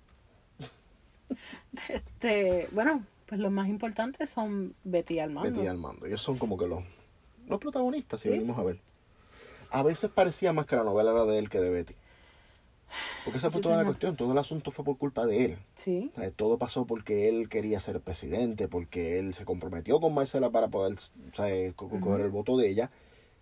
Este, 1.88 2.68
bueno, 2.72 3.05
pues 3.31 3.41
los 3.41 3.51
más 3.53 3.68
importantes 3.68 4.28
son 4.28 4.74
Betty 4.85 5.14
y 5.14 5.18
Armando. 5.20 5.49
Betty 5.51 5.64
y 5.64 5.68
Armando. 5.68 6.05
Ellos 6.05 6.20
son 6.20 6.37
como 6.37 6.59
que 6.59 6.66
los, 6.66 6.83
los 7.49 7.59
protagonistas, 7.61 8.20
si 8.20 8.28
Sí. 8.28 8.33
venimos 8.33 8.59
a 8.59 8.64
ver. 8.64 8.78
A 9.70 9.83
veces 9.85 10.11
parecía 10.11 10.53
más 10.53 10.66
que 10.66 10.74
la 10.76 10.83
novela 10.85 11.12
era 11.12 11.24
de 11.24 11.39
él 11.39 11.49
que 11.49 11.61
de 11.61 11.70
Betty. 11.70 11.95
Porque 13.24 13.39
esa 13.39 13.53
fue 13.53 13.61
toda 13.61 13.76
la 13.76 13.85
cuestión. 13.85 14.16
Todo 14.16 14.33
el 14.33 14.39
asunto 14.39 14.72
fue 14.72 14.85
por 14.85 14.99
culpa 14.99 15.24
de 15.24 15.45
él. 15.45 15.59
Sí, 15.76 16.11
O 16.16 16.20
sea, 16.20 16.31
todo 16.33 16.59
pasó 16.59 16.87
porque 16.87 17.28
él 17.28 17.49
quería 17.49 17.78
ser 17.78 18.01
presidente, 18.01 18.66
porque 18.66 19.20
él 19.20 19.33
se 19.33 19.45
comprometió 19.45 20.01
con 20.01 20.12
Marcela 20.12 20.51
para 20.51 20.66
poder 20.68 20.95
o 20.95 21.37
sea, 21.37 21.72
co- 21.74 21.89
coger 21.89 22.22
el 22.22 22.31
voto 22.31 22.57
de 22.57 22.68
ella. 22.68 22.91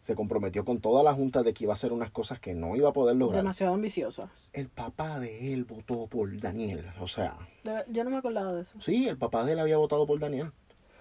Se 0.09 0.14
comprometió 0.14 0.64
con 0.64 0.80
toda 0.80 1.02
la 1.02 1.12
junta 1.12 1.42
de 1.42 1.52
que 1.52 1.64
iba 1.64 1.72
a 1.72 1.74
hacer 1.74 1.92
unas 1.92 2.11
cosas 2.11 2.40
que 2.40 2.54
no 2.54 2.74
iba 2.76 2.88
a 2.88 2.92
poder 2.94 3.14
lograr. 3.14 3.42
demasiado 3.42 3.74
ambiciosas. 3.74 4.48
El 4.54 4.68
papá 4.70 5.20
de 5.20 5.52
él 5.52 5.66
votó 5.66 6.06
por 6.06 6.34
Daniel. 6.40 6.86
O 6.98 7.06
sea, 7.06 7.36
De- 7.62 7.84
Yo 7.92 8.04
no 8.04 8.09
me 8.11 8.16
acordaba 8.16 8.54
de 8.54 8.62
eso. 8.62 8.80
sí, 8.80 9.06
el 9.06 9.18
papá 9.18 9.44
de 9.44 9.52
él 9.52 9.59
había 9.59 9.76
votado 9.76 10.06
por 10.06 10.18
Daniel. 10.18 10.46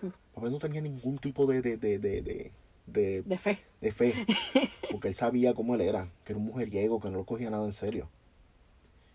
Hmm. 0.02 0.08
El 0.08 0.12
papá 0.36 0.50
no 0.50 0.58
tenía 0.58 0.82
ningún 0.82 1.20
tipo 1.20 1.46
de, 1.46 1.62
de, 1.62 1.78
de, 1.78 2.00
de, 2.00 2.52
de, 2.86 3.22
de- 3.24 3.38
fe. 3.38 3.60
de 3.80 3.92
fe. 3.94 4.14
Porque 4.92 5.08
él 5.08 5.16
sabía 5.16 5.54
cómo 5.54 5.76
él 5.76 5.80
era, 5.80 6.10
que 6.26 6.34
era 6.34 6.40
un 6.40 6.48
mujeriego, 6.48 7.00
que 7.00 7.10
no 7.10 7.16
lo 7.20 7.24
cogía 7.26 7.50
nada 7.50 7.64
en 7.66 7.72
serio. 7.72 8.10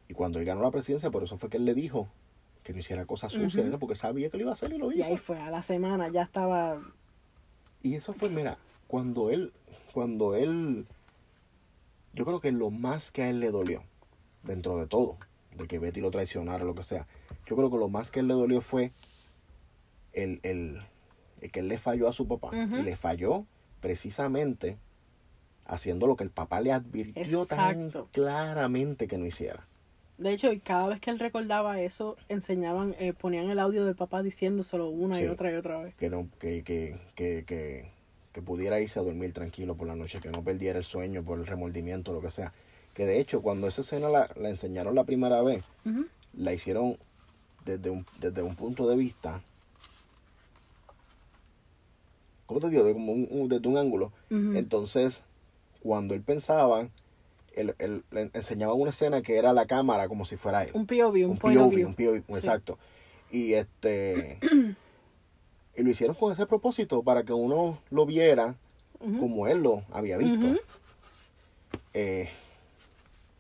Y 0.09 0.15
cuando 0.15 0.39
él 0.39 0.47
ganó 0.47 0.63
la 0.63 0.71
presidencia, 0.71 1.11
por 1.11 1.23
eso 1.23 1.37
fue 1.37 1.51
que 1.51 1.59
él 1.59 1.67
le 1.67 1.75
dijo 1.75 2.09
que 2.63 2.73
no 2.73 2.79
hiciera 2.79 3.05
cosas 3.05 3.31
sucias, 3.31 3.57
Ujú. 3.65 3.73
¿no? 3.73 3.79
porque 3.79 3.95
sabía 3.95 4.31
que 4.31 4.39
lo 4.39 4.45
iba 4.45 4.53
a 4.53 4.55
hacer 4.55 4.73
y 4.73 4.79
lo 4.79 4.91
Y 4.91 5.01
hizo. 5.01 5.09
ahí 5.11 5.19
fue, 5.19 5.39
a 5.39 5.51
la 5.51 5.63
semana 5.63 6.09
ya 6.09 6.23
estaba 6.23 6.81
Y 7.83 7.95
eso 7.95 8.15
fue, 8.15 8.31
mira, 8.31 8.57
cuando 8.87 9.31
él, 9.31 9.53
cuando 9.93 10.35
él, 10.35 10.87
yo 12.13 12.25
creo 12.25 12.41
que 12.41 12.53
lo 12.53 12.71
más 12.71 13.11
que 13.13 13.23
a 13.23 13.31
él 13.31 13.41
le 13.41 13.51
dolió, 13.51 13.83
dentro 14.43 14.77
de 14.79 14.87
todo, 14.87 15.17
de 15.57 15.67
que 15.67 15.79
Betty 15.79 16.01
lo 16.01 16.11
traicionara 16.11 16.65
o 16.65 16.67
lo 16.67 16.75
que 16.75 16.83
sea, 16.83 17.07
yo 17.47 17.57
creo 17.57 17.71
que 17.71 17.77
lo 17.77 17.89
más 17.89 18.11
que 18.11 18.21
a 18.21 18.23
él 18.23 18.29
le 18.29 18.35
dolió 18.35 18.61
fue 18.61 18.93
el, 20.13 20.41
el, 20.43 20.81
el 21.41 21.51
que 21.51 21.61
él 21.61 21.69
le 21.69 21.79
falló 21.79 22.09
a 22.09 22.13
su 22.13 22.27
papá. 22.27 22.51
Y 22.55 22.83
le 22.83 22.97
falló 22.97 23.45
precisamente 23.81 24.79
haciendo 25.65 26.07
lo 26.07 26.17
que 26.17 26.25
el 26.25 26.31
papá 26.31 26.61
le 26.61 26.73
advirtió 26.73 27.47
tan 27.47 27.91
claramente 28.13 29.07
que 29.09 29.17
no 29.19 29.27
hiciera. 29.27 29.67
De 30.19 30.33
hecho, 30.33 30.53
y 30.53 30.61
cada 30.61 30.89
vez 30.89 31.01
que 31.01 31.11
él 31.11 31.19
recordaba 31.19 31.81
eso, 31.81 32.17
enseñaban, 32.29 32.95
eh, 32.99 33.13
ponían 33.13 33.49
el 33.51 33.59
audio 33.59 33.85
del 33.85 33.97
papá 33.97 34.23
diciéndoselo 34.23 34.89
una 34.89 35.17
Sí. 35.17 35.25
y 35.25 35.29
otra 35.29 35.51
y 35.51 35.55
otra 35.57 35.79
vez. 35.83 35.95
que 35.97 36.11
no 36.11 36.29
que, 36.39 36.63
que, 36.63 36.97
que, 37.15 37.45
que, 37.45 37.91
que 38.33 38.43
pudiera 38.43 38.81
irse 38.81 38.99
a 38.99 39.03
dormir 39.03 39.33
tranquilo 39.33 39.75
por 39.75 39.87
la 39.87 39.95
noche, 39.95 40.21
que 40.21 40.31
no 40.31 40.43
perdiera 40.43 40.79
el 40.79 40.85
sueño 40.85 41.23
por 41.23 41.39
el 41.39 41.47
remordimiento, 41.47 42.13
lo 42.13 42.21
que 42.21 42.31
sea. 42.31 42.53
Que 42.95 43.07
de 43.07 43.19
hecho, 43.21 43.43
cuando 43.43 43.67
esa 43.67 43.81
escena 43.83 44.09
la, 44.09 44.29
la 44.37 44.49
enseñaron 44.49 44.95
la 44.95 45.05
primera 45.05 45.43
vez, 45.43 45.63
la 46.35 46.53
hicieron 46.53 46.97
desde 47.65 47.91
un, 47.91 48.07
desde 48.21 48.43
un 48.43 48.57
punto 48.57 48.89
de 48.89 48.97
vista, 48.97 49.41
¿cómo 52.47 52.61
te 52.61 52.69
digo? 52.71 52.85
De 52.85 52.93
como 52.93 53.13
un- 53.13 53.29
un- 53.31 53.49
desde 53.49 53.69
un 53.69 53.77
ángulo. 53.77 54.13
Entonces, 54.57 55.25
cuando 55.83 56.15
él 56.15 56.23
pensaba, 56.23 56.89
él, 57.55 57.75
él- 57.79 58.05
le 58.11 58.31
enseñaba 58.35 58.75
una 58.75 58.91
escena 58.91 59.23
que 59.23 59.37
era 59.37 59.53
la 59.53 59.67
cámara 59.67 60.09
como 60.09 60.25
si 60.25 60.37
fuera 60.37 60.63
él 60.65 60.71
Un 61.31 61.39
POV, 61.39 61.51
un, 61.87 61.87
un 61.87 61.95
POV, 61.95 62.15
un 62.19 62.23
POV, 62.29 62.37
exacto. 62.39 62.79
Y 63.31 63.55
este 63.55 64.39
y 65.77 65.83
lo 65.83 65.91
hicieron 65.91 66.17
con 66.17 66.33
ese 66.33 66.47
propósito 66.47 67.03
para 67.03 67.23
que 67.25 67.33
uno 67.33 67.79
lo 67.91 68.07
viera 68.07 68.55
como 69.19 69.47
él 69.49 69.63
lo 69.63 69.83
había 69.91 70.17
visto. 70.17 70.47
Ujú. 70.47 70.59
Eh, 71.95 72.29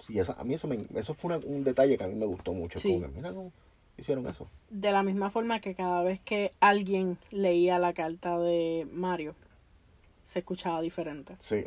sí, 0.01 0.19
eso, 0.19 0.35
a 0.39 0.45
mí 0.45 0.55
eso, 0.55 0.67
me- 0.67 0.87
eso 0.95 1.15
fue 1.15 1.35
una- 1.37 1.47
un 1.47 1.63
detalle 1.65 1.97
que 1.97 2.05
a 2.05 2.09
mí 2.09 2.15
me 2.15 2.27
gustó 2.27 2.53
mucho. 2.53 2.79
Sí. 2.79 3.01
mira 3.15 3.31
cómo 3.33 3.53
hicieron 3.97 4.27
eso. 4.27 4.49
De 4.71 4.91
la 4.91 5.03
misma 5.03 5.31
forma 5.31 5.61
que 5.61 5.75
cada 5.75 6.03
vez 6.03 6.21
que 6.21 6.53
alguien 6.61 7.19
leía 7.31 7.79
la 7.79 7.93
carta 7.93 8.39
de 8.39 8.87
Mario, 8.93 9.35
se 10.25 10.41
escuchaba 10.41 10.81
diferente. 10.81 11.37
Sí. 11.41 11.67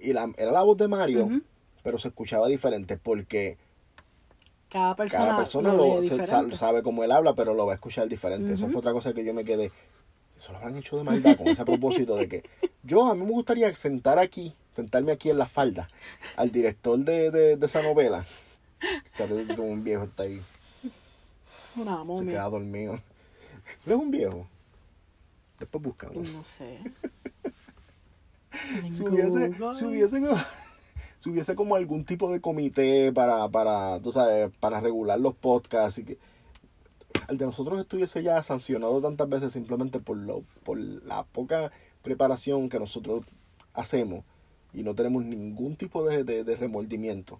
Y 0.00 0.12
la, 0.12 0.30
era 0.36 0.52
la 0.52 0.62
voz 0.62 0.76
de 0.76 0.88
Mario, 0.88 1.42
pero 1.82 1.98
se 1.98 2.08
escuchaba 2.08 2.46
diferente 2.48 2.96
porque 2.96 3.56
Cada 4.72 4.96
persona, 4.96 5.24
cada 5.26 5.36
persona 5.36 5.74
lo 5.74 6.00
se- 6.00 6.24
sabe 6.56 6.82
cómo 6.82 7.04
él 7.04 7.12
habla, 7.12 7.34
pero 7.34 7.52
lo 7.52 7.66
va 7.66 7.72
a 7.72 7.74
escuchar 7.74 8.08
diferente. 8.08 8.54
Eso 8.54 8.68
fue 8.68 8.78
otra 8.78 8.92
cosa 8.92 9.12
que 9.12 9.24
yo 9.24 9.34
me 9.34 9.44
quedé. 9.44 9.70
Eso 10.36 10.52
lo 10.52 10.58
habrán 10.58 10.76
hecho 10.76 10.96
de 10.96 11.04
maldad 11.04 11.36
con 11.36 11.48
ese 11.48 11.64
propósito 11.64 12.16
de 12.16 12.28
que 12.28 12.42
yo 12.82 13.04
a 13.06 13.14
mí 13.14 13.22
me 13.24 13.30
gustaría 13.32 13.72
sentar 13.76 14.18
aquí, 14.18 14.54
sentarme 14.74 15.12
aquí 15.12 15.30
en 15.30 15.38
la 15.38 15.46
falda 15.46 15.86
al 16.36 16.50
director 16.50 16.98
de, 16.98 17.30
de, 17.30 17.56
de 17.56 17.66
esa 17.66 17.82
novela. 17.82 18.24
Está 19.06 19.24
un 19.62 19.84
viejo 19.84 20.04
está 20.04 20.24
ahí, 20.24 20.40
Una 21.76 21.98
se 21.98 22.04
momia. 22.04 22.32
queda 22.32 22.48
dormido. 22.48 22.94
¿No 23.86 23.94
es 23.94 24.00
un 24.00 24.10
viejo? 24.10 24.46
Después 25.60 25.84
buscamos. 25.84 26.28
No 26.30 26.42
sé. 26.44 26.80
Hubiese, 29.00 29.52
si 29.78 29.84
hubiese, 29.84 30.20
si 31.22 31.30
hubiese 31.30 31.54
como 31.54 31.76
algún 31.76 32.04
tipo 32.04 32.32
de 32.32 32.40
comité 32.40 33.12
para, 33.12 33.48
para, 33.48 33.98
tú 34.00 34.10
sabes, 34.12 34.50
para 34.58 34.80
regular 34.80 35.20
los 35.20 35.34
podcasts 35.34 35.98
y 36.00 36.04
que 36.04 36.18
el 37.28 37.38
de 37.38 37.46
nosotros 37.46 37.80
estuviese 37.80 38.22
ya 38.22 38.42
sancionado 38.42 39.00
tantas 39.00 39.28
veces 39.28 39.52
simplemente 39.52 40.00
por 40.00 40.16
lo, 40.16 40.42
por 40.64 40.78
la 40.78 41.22
poca 41.24 41.70
preparación 42.02 42.68
que 42.68 42.78
nosotros 42.80 43.24
hacemos 43.74 44.24
y 44.72 44.82
no 44.82 44.94
tenemos 44.94 45.24
ningún 45.24 45.76
tipo 45.76 46.04
de, 46.04 46.24
de, 46.24 46.42
de 46.44 46.56
remordimiento. 46.56 47.38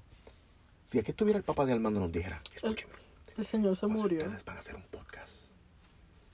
Si 0.84 0.98
aquí 0.98 1.10
estuviera 1.10 1.38
el 1.38 1.44
papá 1.44 1.64
de 1.66 1.72
Armando 1.72 1.98
nos 2.00 2.12
dijera, 2.12 2.40
escúcheme, 2.54 2.92
El 3.36 3.44
señor 3.44 3.76
se 3.76 3.86
murió. 3.86 4.18
ustedes 4.18 4.44
van 4.44 4.56
a 4.56 4.58
hacer 4.58 4.76
un 4.76 4.82
podcast. 4.82 5.46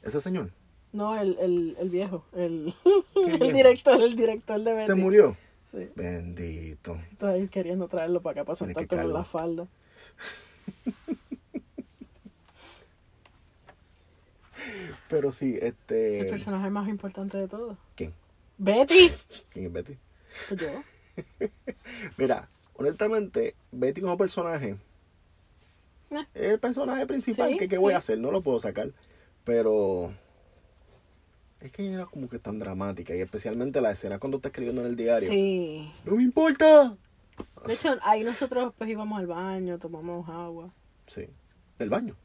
Ese 0.02 0.20
señor 0.20 0.50
No, 0.92 1.16
el, 1.18 1.38
el, 1.38 1.76
el 1.78 1.88
viejo. 1.90 2.24
El, 2.34 2.74
¿Qué 3.14 3.20
el 3.20 3.38
viejo? 3.38 3.52
director, 3.56 4.02
el 4.02 4.16
director 4.16 4.62
de 4.62 4.72
Betty. 4.74 4.86
se 4.86 4.94
murió. 4.94 5.36
Sí. 5.70 5.90
Bendito. 5.94 6.98
Estoy 7.10 7.48
queriendo 7.48 7.88
traerlo 7.88 8.22
para 8.22 8.40
acá 8.40 8.46
para 8.46 8.56
Tiene 8.56 8.74
que 8.74 8.80
sentarte 8.80 9.04
en 9.04 9.12
la 9.12 9.24
falda. 9.24 9.66
Pero 15.08 15.32
sí, 15.32 15.56
El 15.56 15.68
este... 15.68 16.24
personaje 16.24 16.70
más 16.70 16.88
importante 16.88 17.38
de 17.38 17.48
todos. 17.48 17.76
¿Quién? 17.94 18.12
Betty. 18.58 19.10
¿Quién 19.50 19.66
es 19.66 19.72
Betty? 19.72 19.96
Pues 20.48 20.60
yo. 20.60 20.68
Mira, 22.16 22.48
honestamente, 22.74 23.54
Betty 23.72 24.00
como 24.00 24.16
personaje 24.16 24.76
Eh. 26.10 26.26
es 26.34 26.52
el 26.52 26.60
personaje 26.60 27.06
principal. 27.06 27.50
Sí, 27.50 27.58
que 27.58 27.68
¿Qué 27.68 27.78
voy 27.78 27.92
a 27.94 27.98
hacer? 27.98 28.18
No 28.18 28.30
lo 28.30 28.42
puedo 28.42 28.58
sacar. 28.58 28.90
Pero 29.44 30.12
es 31.60 31.72
que 31.72 31.92
era 31.92 32.06
como 32.06 32.28
que 32.28 32.38
tan 32.38 32.58
dramática. 32.58 33.14
Y 33.14 33.20
especialmente 33.20 33.80
la 33.80 33.90
escena 33.90 34.18
cuando 34.18 34.38
está 34.38 34.48
escribiendo 34.48 34.80
en 34.82 34.88
el 34.88 34.96
diario. 34.96 35.28
Sí. 35.28 35.92
¡No 36.04 36.16
me 36.16 36.22
importa! 36.22 36.96
De 37.66 37.72
hecho, 37.72 37.96
ahí 38.02 38.24
nosotros 38.24 38.72
pues 38.76 38.90
íbamos 38.90 39.18
al 39.18 39.26
baño, 39.26 39.78
tomamos 39.78 40.28
agua. 40.28 40.70
Sí. 41.06 41.26
Del 41.78 41.90
baño. 41.90 42.16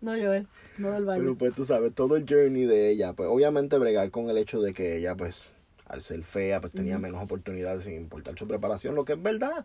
No, 0.00 0.12
Joel, 0.12 0.46
no 0.78 0.92
del 0.92 1.04
baño. 1.04 1.20
Pero 1.20 1.34
pues 1.36 1.54
tú 1.54 1.64
sabes, 1.64 1.92
todo 1.92 2.16
el 2.16 2.26
journey 2.28 2.64
de 2.64 2.90
ella, 2.90 3.12
pues 3.12 3.28
obviamente 3.28 3.76
bregar 3.78 4.10
con 4.12 4.30
el 4.30 4.38
hecho 4.38 4.60
de 4.60 4.72
que 4.72 4.96
ella, 4.98 5.16
pues, 5.16 5.48
al 5.86 6.00
ser 6.00 6.22
fea, 6.22 6.60
pues 6.60 6.74
tenía 6.74 6.98
menos 6.98 7.22
oportunidades 7.22 7.84
sin 7.84 7.94
importar 7.94 8.38
su 8.38 8.46
preparación, 8.46 8.94
lo 8.94 9.04
que 9.04 9.14
es 9.14 9.22
verdad. 9.22 9.64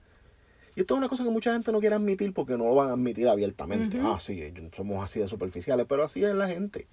Y 0.82 0.84
esto 0.84 0.96
es 0.96 0.98
una 0.98 1.10
cosa 1.10 1.24
que 1.24 1.30
mucha 1.30 1.54
gente 1.54 1.72
no 1.72 1.80
quiere 1.80 1.94
admitir 1.96 2.34
porque 2.34 2.58
no 2.58 2.64
lo 2.64 2.74
van 2.74 2.90
a 2.90 2.94
admitir 2.94 3.28
abiertamente. 3.28 4.00
Ah, 4.02 4.18
sí, 4.20 4.42
somos 4.76 5.04
así 5.04 5.20
de 5.20 5.28
superficiales, 5.28 5.86
pero 5.88 6.04
así 6.04 6.24
es 6.24 6.34
la 6.34 6.48
gente. 6.48 6.88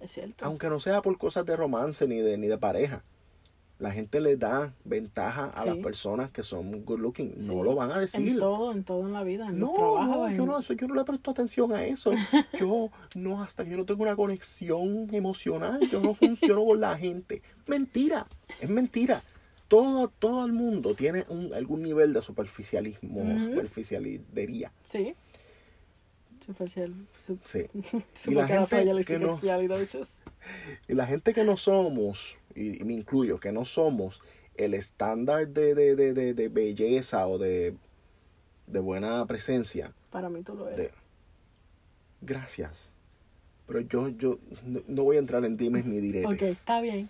Es 0.00 0.12
cierto. 0.12 0.42
Aunque 0.46 0.70
no 0.70 0.80
sea 0.80 1.02
por 1.02 1.18
cosas 1.18 1.44
de 1.44 1.54
romance 1.54 2.08
ni 2.08 2.16
de, 2.16 2.38
ni 2.38 2.46
de 2.46 2.56
pareja. 2.56 3.02
La 3.78 3.90
gente 3.90 4.20
le 4.22 4.38
da 4.38 4.72
ventaja 4.84 5.46
a 5.54 5.66
las 5.66 5.76
personas 5.78 6.30
que 6.30 6.42
son 6.42 6.82
good 6.86 6.98
looking. 7.00 7.34
Sí. 7.38 7.46
No 7.46 7.62
lo 7.62 7.74
van 7.74 7.90
a 7.90 7.94
En 7.96 8.00
decir. 8.00 8.38
todo, 8.38 8.72
en 8.72 8.84
todo 8.84 9.00
en 9.06 9.12
la 9.12 9.22
vida, 9.22 9.48
en 9.48 9.60
los 9.60 9.68
No, 9.70 9.74
trabajos. 9.76 10.06
no, 10.16 10.28
en- 10.28 10.36
yo 10.36 10.46
no, 10.46 10.58
eso, 10.58 10.72
yo 10.72 10.86
no 10.88 10.94
le 10.94 11.04
presto 11.04 11.30
atención 11.30 11.72
a 11.74 11.84
eso. 11.84 12.12
Yo 12.58 12.88
no, 13.16 13.42
hasta 13.42 13.64
que 13.64 13.70
yo 13.72 13.76
no 13.76 13.84
tengo 13.84 14.02
una 14.04 14.16
conexión 14.16 15.08
emocional, 15.12 15.78
yo 15.90 16.00
no 16.00 16.14
funciono 16.14 16.64
con 16.64 16.80
la 16.80 16.96
gente. 16.96 17.42
Mentira, 17.66 18.26
es 18.60 18.68
mentira. 18.70 19.22
Todo, 19.70 20.08
todo 20.08 20.44
el 20.44 20.52
mundo 20.52 20.96
tiene 20.96 21.24
un, 21.28 21.54
algún 21.54 21.80
nivel 21.82 22.12
de 22.12 22.20
superficialismo, 22.22 23.22
superficialidería. 23.38 24.72
Sí. 24.84 25.14
Superficial. 26.44 26.92
Su, 27.16 27.38
Sí. 27.44 27.66
que 29.06 29.18
no-. 29.20 29.38
Y 30.88 30.94
la 30.94 31.06
gente 31.06 31.32
que 31.34 31.44
no 31.44 31.56
somos, 31.56 32.36
y, 32.56 32.80
y 32.82 32.84
me 32.84 32.94
incluyo, 32.94 33.38
que 33.38 33.52
no 33.52 33.64
somos 33.64 34.20
el 34.56 34.74
estándar 34.74 35.46
de, 35.46 35.76
de, 35.76 35.94
de, 35.94 36.14
de, 36.14 36.34
de 36.34 36.48
belleza 36.48 37.28
o 37.28 37.38
de, 37.38 37.76
de 38.66 38.80
buena 38.80 39.24
presencia, 39.26 39.92
Para 40.10 40.28
mí 40.28 40.42
tú 40.42 40.54
lo 40.56 40.68
eres. 40.68 40.90
gracias. 42.20 42.92
Pero 43.68 43.82
yo, 43.82 44.08
yo 44.08 44.40
no, 44.66 44.82
no 44.88 45.04
voy 45.04 45.14
a 45.14 45.20
entrar 45.20 45.44
en 45.44 45.56
dimes 45.56 45.86
ni 45.86 46.00
diretes. 46.00 46.26
ok, 46.34 46.42
está 46.42 46.80
bien. 46.80 47.08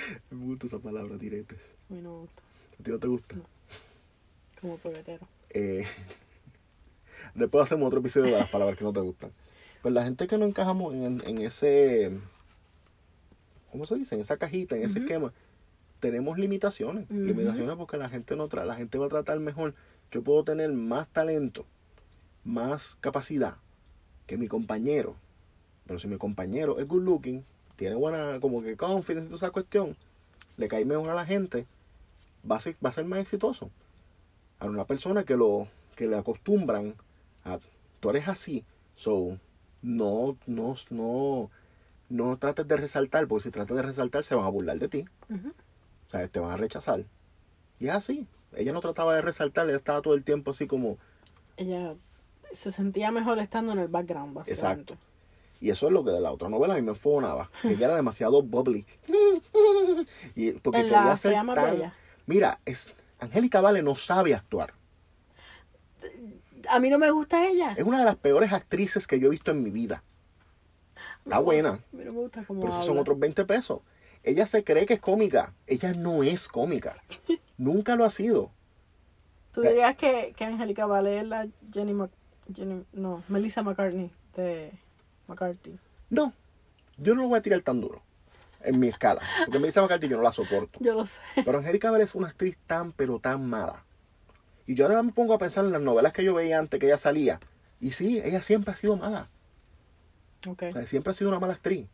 Me 0.30 0.44
gusta 0.46 0.66
esa 0.66 0.78
palabra, 0.78 1.16
diretes. 1.16 1.58
A 1.90 1.94
mí 1.94 2.00
no 2.02 2.12
me 2.12 2.18
gusta. 2.20 2.42
¿A 2.78 2.82
ti 2.82 2.90
no 2.90 2.98
te 2.98 3.06
gusta? 3.06 3.36
No. 3.36 3.44
Como 4.60 4.76
peguetero. 4.78 5.26
Eh, 5.50 5.84
después 7.34 7.62
hacemos 7.62 7.86
otro 7.86 8.00
episodio 8.00 8.26
de 8.26 8.38
las 8.38 8.48
palabras 8.48 8.78
que 8.78 8.84
no 8.84 8.92
te 8.92 9.00
gustan. 9.00 9.32
Pues 9.82 9.94
la 9.94 10.04
gente 10.04 10.26
que 10.26 10.38
no 10.38 10.44
encajamos 10.44 10.94
en, 10.94 11.22
en 11.26 11.38
ese, 11.38 12.18
¿cómo 13.70 13.86
se 13.86 13.96
dice? 13.96 14.14
En 14.14 14.20
esa 14.22 14.36
cajita, 14.36 14.76
en 14.76 14.82
ese 14.82 14.98
Ujú. 14.98 15.06
esquema, 15.06 15.32
tenemos 16.00 16.38
limitaciones. 16.38 17.08
Limitaciones 17.10 17.76
porque 17.76 17.96
la 17.96 18.08
gente 18.08 18.36
no 18.36 18.48
tra 18.48 18.64
la 18.64 18.74
gente 18.74 18.98
va 18.98 19.06
a 19.06 19.10
tratar 19.10 19.38
mejor. 19.40 19.74
Yo 20.10 20.22
puedo 20.22 20.44
tener 20.44 20.70
más 20.72 21.08
talento, 21.08 21.66
más 22.44 22.96
capacidad 23.00 23.56
que 24.26 24.36
mi 24.36 24.48
compañero. 24.48 25.16
Pero 25.86 25.98
si 25.98 26.08
mi 26.08 26.16
compañero 26.18 26.78
es 26.80 26.88
good 26.88 27.02
looking, 27.04 27.44
tiene 27.76 27.94
buena 27.94 28.40
como 28.40 28.62
que 28.62 28.76
confidence 28.76 29.26
y 29.26 29.28
toda 29.28 29.36
esa 29.36 29.50
cuestión, 29.50 29.96
le 30.56 30.68
cae 30.68 30.84
mejor 30.84 31.10
a 31.10 31.14
la 31.14 31.26
gente, 31.26 31.66
va 32.50 32.56
a 32.56 32.60
ser, 32.60 32.76
va 32.84 32.90
a 32.90 32.92
ser 32.92 33.04
más 33.04 33.20
exitoso. 33.20 33.70
A 34.58 34.66
una 34.66 34.86
persona 34.86 35.24
que 35.24 35.36
lo 35.36 35.68
que 35.94 36.06
le 36.06 36.16
acostumbran 36.16 36.94
a 37.44 37.58
tú 38.00 38.10
eres 38.10 38.28
así, 38.28 38.64
so 38.94 39.38
no 39.82 40.36
no 40.46 40.74
no 40.90 41.50
no 42.08 42.36
trates 42.38 42.66
de 42.66 42.76
resaltar, 42.76 43.26
porque 43.26 43.44
si 43.44 43.50
tratas 43.50 43.76
de 43.76 43.82
resaltar 43.82 44.24
se 44.24 44.34
van 44.34 44.46
a 44.46 44.50
burlar 44.50 44.78
de 44.78 44.88
ti, 44.88 45.04
o 45.30 46.08
sea, 46.08 46.26
te 46.28 46.40
van 46.40 46.52
a 46.52 46.56
rechazar. 46.56 47.04
Y 47.78 47.88
es 47.88 47.94
así. 47.94 48.26
Ella 48.54 48.72
no 48.72 48.80
trataba 48.80 49.14
de 49.14 49.20
resaltar, 49.20 49.68
ella 49.68 49.76
estaba 49.76 50.00
todo 50.00 50.14
el 50.14 50.24
tiempo 50.24 50.52
así 50.52 50.66
como 50.66 50.96
Ella 51.56 51.94
se 52.52 52.70
sentía 52.70 53.10
mejor 53.10 53.38
estando 53.38 53.72
en 53.72 53.80
el 53.80 53.88
background, 53.88 54.34
básicamente. 54.34 54.94
Exacto. 54.94 55.15
Y 55.60 55.70
eso 55.70 55.86
es 55.86 55.92
lo 55.92 56.04
que 56.04 56.10
de 56.10 56.20
la 56.20 56.32
otra 56.32 56.48
novela 56.48 56.74
a 56.74 56.76
mí 56.76 56.82
me 56.82 56.90
enfogonaba. 56.92 57.50
que 57.62 57.68
Ella 57.72 57.86
era 57.86 57.96
demasiado 57.96 58.42
bubbly. 58.42 58.84
Y 60.34 60.52
porque 60.52 60.80
En 60.80 60.84
quería 60.86 61.04
la 61.04 61.16
ser 61.16 61.42
Más 61.44 61.54
tan... 61.56 61.70
Bella. 61.72 61.92
Mira, 62.26 62.58
es... 62.64 62.92
Angélica 63.18 63.60
Vale 63.62 63.82
no 63.82 63.94
sabe 63.96 64.34
actuar. 64.34 64.74
A 66.68 66.78
mí 66.80 66.90
no 66.90 66.98
me 66.98 67.10
gusta 67.10 67.46
ella. 67.46 67.72
Es 67.72 67.84
una 67.84 68.00
de 68.00 68.04
las 68.04 68.16
peores 68.16 68.52
actrices 68.52 69.06
que 69.06 69.18
yo 69.18 69.28
he 69.28 69.30
visto 69.30 69.50
en 69.50 69.62
mi 69.62 69.70
vida. 69.70 70.02
Está 71.24 71.38
buena, 71.38 71.70
A 71.70 71.96
mí 71.96 72.04
no 72.04 72.12
me 72.12 72.20
gusta 72.20 72.44
cómo 72.44 72.60
pero 72.60 72.72
esos 72.72 72.86
son 72.86 72.98
otros 72.98 73.18
20 73.18 73.44
pesos. 73.44 73.80
Ella 74.22 74.46
se 74.46 74.64
cree 74.64 74.86
que 74.86 74.94
es 74.94 75.00
cómica. 75.00 75.54
Ella 75.66 75.92
no 75.94 76.22
es 76.22 76.48
cómica. 76.48 77.02
Nunca 77.58 77.96
lo 77.96 78.04
ha 78.04 78.10
sido. 78.10 78.50
Tú 79.52 79.62
dirías 79.62 79.96
que, 79.96 80.34
que 80.36 80.44
Angélica 80.44 80.86
Vale 80.86 81.18
es 81.20 81.26
la 81.26 81.48
Jenny, 81.72 81.94
Mac- 81.94 82.10
Jenny 82.54 82.84
no, 82.92 83.22
Melissa 83.28 83.62
McCartney 83.62 84.10
de 84.36 84.72
McCarthy. 85.28 85.78
No, 86.10 86.32
yo 86.98 87.14
no 87.14 87.22
lo 87.22 87.28
voy 87.28 87.38
a 87.38 87.42
tirar 87.42 87.60
tan 87.60 87.80
duro 87.80 88.02
en 88.62 88.78
mi 88.80 88.88
escala. 88.88 89.20
Porque 89.44 89.58
Melissa 89.58 89.82
McCarthy 89.82 90.08
yo 90.08 90.16
no 90.16 90.22
la 90.22 90.32
soporto. 90.32 90.78
Yo 90.82 90.94
lo 90.94 91.06
sé. 91.06 91.20
Pero 91.44 91.58
Angélica 91.58 91.90
Vale 91.90 92.04
es 92.04 92.14
una 92.14 92.28
actriz 92.28 92.56
tan, 92.66 92.92
pero 92.92 93.18
tan 93.18 93.46
mala. 93.46 93.84
Y 94.66 94.74
yo 94.74 94.86
ahora 94.86 95.02
me 95.02 95.12
pongo 95.12 95.34
a 95.34 95.38
pensar 95.38 95.64
en 95.64 95.72
las 95.72 95.82
novelas 95.82 96.12
que 96.12 96.24
yo 96.24 96.34
veía 96.34 96.58
antes 96.58 96.80
que 96.80 96.86
ella 96.86 96.98
salía. 96.98 97.40
Y 97.80 97.92
sí, 97.92 98.20
ella 98.24 98.42
siempre 98.42 98.72
ha 98.72 98.76
sido 98.76 98.96
mala. 98.96 99.28
Ok. 100.46 100.64
O 100.70 100.72
sea, 100.72 100.86
siempre 100.86 101.10
ha 101.10 101.14
sido 101.14 101.30
una 101.30 101.38
mala 101.38 101.54
actriz. 101.54 101.86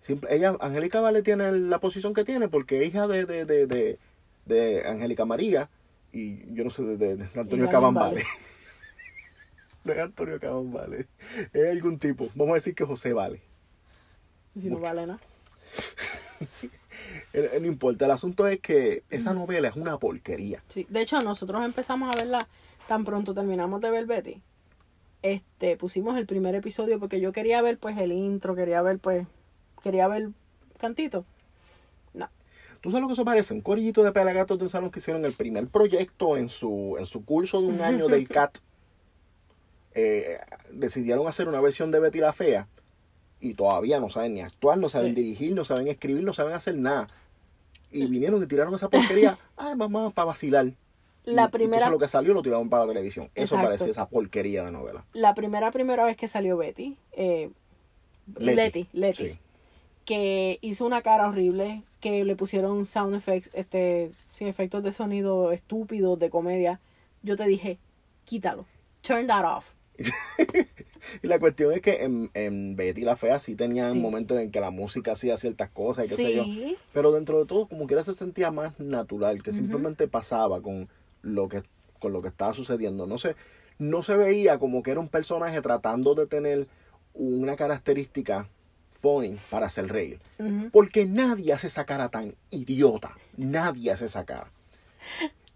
Siempre, 0.00 0.34
ella, 0.34 0.56
Angélica 0.60 1.00
Vale 1.00 1.22
tiene 1.22 1.52
la 1.52 1.78
posición 1.78 2.14
que 2.14 2.24
tiene 2.24 2.48
porque 2.48 2.82
es 2.82 2.88
hija 2.88 3.06
de, 3.06 3.26
de, 3.26 3.44
de, 3.44 3.66
de, 3.66 3.98
de 4.46 4.88
Angélica 4.88 5.24
María 5.24 5.68
y 6.12 6.52
yo 6.54 6.64
no 6.64 6.70
sé, 6.70 6.82
de, 6.82 7.28
Antonio 7.34 7.68
Cabán 7.68 7.94
Vale. 7.94 8.24
No 9.84 9.92
es 9.92 9.98
Antonio 9.98 10.38
Cabán 10.38 10.72
Vale. 10.72 11.08
Es 11.52 11.70
algún 11.70 11.98
tipo. 11.98 12.28
Vamos 12.34 12.52
a 12.52 12.54
decir 12.56 12.74
que 12.74 12.84
José 12.84 13.12
Vale. 13.12 13.40
Si 14.60 14.68
no 14.68 14.78
vale 14.78 15.06
nada. 15.06 15.20
Eh, 17.32 17.58
No 17.60 17.66
importa, 17.66 18.06
el 18.06 18.10
asunto 18.10 18.46
es 18.48 18.60
que 18.60 19.04
esa 19.08 19.32
novela 19.32 19.68
es 19.68 19.76
una 19.76 19.98
porquería. 19.98 20.62
Sí. 20.68 20.86
De 20.88 21.00
hecho, 21.00 21.20
nosotros 21.20 21.64
empezamos 21.64 22.12
a 22.12 22.18
verla 22.18 22.46
tan 22.88 23.04
pronto 23.04 23.34
terminamos 23.34 23.80
de 23.80 23.90
ver 23.90 24.06
Betty. 24.06 24.42
Este, 25.22 25.76
pusimos 25.76 26.16
el 26.16 26.26
primer 26.26 26.54
episodio 26.54 26.98
porque 26.98 27.20
yo 27.20 27.32
quería 27.32 27.62
ver 27.62 27.78
pues 27.78 27.96
el 27.98 28.10
intro, 28.10 28.54
quería 28.56 28.82
ver 28.82 28.98
pues, 28.98 29.26
quería 29.82 30.08
ver 30.08 30.30
cantito. 30.78 31.24
No. 32.14 32.28
¿Tú 32.80 32.90
sabes 32.90 33.02
lo 33.02 33.06
que 33.08 33.12
eso 33.12 33.24
parece? 33.24 33.54
Un 33.54 33.60
corillito 33.60 34.02
de 34.02 34.12
pelagatos 34.12 34.58
de 34.58 34.64
un 34.64 34.70
salón 34.70 34.90
que 34.90 34.98
hicieron 34.98 35.24
el 35.24 35.32
primer 35.34 35.68
proyecto 35.68 36.36
en 36.36 36.48
su, 36.48 36.96
en 36.98 37.06
su 37.06 37.24
curso 37.24 37.60
de 37.60 37.68
un 37.68 37.80
año 37.80 38.08
del 38.08 38.26
CAT. 38.28 38.58
Eh, 39.94 40.38
decidieron 40.72 41.26
hacer 41.26 41.48
una 41.48 41.60
versión 41.60 41.90
de 41.90 42.00
Betty 42.00 42.18
la 42.18 42.32
Fea 42.32 42.68
y 43.40 43.54
todavía 43.54 43.98
no 44.00 44.08
saben 44.10 44.34
ni 44.34 44.40
actuar, 44.40 44.78
no 44.78 44.88
saben 44.88 45.14
Sí. 45.14 45.22
dirigir, 45.22 45.54
no 45.54 45.64
saben 45.64 45.88
escribir, 45.88 46.22
no 46.22 46.32
saben 46.32 46.52
hacer 46.54 46.76
nada. 46.76 47.08
Y 47.90 48.06
vinieron 48.06 48.42
y 48.42 48.46
tiraron 48.46 48.74
esa 48.74 48.88
porquería, 48.88 49.38
ay, 49.56 49.74
mamá, 49.74 50.10
para 50.10 50.26
vacilar. 50.26 50.72
La 51.24 51.44
y 51.44 51.48
primera- 51.48 51.76
entonces 51.86 51.90
lo 51.90 51.98
que 51.98 52.08
salió 52.08 52.34
lo 52.34 52.42
tiraron 52.42 52.70
para 52.70 52.84
la 52.86 52.92
televisión. 52.92 53.30
Eso 53.34 53.56
parece 53.56 53.90
esa 53.90 54.08
porquería 54.08 54.64
de 54.64 54.70
novela. 54.70 55.04
La 55.12 55.34
primera, 55.34 55.70
primera 55.70 56.04
vez 56.04 56.16
que 56.16 56.28
salió 56.28 56.56
Betty, 56.56 56.96
eh, 57.12 57.50
Letty. 58.36 58.54
Letty, 58.56 58.88
Letty, 58.92 59.28
Sí. 59.32 59.38
que 60.04 60.58
hizo 60.62 60.86
una 60.86 61.02
cara 61.02 61.28
horrible, 61.28 61.82
que 62.00 62.24
le 62.24 62.36
pusieron 62.36 62.86
sound 62.86 63.14
effects, 63.16 63.50
este, 63.54 64.12
sí, 64.28 64.44
efectos 64.46 64.82
de 64.84 64.92
sonido 64.92 65.50
estúpidos, 65.52 66.18
de 66.18 66.30
comedia. 66.30 66.80
Yo 67.22 67.36
te 67.36 67.44
dije, 67.44 67.78
quítalo, 68.24 68.64
turn 69.02 69.26
that 69.26 69.44
off. 69.44 69.72
Y 71.22 71.26
la 71.26 71.38
cuestión 71.38 71.72
es 71.72 71.80
que 71.80 72.04
en, 72.04 72.30
en 72.34 72.76
Betty 72.76 73.02
la 73.02 73.16
Fea 73.16 73.38
sí 73.38 73.56
tenían 73.56 73.94
Sí. 73.94 73.98
momentos 73.98 74.38
en 74.38 74.50
que 74.50 74.60
la 74.60 74.70
música 74.70 75.12
hacía 75.12 75.36
ciertas 75.38 75.70
cosas 75.70 76.06
y 76.06 76.08
qué 76.10 76.16
sé 76.16 76.34
yo. 76.34 76.44
Pero 76.92 77.10
dentro 77.10 77.38
de 77.40 77.46
todo, 77.46 77.66
como 77.66 77.86
quiera 77.86 78.02
se 78.04 78.12
sentía 78.14 78.50
más 78.50 78.78
natural, 78.78 79.42
que 79.42 79.50
simplemente 79.52 80.08
pasaba 80.08 80.60
con 80.60 80.88
lo 81.22 81.48
que, 81.48 81.62
con 81.98 82.12
lo 82.12 82.20
que 82.22 82.28
estaba 82.28 82.52
sucediendo. 82.52 83.06
No 83.06 83.16
se, 83.18 83.34
no 83.78 84.02
se 84.02 84.14
veía 84.16 84.58
como 84.58 84.82
que 84.82 84.90
era 84.90 85.00
un 85.00 85.08
personaje 85.08 85.60
tratando 85.62 86.14
de 86.14 86.26
tener 86.26 86.68
una 87.14 87.56
característica 87.56 88.48
funny 88.92 89.36
para 89.48 89.66
hacer 89.66 89.88
reír. 89.88 90.20
Porque 90.70 91.06
nadie 91.06 91.54
hace 91.54 91.68
esa 91.68 91.86
cara 91.86 92.10
tan 92.10 92.34
idiota. 92.50 93.16
Nadie 93.38 93.90
hace 93.90 94.04
esa 94.04 94.24
cara. 94.26 94.52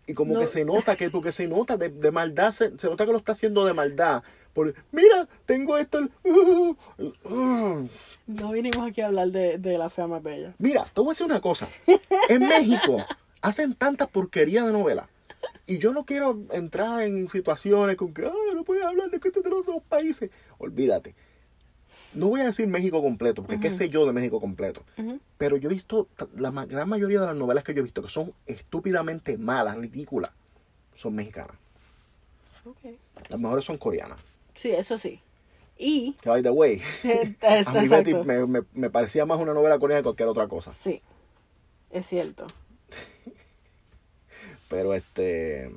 Y 0.07 0.15
como 0.15 0.35
No. 0.35 0.41
que 0.41 0.47
se 0.47 0.65
nota 0.65 0.97
que, 0.97 1.11
porque 1.11 1.33
se 1.33 1.49
nota 1.49 1.77
de, 1.77 1.89
de 1.89 2.11
maldad, 2.11 2.51
se, 2.51 2.79
se 2.79 2.89
nota 2.89 3.07
que 3.07 3.13
lo 3.13 3.19
está 3.19 3.33
haciendo 3.33 3.65
de 3.65 3.73
maldad. 3.73 4.23
Porque, 4.53 4.79
mira, 4.93 5.27
tengo 5.47 5.77
esto. 5.79 5.99
el- 5.99 6.11
uh, 6.25 6.77
uh. 7.25 7.89
no 8.27 8.53
vinimos 8.53 8.89
aquí 8.89 9.01
a 9.01 9.07
hablar 9.07 9.29
de, 9.29 9.59
de 9.59 9.79
la 9.79 9.91
fea 9.91 10.07
más 10.07 10.23
bella. 10.23 10.55
Mira, 10.59 10.85
te 10.85 11.01
voy 11.01 11.09
a 11.09 11.13
decir 11.13 11.27
una 11.27 11.41
cosa. 11.41 11.69
En 12.29 12.47
México 12.47 12.99
hacen 13.41 13.75
tantas 13.75 14.09
porquerías 14.09 14.67
de 14.67 14.73
novelas. 14.73 15.07
Y 15.67 15.79
yo 15.79 15.93
no 15.93 16.05
quiero 16.05 16.39
entrar 16.53 17.03
en 17.03 17.29
situaciones 17.31 17.97
con 17.97 18.13
que, 18.13 18.23
no 18.55 18.65
puedes 18.65 18.85
hablar 18.85 19.11
de 19.11 19.19
cosas 19.19 19.43
de 19.43 19.51
los 19.51 19.61
otros 19.61 19.83
países. 19.89 20.31
Olvídate. 20.59 21.15
No 22.15 22.29
voy 22.29 22.41
a 22.41 22.45
decir 22.45 22.67
México 22.69 23.03
completo, 23.03 23.43
porque 23.43 23.59
qué 23.61 23.73
sé 23.73 23.89
yo 23.89 24.07
de 24.07 24.13
México 24.13 24.41
completo. 24.41 24.83
Pero 25.37 25.57
yo 25.57 25.69
he 25.69 25.73
visto, 25.73 26.09
la 26.37 26.51
gran 26.65 26.89
mayoría 26.89 27.21
de 27.21 27.27
las 27.27 27.37
novelas 27.37 27.65
que 27.65 27.75
yo 27.75 27.81
he 27.81 27.83
visto 27.83 28.03
que 28.03 28.09
son 28.09 28.33
estúpidamente 28.47 29.37
malas, 29.37 29.77
ridículas, 29.77 30.31
son 30.95 31.15
mexicanas. 31.15 31.57
Ok. 32.65 32.79
Las 33.29 33.41
mejores 33.41 33.65
son 33.65 33.77
coreanas. 33.79 34.19
Sí, 34.55 34.71
eso 34.71 34.97
sí. 34.97 35.21
Y, 35.77 36.13
Que, 36.23 36.29
by 36.31 36.43
the 36.43 36.51
way, 36.51 36.81
Es- 37.03 37.37
a 37.67 37.73
mí 37.73 37.89
Betty 37.89 38.15
me, 38.15 38.47
me- 38.47 38.63
me 38.73 38.91
parecía 38.91 39.27
más 39.27 39.41
una 39.41 39.53
novela 39.53 39.79
coreana 39.79 40.01
que 40.01 40.05
cualquier 40.05 40.29
otra 40.29 40.47
cosa. 40.47 40.73
sí, 40.73 41.03
es 41.91 42.07
cierto. 42.07 42.47
Pero 44.69 44.95
este... 44.95 45.71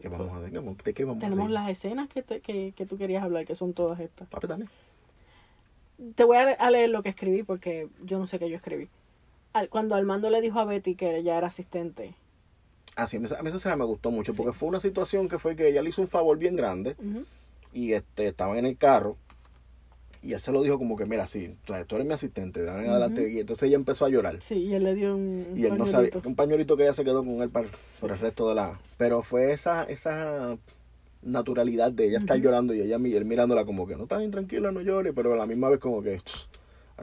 ¿Qué 0.00 0.08
vamos 0.08 0.30
a 0.32 0.38
ver? 0.38 0.50
¿De 0.52 0.94
qué 0.94 1.04
vamos 1.04 1.20
Tenemos 1.22 1.46
a 1.48 1.52
las 1.52 1.68
escenas 1.70 2.08
que, 2.08 2.22
te- 2.22 2.40
que, 2.40 2.72
que 2.76 2.86
tú 2.86 2.96
querías 2.98 3.22
hablar, 3.22 3.44
que 3.46 3.54
son 3.54 3.72
todas 3.74 4.00
estas. 4.00 4.28
Papi, 4.28 4.46
dale. 4.46 4.66
Te 6.14 6.24
voy 6.24 6.38
a, 6.38 6.52
a 6.52 6.70
leer 6.70 6.88
lo 6.90 7.02
que 7.02 7.10
escribí 7.10 7.42
porque 7.42 7.88
yo 8.02 8.18
no 8.18 8.26
sé 8.26 8.38
qué 8.38 8.48
yo 8.48 8.56
escribí. 8.56 8.88
Al- 9.52 9.68
cuando 9.68 9.94
Armando 9.94 10.30
le 10.30 10.40
dijo 10.40 10.58
a 10.58 10.64
Betty 10.64 10.94
que 10.94 11.16
ella 11.16 11.36
era 11.36 11.48
asistente. 11.48 12.14
Ah, 12.96 13.06
sí, 13.06 13.16
a 13.16 13.20
mí 13.20 13.26
esa 13.26 13.56
escena 13.56 13.76
me 13.76 13.84
gustó 13.84 14.10
mucho 14.10 14.32
Sí. 14.32 14.36
porque 14.38 14.52
fue 14.56 14.68
una 14.68 14.80
situación 14.80 15.28
que 15.28 15.38
fue 15.38 15.54
que 15.56 15.68
ella 15.68 15.82
le 15.82 15.90
hizo 15.90 16.02
un 16.02 16.08
favor 16.08 16.36
bien 16.38 16.56
grande 16.56 16.96
y 17.72 17.92
este 17.92 18.28
estaban 18.28 18.58
en 18.58 18.66
el 18.66 18.76
carro 18.76 19.16
y 20.22 20.32
él 20.34 20.40
se 20.40 20.52
lo 20.52 20.62
dijo 20.62 20.78
como 20.78 20.96
que 20.96 21.06
mira 21.06 21.26
sí 21.26 21.56
tú 21.64 21.72
eres 21.94 22.06
mi 22.06 22.12
asistente 22.12 22.60
de 22.62 22.70
ahora 22.70 22.84
en 22.84 22.90
adelante 22.90 23.30
y 23.30 23.38
entonces 23.40 23.64
ella 23.68 23.76
empezó 23.76 24.04
a 24.04 24.08
llorar. 24.08 24.36
Sí, 24.42 24.54
y 24.56 24.74
él 24.74 24.84
le 24.84 24.94
dio 24.94 25.14
un, 25.16 25.54
y 25.56 25.64
él 25.64 25.76
no 25.78 25.86
sabía 25.86 26.10
un 26.24 26.34
pañuelito 26.34 26.76
que 26.76 26.82
ella 26.84 26.92
se 26.92 27.04
quedó 27.04 27.24
con 27.24 27.40
él 27.42 27.50
para, 27.50 27.68
por 28.00 28.10
el 28.12 28.18
resto 28.18 28.48
de 28.48 28.54
la 28.54 28.78
pero 28.98 29.22
fue 29.22 29.52
esa 29.52 29.84
esa 29.84 30.56
naturalidad 31.22 31.92
de 31.92 32.06
ella 32.06 32.18
estar 32.18 32.38
llorando 32.38 32.74
y 32.74 32.80
ella 32.80 32.98
mi- 32.98 33.12
él 33.12 33.24
mirándola 33.24 33.64
como 33.64 33.86
que 33.86 33.96
no 33.96 34.04
está 34.04 34.18
bien 34.18 34.30
tranquila 34.30 34.72
no 34.72 34.80
llores 34.80 35.12
pero 35.14 35.32
a 35.32 35.36
la 35.36 35.46
misma 35.46 35.68
vez 35.68 35.78
como 35.78 36.02
que 36.02 36.16
"Ch, 36.18 36.48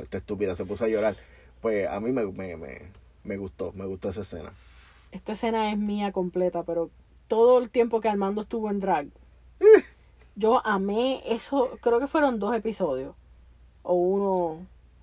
esta 0.01 0.17
estúpida 0.17 0.55
se 0.55 0.65
puso 0.65 0.85
a 0.85 0.87
llorar 0.87 1.15
pues 1.61 1.87
a 1.87 1.99
mí 1.99 2.11
me, 2.11 2.25
me, 2.25 2.55
me, 2.57 2.81
me 3.23 3.37
gustó 3.37 3.73
me 3.73 3.85
gustó 3.85 4.09
esa 4.09 4.21
escena. 4.21 4.53
Esta 5.11 5.31
escena 5.33 5.71
es 5.71 5.77
mía 5.77 6.11
completa, 6.11 6.63
pero 6.63 6.89
todo 7.27 7.57
el 7.59 7.69
tiempo 7.69 7.99
que 8.01 8.09
Armando 8.09 8.41
estuvo 8.41 8.69
en 8.69 8.79
drag, 8.79 9.07
yo 10.37 10.65
amé 10.65 11.21
eso. 11.27 11.77
Creo 11.81 11.99
que 11.99 12.07
fueron 12.07 12.39
dos 12.39 12.55
episodios. 12.55 13.13
O 13.83 13.93
uno. 13.95 14.33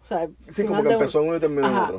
O 0.03 0.07
sea, 0.07 0.29
sí 0.49 0.65
como 0.65 0.83
que 0.83 0.93
empezó 0.93 1.23
uno 1.23 1.37
y 1.37 1.41
terminó 1.41 1.69
en 1.69 1.75
otro 1.77 1.99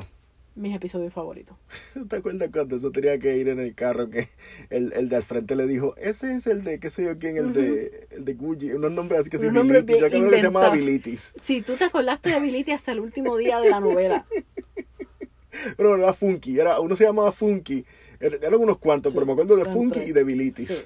mis 0.56 0.74
episodios 0.74 1.12
favoritos. 1.14 1.58
¿Te 2.10 2.16
acuerdas 2.16 2.50
cuando 2.52 2.78
eso 2.78 2.90
tenía 2.90 3.20
que 3.20 3.36
ir 3.36 3.50
en 3.50 3.60
el 3.60 3.76
carro 3.76 4.10
que 4.10 4.30
el, 4.70 4.94
el 4.94 5.10
de 5.10 5.18
al 5.18 5.24
frente 5.24 5.54
le 5.54 5.68
dijo, 5.68 5.96
ese 5.98 6.34
es 6.34 6.48
el 6.48 6.64
de 6.64 6.80
qué 6.80 6.90
sé 6.90 7.04
yo 7.04 7.20
quién, 7.20 7.36
el 7.36 7.52
de 7.52 8.08
el 8.12 8.24
de 8.24 8.34
Gucci, 8.36 8.72
unos 8.72 8.92
nombres 8.94 9.20
así 9.20 9.30
que 9.30 9.38
nombres 9.38 9.86
Bilitis. 9.86 10.02
Yo 10.02 10.08
creo 10.10 10.30
que 10.30 10.36
se 10.38 10.44
llamaba 10.44 10.68
inventados. 10.68 10.78
Bilitis. 10.78 11.34
Sí, 11.42 11.62
tú 11.62 11.74
te 11.74 11.84
acordaste 11.84 12.30
de 12.30 12.36
Ability 12.36 12.72
hasta 12.72 12.94
el 12.94 13.02
último 13.02 13.36
día 13.36 13.60
de 13.60 13.70
la 13.70 13.82
novela. 13.82 14.26
Pero 15.78 15.98
no 15.98 16.04
era 16.04 16.14
Funky, 16.14 16.60
era, 16.60 16.80
uno 16.80 16.96
se 16.96 17.06
llamaba 17.06 17.32
Funky. 17.32 17.86
Er- 18.20 18.40
Eran 18.42 18.62
unos 18.62 18.78
cuantos, 18.78 19.12
Sí, 19.12 19.16
pero 19.18 19.26
me 19.26 19.34
acuerdo 19.34 19.56
de 19.58 19.66
Funky 19.66 20.00
y 20.00 20.12
de 20.14 20.24
Bilitis. 20.24 20.70
Sí. 20.70 20.86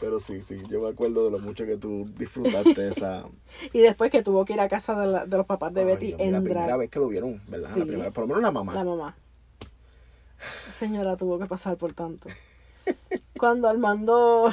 Pero 0.00 0.20
sí, 0.20 0.42
sí, 0.42 0.60
yo 0.70 0.80
me 0.80 0.88
acuerdo 0.88 1.24
de 1.24 1.30
lo 1.30 1.38
mucho 1.38 1.64
que 1.66 1.76
tú 1.76 2.08
disfrutaste 2.16 2.88
esa. 2.90 3.24
Y 3.72 3.80
después 3.80 4.10
que 4.10 4.22
tuvo 4.22 4.44
que 4.44 4.52
ir 4.54 4.60
a 4.60 4.68
casa 4.68 4.98
de, 4.98 5.06
la- 5.06 5.26
de 5.26 5.36
los 5.36 5.46
papás 5.46 5.72
de 5.74 5.80
Ay, 5.80 5.86
Betty 5.86 6.06
Dios 6.08 6.20
en 6.20 6.32
la 6.32 6.40
drag. 6.40 6.52
primera 6.54 6.76
vez 6.76 6.90
que 6.90 6.98
lo 6.98 7.08
vieron, 7.08 7.40
¿verdad? 7.48 7.70
Sí. 7.74 7.80
La 7.80 7.86
primera, 7.86 8.10
por 8.10 8.22
lo 8.22 8.28
menos 8.28 8.42
la 8.42 8.50
mamá. 8.50 8.74
La 8.74 8.84
mamá. 8.84 9.16
Señora 10.72 11.16
tuvo 11.16 11.38
que 11.38 11.46
pasar 11.46 11.76
por 11.76 11.92
tanto. 11.92 12.28
Cuando 13.38 13.68
Armando 13.68 14.52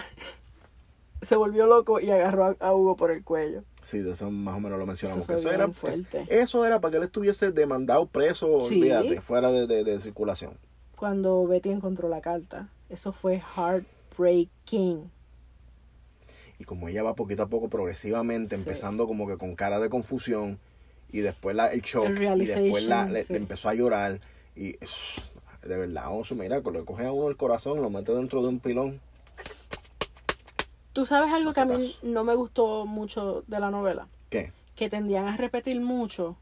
se 1.21 1.35
volvió 1.35 1.67
loco 1.67 1.99
y 1.99 2.09
agarró 2.11 2.55
a, 2.59 2.73
Hugo 2.73 2.95
por 2.95 3.11
el 3.11 3.23
cuello. 3.23 3.63
Sí, 3.81 3.99
de 3.99 4.11
eso 4.11 4.31
más 4.31 4.55
o 4.55 4.59
menos 4.61 4.79
lo 4.79 4.85
mencionamos. 4.85 5.23
Eso 5.23 5.27
que 5.33 5.39
eso, 5.39 5.51
era, 5.51 5.67
fuerte. 5.67 6.25
eso 6.29 6.65
era 6.65 6.79
para 6.79 6.91
que 6.91 6.97
él 6.97 7.03
estuviese 7.03 7.51
demandado, 7.51 8.05
preso, 8.05 8.61
Sí. 8.61 8.79
olvídate, 8.79 9.19
fuera 9.21 9.51
de, 9.51 9.67
de- 9.67 9.83
de 9.83 9.99
circulación. 9.99 10.57
Cuando 10.95 11.45
Betty 11.47 11.69
encontró 11.69 12.07
la 12.07 12.21
carta. 12.21 12.69
Eso 12.89 13.11
fue 13.11 13.41
heartbreaking. 13.55 15.11
Y 16.63 16.65
como 16.65 16.87
ella 16.87 17.03
va 17.03 17.13
poquito 17.13 17.43
a 17.43 17.47
poco, 17.47 17.67
progresivamente, 17.67 18.55
Sí. 18.55 18.61
empezando 18.61 19.05
como 19.05 19.27
que 19.27 19.35
con 19.37 19.53
cara 19.53 19.81
de 19.81 19.89
confusión, 19.89 20.59
y 21.11 21.19
después 21.19 21.57
la, 21.57 21.67
el 21.67 21.81
shock, 21.81 22.17
El 22.21 22.41
y 22.41 22.45
después 22.45 22.85
la, 22.85 23.05
le, 23.05 23.25
sí. 23.25 23.33
le 23.33 23.39
empezó 23.39 23.67
a 23.67 23.73
llorar, 23.73 24.19
y 24.55 24.77
de 25.61 25.77
verdad, 25.77 26.17
oso, 26.17 26.35
mira, 26.35 26.59
le 26.59 26.85
coge 26.85 27.05
a 27.05 27.11
uno 27.11 27.27
el 27.27 27.35
corazón, 27.35 27.81
lo 27.81 27.89
mete 27.89 28.13
dentro 28.13 28.41
de 28.41 28.47
un 28.47 28.59
pilón. 28.61 29.01
Tú 30.93 31.05
sabes 31.05 31.33
algo 31.33 31.51
que 31.51 31.59
a 31.59 31.65
mí 31.65 31.93
no 32.01 32.23
me 32.23 32.33
gustó 32.33 32.85
mucho 32.85 33.43
de 33.47 33.59
la 33.59 33.69
novela, 33.69 34.07
¿Qué? 34.29 34.53
que 34.77 34.89
tendían 34.89 35.27
a 35.27 35.35
repetir 35.35 35.81
mucho, 35.81 36.37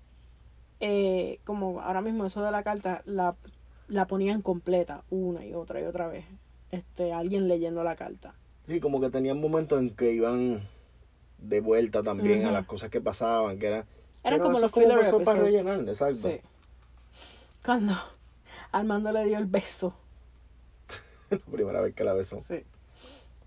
eh, 0.82 1.40
como 1.46 1.82
ahora 1.82 2.02
mismo 2.02 2.26
eso 2.28 2.44
de 2.44 2.52
la 2.52 2.62
carta, 2.62 3.02
la, 3.06 3.36
la 3.88 4.06
ponían 4.06 4.44
completa 4.44 5.02
una 5.10 5.44
y 5.44 5.56
otra 5.56 5.82
y 5.82 5.86
otra 5.86 6.08
vez. 6.08 6.26
Este, 6.70 7.12
alguien 7.12 7.48
leyendo 7.48 7.84
la 7.84 7.96
carta. 7.96 8.36
Sí, 8.68 8.80
como 8.80 9.02
que 9.02 9.10
tenían 9.10 9.40
momentos 9.40 9.80
en 9.80 9.90
que 9.96 10.14
iban 10.14 10.62
de 11.40 11.60
vuelta 11.62 12.04
también 12.04 12.46
a 12.46 12.52
las 12.52 12.66
cosas 12.66 12.90
que 12.90 13.02
pasaban, 13.02 13.58
que 13.60 13.68
era... 13.68 13.86
Eran 14.24 14.40
como 14.40 14.60
los 14.60 14.72
filler 14.72 15.00
para 15.26 15.42
rellenar, 15.42 15.80
exacto. 15.90 16.30
Sí. 16.30 16.40
Cuando 17.66 17.96
Armando 18.72 19.12
le 19.12 19.26
dio 19.26 19.38
el 19.38 19.46
beso. 19.48 19.94
La 21.30 21.38
primera 21.40 21.82
vez 21.82 21.96
que 21.96 22.04
la 22.04 22.14
besó. 22.14 22.42
Sí. 22.48 22.64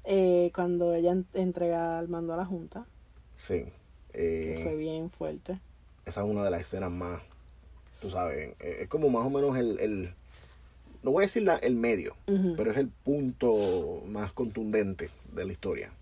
Eh, 0.04 0.50
cuando 0.54 0.94
ella 0.94 1.12
en- 1.12 1.26
entrega 1.32 1.98
al 1.98 2.08
mando 2.08 2.34
a 2.34 2.36
la 2.36 2.44
Junta, 2.44 2.86
Sí. 3.36 3.64
que 4.12 4.54
Eh, 4.54 4.62
fue 4.62 4.76
bien 4.76 5.10
fuerte. 5.10 5.58
esa 6.04 6.22
es 6.24 6.30
una 6.30 6.44
de 6.44 6.50
las 6.50 6.60
escenas 6.60 6.90
más, 6.90 7.22
tú 8.00 8.10
sabes, 8.10 8.54
eh, 8.60 8.76
es 8.82 8.88
como 8.88 9.08
más 9.08 9.24
o 9.24 9.30
menos 9.30 9.56
el, 9.56 9.78
el 9.80 10.14
no 11.04 11.12
voy 11.12 11.22
a 11.22 11.26
decir 11.26 11.42
la- 11.44 11.56
el 11.56 11.76
medio, 11.76 12.16
pero 12.56 12.72
es 12.72 12.76
el 12.78 12.88
punto 12.88 14.02
más 14.08 14.32
contundente 14.32 15.10
de 15.32 15.44
la 15.44 15.52
historia. 15.52 15.92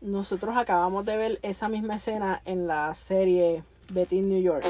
Nosotros 0.00 0.56
acabamos 0.56 1.04
de 1.06 1.16
ver 1.16 1.38
esa 1.42 1.68
misma 1.68 1.96
escena 1.96 2.42
en 2.44 2.66
la 2.66 2.94
serie 2.94 3.62
Betty 3.90 4.16
in 4.18 4.28
New 4.28 4.42
York. 4.42 4.64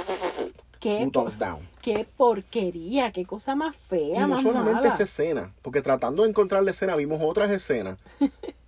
Qué, 0.78 1.08
down. 1.38 1.58
qué 1.82 2.06
porquería, 2.16 3.10
qué 3.10 3.24
cosa 3.24 3.54
más 3.56 3.74
fea, 3.76 4.18
Y 4.18 4.20
no 4.20 4.28
más 4.28 4.42
solamente 4.42 4.74
mala. 4.74 4.88
esa 4.88 5.02
escena, 5.04 5.52
porque 5.62 5.80
tratando 5.82 6.22
de 6.22 6.28
encontrar 6.28 6.62
la 6.62 6.70
escena 6.70 6.94
vimos 6.94 7.20
otras 7.22 7.50
escenas 7.50 7.98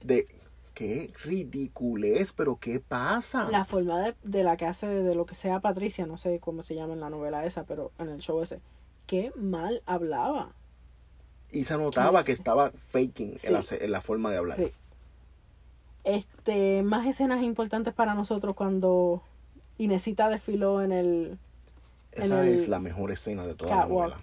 de 0.03 0.27
qué 0.75 1.13
ridiculez, 1.25 2.33
pero 2.33 2.57
qué 2.61 2.81
pasa. 2.81 3.49
La 3.51 3.65
forma 3.65 4.01
de, 4.01 4.15
de 4.25 4.43
la 4.43 4.57
que 4.57 4.65
hace 4.67 4.87
de 4.87 5.15
lo 5.15 5.27
que 5.27 5.35
sea 5.35 5.61
Patricia, 5.61 6.07
no 6.07 6.17
sé 6.17 6.41
cómo 6.41 6.63
se 6.63 6.75
llama 6.75 6.95
en 6.95 7.01
la 7.01 7.11
novela 7.11 7.45
esa, 7.45 7.65
pero 7.65 7.93
en 7.99 8.09
el 8.09 8.21
show 8.21 8.43
ese, 8.43 8.61
qué 9.07 9.31
mal 9.37 9.83
hablaba. 9.87 10.53
Y 11.51 11.65
se 11.65 11.77
notaba 11.79 12.25
que 12.25 12.33
estaba 12.33 12.73
faking 12.93 13.39
Sí. 13.39 13.47
en, 13.49 13.53
la, 13.55 13.61
en 13.71 13.91
la 13.93 14.01
forma 14.01 14.31
de 14.31 14.37
hablar. 14.37 14.59
Sí. 14.59 14.73
Este, 16.05 16.83
más 16.83 17.07
escenas 17.07 17.43
importantes 17.43 17.93
para 17.93 18.15
nosotros 18.15 18.55
cuando 18.55 19.23
Inesita 19.79 20.29
desfiló 20.29 20.83
en 20.83 20.93
el 20.93 21.39
Esa 22.13 22.43
en 22.43 22.49
el 22.49 22.55
es 22.55 22.69
la 22.69 22.79
mejor 22.79 23.11
escena 23.13 23.47
de 23.47 23.55
toda 23.55 23.77
la 23.77 23.87
novela. 23.87 24.21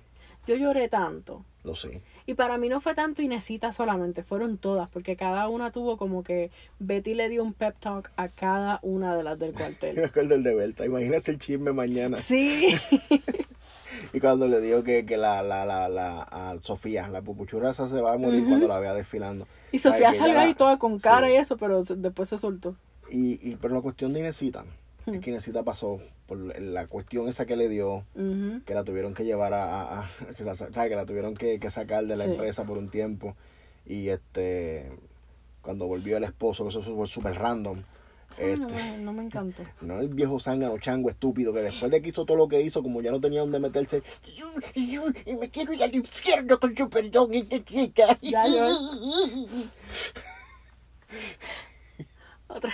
Yo 0.47 0.55
lloré 0.55 0.89
tanto. 0.89 1.43
Lo 1.63 1.73
sé. 1.73 2.01
Y 2.28 2.36
para 2.36 2.57
mí 2.59 2.69
no 2.69 2.80
fue 2.80 2.93
tanto 2.93 3.21
Inesita 3.23 3.71
solamente, 3.71 4.23
fueron 4.23 4.57
todas, 4.57 4.89
porque 4.91 5.15
cada 5.15 5.47
una 5.47 5.71
tuvo 5.71 5.97
como 5.97 6.23
que 6.23 6.51
Betty 6.80 7.13
le 7.15 7.30
dio 7.30 7.43
un 7.43 7.53
pep 7.53 7.76
talk 7.80 8.11
a 8.15 8.30
cada 8.30 8.80
una 8.84 9.15
de 9.15 9.23
las 9.23 9.38
del 9.39 9.51
Me 9.53 9.57
cuartel. 9.57 9.99
acuerdo 10.05 10.30
del 10.30 10.43
de 10.43 10.53
Berta. 10.55 10.86
Imagínate 10.86 11.32
el 11.32 11.39
chisme 11.39 11.71
mañana. 11.73 12.17
Sí, 12.17 12.76
Y 14.14 14.20
cuando 14.20 14.48
le 14.48 14.62
dijo 14.62 14.84
que, 14.84 15.06
que 15.06 15.18
la, 15.18 15.41
la, 15.43 15.66
la, 15.66 15.89
la, 15.89 16.22
a 16.24 16.56
Sofía, 16.62 17.08
la 17.10 17.22
pupuchurra 17.22 17.72
esa 17.72 17.88
se 17.88 18.02
va 18.02 18.14
a 18.14 18.18
morir 18.18 18.46
cuando 18.48 18.68
la 18.68 18.80
vea 18.80 18.93
desfilando. 18.93 19.48
y 19.72 19.80
Sofía 19.80 20.14
salió 20.14 20.39
ahí 20.39 20.54
toda 20.54 20.78
con 20.78 21.00
cara 21.00 21.28
sí. 21.28 21.34
y 21.34 21.36
eso, 21.38 21.58
pero 21.58 21.84
después 21.84 22.30
se 22.30 22.38
soltó. 22.38 22.76
Y, 23.10 23.38
y, 23.50 23.56
pero 23.58 23.76
la 23.76 23.82
cuestión 23.82 24.14
de 24.14 24.20
Inesita, 24.22 24.64
Hmm. 25.08 25.14
es 25.14 25.20
que 25.20 25.30
Inesita 25.30 25.62
pasó 25.62 26.00
por 26.26 26.39
la 26.60 26.88
cuestión 26.88 27.28
esa 27.28 27.46
que 27.46 27.56
le 27.56 27.70
dio, 27.70 28.04
que 28.66 28.74
la 28.74 28.84
tuvieron 28.84 29.14
que 29.14 29.24
llevar 29.24 29.54
a, 29.54 29.66
a- 29.82 30.00
a- 30.00 30.08
que, 30.36 30.43
que 30.89 30.96
la 30.96 31.06
tuvieron 31.06 31.36
que, 31.36 31.60
que 31.60 31.70
sacar 31.70 32.06
de 32.08 32.16
la 32.16 32.24
Sí. 32.26 32.32
empresa 32.32 32.64
por 32.64 32.80
un 32.80 32.89
tiempo. 32.89 33.36
Y 33.86 34.08
este, 34.10 34.89
cuando 35.62 35.86
volvió 35.86 36.18
el 36.18 36.24
esposo, 36.24 36.64
que 36.64 36.70
eso 36.70 36.82
fue 36.82 37.06
súper 37.06 37.36
random. 37.36 37.84
No, 38.28 38.32
Este, 38.47 38.57
me, 38.57 38.97
no 38.97 39.13
me 39.13 39.23
encantó. 39.23 39.63
No 39.82 39.99
el 39.99 40.09
viejo 40.09 40.39
zángano 40.39 40.78
chango 40.78 41.09
estúpido 41.09 41.53
que 41.53 41.61
después 41.61 41.91
de 41.91 42.01
que 42.01 42.09
hizo 42.09 42.26
todo 42.26 42.38
lo 42.38 42.47
que 42.47 42.61
hizo, 42.61 42.82
como 42.84 43.01
ya 43.01 43.11
no 43.11 43.19
tenía 43.21 43.41
donde 43.41 43.59
meterse, 43.59 44.01
y 44.73 44.91
yo- 44.91 45.03
y 45.26 45.36
me 45.36 45.49
quiero 45.49 45.73
ir 45.73 45.84
al 45.84 45.95
infierno 45.95 46.59
con 46.59 46.76
su 46.76 46.89
perdón, 46.89 47.32
chica. 47.65 48.03
Ya, 48.21 48.45
yo- 48.47 48.67
Otra. 52.47 52.73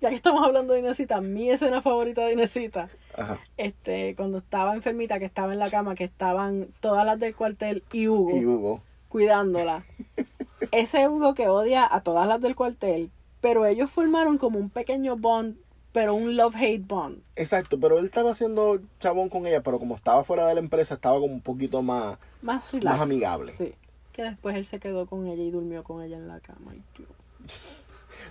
Ya 0.00 0.10
que 0.10 0.16
estamos 0.16 0.44
hablando 0.44 0.72
de 0.72 0.80
Inesita, 0.80 1.20
mi 1.20 1.48
escena 1.50 1.80
favorita 1.80 2.26
de 2.26 2.32
Inesita, 2.32 2.88
Ajá. 3.14 3.38
este, 3.56 4.14
cuando 4.16 4.38
estaba 4.38 4.74
enfermita, 4.74 5.18
que 5.20 5.24
estaba 5.26 5.52
en 5.52 5.60
la 5.60 5.70
cama, 5.70 5.94
que 5.94 6.04
estaban 6.04 6.68
todas 6.80 7.06
las 7.06 7.20
del 7.20 7.36
cuartel 7.36 7.84
y 7.92 8.08
Hugo. 8.08 8.36
Y 8.36 8.44
Hugo, 8.44 8.80
cuidándola. 9.08 9.84
Ese 10.72 11.06
Hugo 11.08 11.34
que 11.34 11.48
odia 11.48 11.86
a 11.90 12.00
todas 12.02 12.26
las 12.26 12.40
del 12.40 12.56
cuartel, 12.56 13.10
pero 13.40 13.66
ellos 13.66 13.90
formaron 13.90 14.38
como 14.38 14.58
un 14.58 14.70
pequeño 14.70 15.16
bond, 15.16 15.56
pero 15.92 16.14
un 16.14 16.36
love-hate 16.36 16.86
bond. 16.86 17.22
exacto, 17.36 17.78
pero 17.80 17.98
él 17.98 18.04
estaba 18.04 18.30
haciendo 18.32 18.80
chabón 19.00 19.28
con 19.28 19.46
ella, 19.46 19.62
pero 19.62 19.78
como 19.78 19.94
estaba 19.94 20.24
fuera 20.24 20.46
de 20.46 20.54
la 20.54 20.60
empresa, 20.60 20.94
estaba 20.94 21.18
como 21.18 21.32
un 21.32 21.40
poquito 21.40 21.80
más, 21.82 22.18
Más 22.42 22.70
relax. 22.72 22.84
Más 22.96 23.00
amigable. 23.00 23.52
Sí. 23.56 23.74
Que 24.12 24.22
después 24.22 24.56
él 24.56 24.64
se 24.64 24.78
quedó 24.78 25.06
con 25.06 25.26
ella 25.26 25.42
y 25.42 25.50
durmió 25.50 25.84
con 25.84 26.02
ella 26.02 26.16
en 26.16 26.28
la 26.28 26.40
cama. 26.40 26.72
Ay, 26.72 26.82
Dios. 26.96 27.08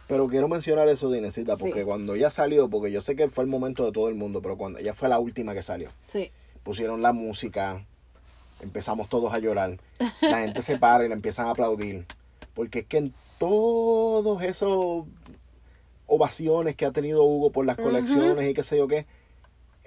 Pero 0.07 0.27
quiero 0.27 0.47
mencionar 0.47 0.87
eso 0.89 1.09
de 1.09 1.19
Inesita, 1.19 1.57
porque 1.57 1.79
Sí. 1.79 1.85
cuando 1.85 2.15
ella 2.15 2.29
salió, 2.29 2.69
porque 2.69 2.91
yo 2.91 3.01
sé 3.01 3.15
que 3.15 3.29
fue 3.29 3.43
el 3.43 3.49
momento 3.49 3.85
de 3.85 3.91
todo 3.91 4.09
el 4.09 4.15
mundo, 4.15 4.41
pero 4.41 4.57
cuando 4.57 4.79
ella 4.79 4.93
fue 4.93 5.09
la 5.09 5.19
última 5.19 5.53
que 5.53 5.61
salió, 5.61 5.89
Sí. 6.01 6.31
pusieron 6.63 7.01
la 7.01 7.13
música, 7.13 7.85
empezamos 8.61 9.09
todos 9.09 9.33
a 9.33 9.39
llorar, 9.39 9.77
la 10.21 10.39
gente 10.39 10.61
se 10.61 10.77
para 10.77 11.05
y 11.05 11.07
le 11.07 11.13
empiezan 11.13 11.47
a 11.47 11.51
aplaudir, 11.51 12.05
porque 12.53 12.79
es 12.79 12.85
que 12.87 13.11
todos 13.37 14.41
esos 14.43 15.05
ovaciones 16.07 16.75
que 16.75 16.85
ha 16.85 16.91
tenido 16.91 17.23
Hugo 17.23 17.51
por 17.51 17.65
las 17.65 17.77
colecciones 17.77 18.49
y 18.49 18.53
qué 18.53 18.63
sé 18.63 18.77
yo 18.77 18.87
qué, 18.87 19.05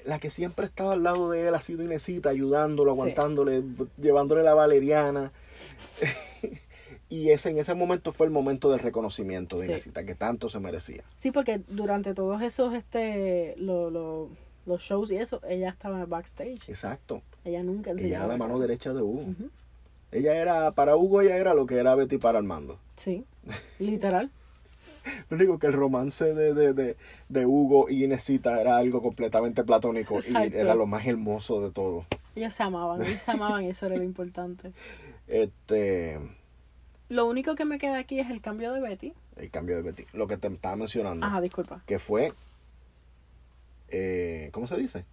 la 0.05 0.19
que 0.19 0.31
siempre 0.31 0.65
ha 0.65 0.69
estado 0.69 0.91
al 0.93 1.03
lado 1.03 1.31
de 1.31 1.47
él 1.49 1.55
ha 1.55 1.61
sido 1.61 1.83
Inesita, 1.85 2.31
ayudándolo, 2.31 2.93
Sí. 2.95 3.01
aguantándole, 3.01 3.63
llevándole 4.01 4.43
la 4.43 4.55
valeriana. 4.55 5.33
y 7.09 7.31
ese 7.31 7.51
en 7.51 7.59
ese 7.59 7.75
momento 7.75 8.13
fue 8.13 8.27
el 8.27 8.33
momento 8.33 8.71
del 8.71 8.81
reconocimiento 8.81 9.57
de 9.57 9.67
Sí. 9.67 9.71
Inesita, 9.73 10.05
que 10.05 10.15
tanto 10.15 10.49
se 10.49 10.61
merecía. 10.61 11.03
Sí, 11.21 11.31
porque 11.31 11.61
durante 11.69 12.15
todos 12.15 12.43
esos 12.43 12.75
este 12.75 13.55
lo, 13.57 13.91
lo- 13.91 14.29
los 14.67 14.83
shows 14.83 15.11
y 15.11 15.17
eso, 15.17 15.41
ella 15.49 15.71
estaba 15.71 16.05
backstage. 16.05 16.69
Exacto. 16.69 17.23
Ella 17.45 17.63
nunca 17.63 17.91
Ella 17.93 18.01
enseñaba. 18.01 18.25
era 18.27 18.35
la 18.35 18.39
mano 18.39 18.59
derecha 18.59 18.93
de 18.93 19.01
Hugo. 19.01 19.23
Ella 20.13 20.37
era, 20.37 20.73
para 20.73 20.95
Hugo 20.97 21.23
ella 21.23 21.37
era 21.39 21.55
lo 21.55 21.65
que 21.65 21.77
era 21.79 21.95
Betty 21.95 22.19
para 22.19 22.39
Armando. 22.39 22.79
Sí, 22.97 23.25
literal. 23.79 24.31
Lo 25.31 25.37
único 25.37 25.59
que 25.59 25.69
el 25.69 25.73
romance 25.73 26.35
de, 26.35 26.53
de, 26.55 26.73
de, 26.75 26.97
de 27.29 27.47
Hugo 27.47 27.89
y 27.89 28.05
Inesita 28.05 28.61
era 28.61 28.77
algo 28.77 29.01
completamente 29.03 29.65
platónico 29.65 30.19
Exacto. 30.19 30.55
y 30.57 30.59
era 30.61 30.75
lo 30.75 30.87
más 30.87 31.07
hermoso 31.07 31.61
de 31.63 31.71
todo. 31.71 32.05
Ellos 32.35 32.53
se 32.55 32.63
amaban, 32.63 33.03
ellos 33.03 33.23
se 33.23 33.31
amaban 33.31 33.63
y 33.65 33.69
eso 33.71 33.87
era 33.87 33.97
lo 33.97 34.03
importante. 34.05 34.73
Este, 35.27 36.19
Lo 37.09 37.27
único 37.27 37.55
que 37.55 37.65
me 37.65 37.79
queda 37.79 37.99
aquí 37.99 38.21
es 38.21 38.29
el 38.31 38.41
cambio 38.41 38.73
de 38.73 38.81
Betty. 38.81 39.13
el 39.37 39.51
cambio 39.51 39.77
de 39.77 39.83
Betty. 39.83 40.05
Lo 40.13 40.27
que 40.27 40.37
te 40.37 40.49
estaba 40.49 40.77
mencionando, 40.77 41.25
Ajá, 41.25 41.41
disculpa. 41.41 41.83
que 41.87 41.99
fue, 41.99 42.33
eh, 43.89 44.51
¿cómo 44.53 44.67
se 44.67 44.77
dice? 44.77 45.05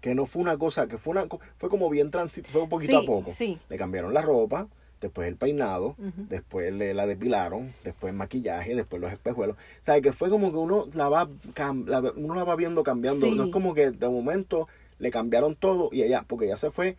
Que 0.00 0.14
no 0.14 0.26
fue 0.26 0.42
una 0.42 0.56
cosa, 0.58 0.86
que 0.86 0.98
fue 0.98 1.12
una 1.12 1.26
fue 1.58 1.68
como 1.68 1.88
bien 1.90 2.10
transit, 2.10 2.46
fue 2.46 2.62
un 2.62 2.68
poquito 2.68 2.98
Sí, 2.98 3.04
a 3.04 3.06
poco. 3.06 3.30
sí. 3.30 3.58
Le 3.68 3.76
cambiaron 3.76 4.12
la 4.14 4.22
ropa, 4.22 4.68
después 5.04 5.28
el 5.28 5.36
peinado, 5.36 5.94
después 6.28 6.72
le 6.72 6.94
la 6.94 7.06
depilaron, 7.06 7.72
después 7.84 8.10
el 8.12 8.16
maquillaje, 8.16 8.74
después 8.74 9.00
los 9.02 9.12
espejuelos. 9.12 9.56
O 9.56 9.84
sea, 9.84 10.00
que 10.00 10.12
fue 10.12 10.30
como 10.30 10.50
que 10.50 10.56
uno 10.58 10.88
la 10.94 11.08
va, 11.08 11.28
cam- 11.54 11.86
la- 11.86 12.12
uno 12.16 12.34
la 12.34 12.44
va 12.44 12.56
viendo 12.56 12.82
cambiando. 12.82 13.26
Sí. 13.26 13.34
No 13.36 13.44
es 13.44 13.50
como 13.50 13.74
que 13.74 13.90
de 13.90 14.08
momento 14.08 14.66
le 14.98 15.10
cambiaron 15.10 15.54
todo 15.56 15.88
y 15.92 16.02
ella, 16.02 16.24
porque 16.26 16.46
ella 16.46 16.56
se 16.56 16.70
fue 16.70 16.96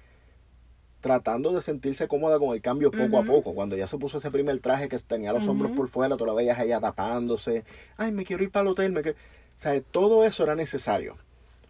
tratando 1.01 1.51
de 1.53 1.61
sentirse 1.61 2.07
cómoda 2.07 2.39
con 2.39 2.53
el 2.55 2.61
cambio 2.61 2.89
poco 2.91 3.17
a 3.19 3.23
poco. 3.23 3.53
Cuando 3.53 3.75
ya 3.75 3.85
se 3.85 3.97
puso 3.97 4.17
ese 4.17 4.31
primer 4.31 4.59
traje 4.59 4.89
que 4.89 4.97
tenía 4.99 5.33
los 5.33 5.47
hombros 5.47 5.71
por 5.75 5.87
fuera, 5.87 6.17
tú 6.17 6.25
la 6.25 6.33
veías 6.33 6.59
ella 6.59 6.79
tapándose. 6.79 7.63
Ay, 7.97 8.11
me 8.11 8.23
quiero 8.25 8.43
ir 8.43 8.49
para 8.51 8.63
el 8.63 8.67
hotel. 8.69 8.91
Me 8.91 9.01
quiero-". 9.01 9.17
O 9.17 9.59
sea, 9.59 9.79
todo 9.81 10.25
eso 10.25 10.43
era 10.43 10.55
necesario. 10.55 11.15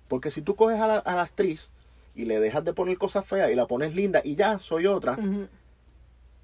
Porque 0.07 0.29
si 0.29 0.41
tú 0.41 0.55
coges 0.55 0.79
a 0.79 0.88
la, 0.88 0.97
a 0.99 1.15
la 1.15 1.23
actriz 1.23 1.71
y 2.15 2.23
le 2.25 2.39
dejas 2.39 2.63
de 2.63 2.71
poner 2.73 2.97
cosas 2.97 3.25
feas 3.25 3.51
y 3.51 3.55
la 3.55 3.67
pones 3.67 3.93
linda 3.93 4.21
y 4.23 4.36
ya 4.36 4.57
soy 4.59 4.86
otra, 4.86 5.17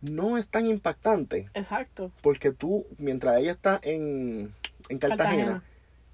no 0.01 0.37
es 0.37 0.49
tan 0.49 0.65
impactante. 0.67 1.49
Exacto. 1.53 2.11
Porque 2.21 2.51
tú, 2.51 2.85
mientras 2.97 3.39
ella 3.39 3.51
está 3.51 3.79
en, 3.83 4.53
en 4.89 4.99
Cartagena, 4.99 5.17
Cartagena. 5.17 5.63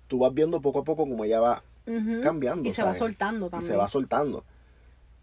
tú 0.07 0.19
vas 0.19 0.33
viendo 0.33 0.61
poco 0.61 0.79
a 0.79 0.83
poco 0.83 1.07
como 1.07 1.23
ella 1.25 1.39
va 1.39 1.63
cambiando. 2.21 2.67
Y 2.67 2.73
se 2.73 2.83
va 2.83 2.93
soltando 2.95 3.47
Y 3.47 3.49
también. 3.49 3.67
se 3.71 3.77
va 3.77 3.87
soltando. 3.87 4.43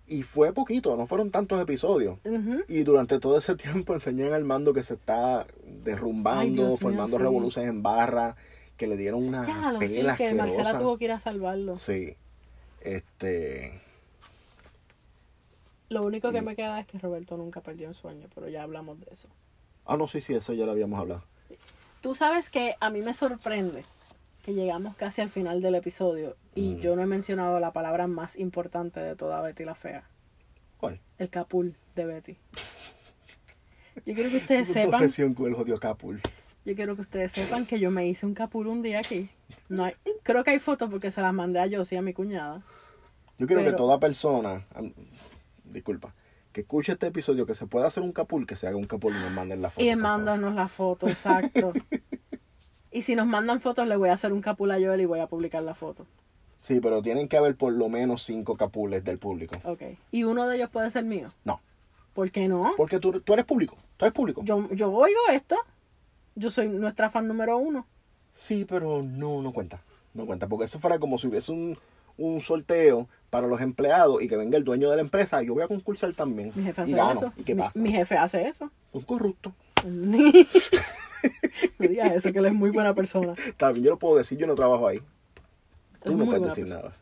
Y 0.07 0.23
fue 0.23 0.53
poquito, 0.53 0.97
no 0.97 1.07
fueron 1.07 1.31
tantos 1.31 1.61
episodios. 1.63 2.19
Y 2.69 2.83
durante 2.83 3.19
todo 3.19 3.39
ese 3.39 3.55
tiempo 3.57 3.95
enseñan 3.95 4.33
al 4.33 4.45
mando 4.45 4.73
que 4.73 4.83
se 4.83 4.95
está 4.95 5.47
derrumbando, 5.83 6.41
Ay, 6.41 6.51
Dios 6.51 6.69
mío, 6.69 6.77
formando 6.79 7.17
sí. 7.17 7.23
revoluciones 7.23 7.71
en 7.71 7.83
barra, 7.83 8.37
que 8.77 8.87
le 8.87 8.97
dieron 8.97 9.23
una 9.23 9.45
sí, 9.81 9.97
pela 9.97 10.17
que 10.17 10.35
Marcela 10.35 10.79
tuvo 10.79 10.97
que 10.99 11.05
ir 11.05 11.13
a 11.13 11.19
salvarlo. 11.19 11.77
Sí. 11.77 12.17
Este. 12.81 13.81
Lo 15.95 16.03
único 16.03 16.33
que 16.33 16.39
Y- 16.39 16.43
me 16.43 16.57
queda 16.57 16.81
es 16.81 16.87
que 16.89 16.99
Roberto 16.99 17.37
nunca 17.37 17.61
perdió 17.61 17.87
un 17.87 17.95
sueño, 17.95 18.29
pero 18.35 18.49
ya 18.49 18.65
hablamos 18.65 18.99
de 18.99 19.07
eso. 19.13 19.29
Ah, 19.87 19.97
no, 19.97 20.09
sí, 20.09 20.21
sí, 20.21 20.35
eso 20.35 20.53
ya 20.53 20.67
lo 20.67 20.73
habíamos 20.73 20.99
hablado. 20.99 21.23
Tú 22.01 22.15
sabes 22.17 22.51
que 22.51 22.75
a 22.81 22.91
mí 22.91 23.01
me 23.01 23.15
sorprende 23.15 23.85
que 24.43 24.55
llegamos 24.55 24.97
casi 24.97 25.21
al 25.23 25.31
final 25.31 25.63
del 25.63 25.77
episodio 25.77 26.37
y 26.55 26.73
Mm. 26.75 26.77
yo 26.81 26.97
no 26.97 27.03
he 27.03 27.07
mencionado 27.07 27.61
la 27.61 27.73
palabra 27.73 28.07
más 28.09 28.37
importante 28.37 28.99
de 29.01 29.15
toda 29.15 29.41
Betty 29.41 29.65
la 29.65 29.75
Fea. 29.77 30.03
¿Cuál? 30.79 31.01
El 31.19 31.31
capul 31.31 31.77
de 31.95 32.05
Betty. 32.07 32.37
Yo 34.05 34.15
quiero 34.15 34.29
que 34.31 34.39
ustedes 34.39 34.67
sepan, 34.69 34.95
obsesión 34.95 35.33
con 35.35 35.47
el 35.47 35.55
jodido 35.55 35.79
Capul. 35.79 36.21
yo 36.65 36.75
quiero 36.75 36.97
que 36.97 37.03
ustedes 37.03 37.31
sepan 37.31 37.65
que 37.67 37.79
yo 37.79 37.91
me 37.93 38.09
hice 38.09 38.27
un 38.27 38.35
capul 38.35 38.67
un 38.67 38.83
día 38.83 38.99
aquí. 38.99 39.31
No 39.69 39.85
hay, 39.85 39.95
creo 40.25 40.43
que 40.43 40.51
hay 40.51 40.59
fotos 40.59 40.91
porque 40.91 41.11
se 41.13 41.21
las 41.23 41.33
mandé 41.33 41.61
a 41.61 41.69
Josie, 41.71 41.97
a 41.99 42.03
mi 42.03 42.13
cuñada. 42.13 42.63
Yo 43.39 43.47
quiero 43.47 43.61
que 43.63 43.67
Pero- 43.67 43.77
toda 43.77 44.01
persona, 44.01 44.67
disculpa, 45.75 46.15
que 46.53 46.63
escuche 46.63 46.93
este 46.93 47.09
episodio, 47.09 47.45
que 47.45 47.55
se 47.55 47.67
pueda 47.67 47.87
hacer 47.87 48.03
un 48.03 48.13
capul, 48.13 48.47
que 48.47 48.57
se 48.57 48.67
haga 48.67 48.77
un 48.77 48.85
capul 48.85 49.15
y 49.15 49.19
nos 49.19 49.33
manden 49.33 49.61
la 49.61 49.71
foto. 49.71 49.85
Y 49.85 49.95
mándanos 49.97 50.55
la 50.55 50.69
foto, 50.69 51.09
exacto. 51.09 51.73
y 52.91 53.03
si 53.03 53.17
nos 53.17 53.27
mandan 53.27 53.61
fotos, 53.61 53.87
le 53.87 53.97
voy 53.97 54.09
a 54.09 54.15
hacer 54.15 54.33
un 54.33 54.41
capul 54.41 54.71
a 54.71 54.77
Joel 54.77 55.01
y 55.01 55.05
voy 55.05 55.21
a 55.21 55.27
publicar 55.27 55.63
la 55.63 55.75
foto. 55.75 56.07
Sí, 56.57 56.81
pero 56.81 57.03
tienen 57.03 57.29
que 57.29 57.37
haber 57.37 57.57
por 57.57 57.73
lo 57.73 57.89
menos 57.89 58.23
cinco 58.23 58.57
capules 58.57 59.05
del 59.05 59.19
público. 59.19 59.57
Ok. 59.65 59.83
¿Y 60.13 60.25
uno 60.25 60.49
de 60.49 60.57
ellos 60.57 60.71
puede 60.71 60.91
ser 60.91 61.05
mío? 61.05 61.29
No, 61.45 61.61
¿Por 62.15 62.31
qué 62.31 62.49
no? 62.49 62.73
porque 62.77 63.01
tú, 63.01 63.21
tú 63.21 63.35
eres 63.35 63.45
público. 63.45 63.77
Tú 63.97 64.05
eres 64.07 64.15
público. 64.15 64.43
Yo, 64.45 64.71
yo 64.71 64.93
oigo 64.93 65.21
esto. 65.33 65.57
Yo 66.37 66.51
soy 66.51 66.69
nuestra 66.69 67.11
fan 67.11 67.29
número 67.29 67.59
uno. 67.59 67.87
Sí, 68.33 68.65
pero 68.65 69.03
no, 69.03 69.43
no 69.43 69.53
cuenta. 69.53 69.83
No 70.15 70.25
cuenta, 70.27 70.47
porque 70.47 70.65
eso 70.65 70.79
fuera 70.79 70.99
como 70.99 71.19
si 71.19 71.27
hubiese 71.27 71.51
un, 71.51 71.77
un 72.17 72.41
sorteo 72.41 73.09
para 73.35 73.49
los 73.49 73.61
empleados 73.61 74.23
y 74.23 74.29
que 74.29 74.37
venga 74.37 74.57
el 74.57 74.63
dueño 74.63 74.89
de 74.89 74.95
la 74.95 75.03
empresa. 75.03 75.43
Yo 75.43 75.55
voy 75.55 75.65
a 75.65 75.67
concursar 75.67 76.13
también. 76.13 76.53
Mi 76.55 76.63
jefe 76.63 76.83
y 76.83 76.85
hace 76.85 76.95
gano. 76.95 77.13
eso. 77.13 77.33
¿Y 77.37 77.43
qué 77.43 77.57
pasa? 77.57 77.81
Mi, 77.81 77.91
jefe 77.91 78.17
hace 78.17 78.47
eso. 78.47 78.71
Un 78.93 79.03
corrupto. 79.03 79.53
no 79.85 80.33
digas 81.81 82.13
eso, 82.13 82.33
que 82.33 82.39
él 82.39 82.47
es 82.47 82.55
muy 82.55 82.71
buena 82.71 82.95
persona. 82.95 83.35
Bien, 83.59 83.83
yo 83.83 83.91
lo 83.91 83.99
puedo 83.99 84.15
decir, 84.19 84.39
yo 84.39 84.47
no 84.47 84.55
trabajo 84.55 84.87
ahí. 84.87 85.01
Tú 86.05 86.13
Es 86.13 86.17
no 86.17 86.27
puedes 86.27 86.45
decir 86.45 86.63
persona. 86.63 86.83
nada. 86.83 86.97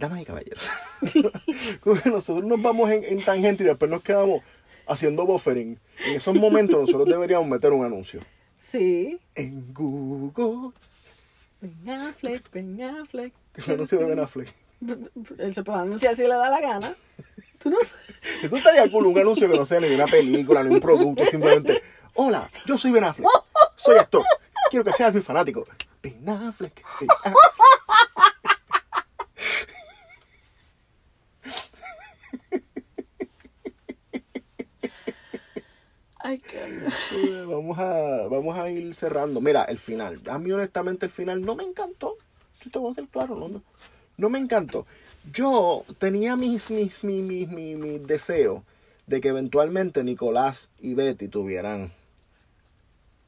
Damas 0.00 0.20
y 0.20 0.24
caballeros. 0.24 0.68
Nosotros 2.06 2.44
nos 2.44 2.60
vamos 2.60 2.90
en, 2.90 3.04
en 3.04 3.24
tangente 3.24 3.62
y 3.62 3.66
después 3.66 3.88
nos 3.88 4.02
quedamos 4.02 4.42
haciendo 4.88 5.26
buffering. 5.26 5.78
En 6.08 6.16
esos 6.16 6.34
momentos 6.34 6.80
nosotros 6.80 7.06
deberíamos 7.06 7.46
meter 7.46 7.70
un 7.70 7.84
anuncio. 7.84 8.18
Sí. 8.56 9.20
En 9.36 9.72
Google. 9.72 10.72
Ben 11.60 11.90
Affleck, 11.90 12.50
Ben 12.52 12.80
Affleck. 12.82 13.34
Un 13.66 13.74
anuncio 13.74 13.98
de 13.98 14.04
Ben 14.06 14.20
Affleck. 14.20 14.54
Él 15.38 15.52
se 15.54 15.62
puede 15.62 15.78
anunciar 15.80 16.14
si 16.14 16.22
le 16.22 16.28
da 16.28 16.48
la 16.48 16.60
gana. 16.60 16.94
Tú 17.62 17.68
no 17.70 17.76
sabes. 17.80 18.14
Eso 18.42 18.56
estaría 18.56 18.90
cool, 18.90 19.06
un 19.06 19.18
anuncio 19.18 19.50
que 19.50 19.56
no 19.58 19.66
sea 19.66 19.80
ni 19.80 19.88
una 19.94 20.06
película, 20.06 20.62
ni 20.62 20.74
un 20.74 20.80
producto, 20.80 21.24
simplemente. 21.26 21.82
Hola, 22.14 22.50
yo 22.66 22.78
soy 22.78 22.90
Ben 22.92 23.04
Affleck. 23.04 23.28
Soy 23.76 23.98
actor. 23.98 24.24
Quiero 24.70 24.84
que 24.84 24.92
seas 24.92 25.12
mi 25.12 25.20
fanático. 25.20 25.66
Ben 26.02 26.26
Affleck. 26.28 26.82
Ben 27.00 27.08
Affleck. 27.24 27.36
Ay, 36.22 36.38
coño. 36.38 36.88
Eh, 37.12 37.44
Vamos 37.48 37.78
a, 37.78 38.28
vamos 38.40 38.58
a 38.58 38.70
ir 38.70 38.94
cerrando. 38.94 39.40
Mira, 39.40 39.64
el 39.64 39.78
final. 39.78 40.20
A 40.28 40.38
mí, 40.38 40.50
honestamente, 40.50 41.06
el 41.06 41.12
final 41.12 41.42
no 41.42 41.56
me 41.56 41.64
encantó. 41.64 42.16
Yo 42.62 42.70
te 42.70 42.78
voy 42.78 42.90
a 42.90 42.94
ser 42.94 43.06
claro, 43.08 43.36
no, 43.36 43.62
no, 44.16 44.30
me 44.30 44.38
encantó. 44.38 44.86
Yo 45.32 45.84
tenía 45.98 46.36
mis, 46.36 46.70
mis, 46.70 47.02
mis, 47.04 47.22
mis, 47.22 47.48
mis, 47.48 47.76
mis 47.76 48.06
deseos 48.06 48.62
de 49.06 49.20
que 49.20 49.28
eventualmente 49.28 50.04
Nicolás 50.04 50.70
y 50.78 50.94
Betty 50.94 51.28
tuvieran 51.28 51.92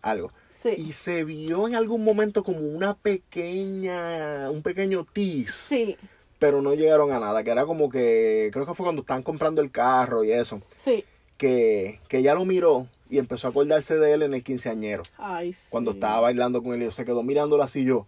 algo. 0.03 0.33
Sí. 0.51 0.75
Y 0.77 0.93
se 0.93 1.25
vio 1.25 1.67
en 1.67 1.75
algún 1.75 2.05
momento 2.05 2.45
como 2.45 2.61
una 2.61 2.95
pequeña, 2.95 4.51
un 4.51 4.63
pequeño 4.63 5.07
tease, 5.13 5.53
Sí, 5.53 5.97
pero 6.39 6.63
no 6.63 6.75
llegaron 6.75 7.11
a 7.11 7.19
nada, 7.19 7.43
que 7.43 7.51
era 7.51 7.67
como 7.67 7.89
que, 7.89 8.51
creo 8.53 8.67
que 8.67 8.75
fue 8.75 8.85
cuando 8.85 9.03
estaban 9.03 9.23
comprando 9.23 9.61
el 9.61 9.71
carro 9.71 10.25
y 10.25 10.33
eso, 10.33 10.61
sí. 10.77 11.05
que, 11.37 12.01
que 12.09 12.19
ella 12.19 12.35
lo 12.35 12.45
miró 12.45 12.87
y 13.13 13.19
empezó 13.19 13.47
a 13.47 13.51
acordarse 13.51 13.99
de 13.99 14.15
él 14.15 14.23
en 14.23 14.33
el 14.33 14.43
quinceañero, 14.43 15.03
Ay, 15.19 15.53
sí. 15.53 15.69
cuando 15.71 15.91
estaba 15.91 16.21
bailando 16.21 16.63
con 16.63 16.73
él 16.73 16.89
y 16.89 16.91
se 16.93 17.05
quedó 17.05 17.23
mirándolo 17.23 17.63
así 17.63 17.85
yo, 17.85 18.07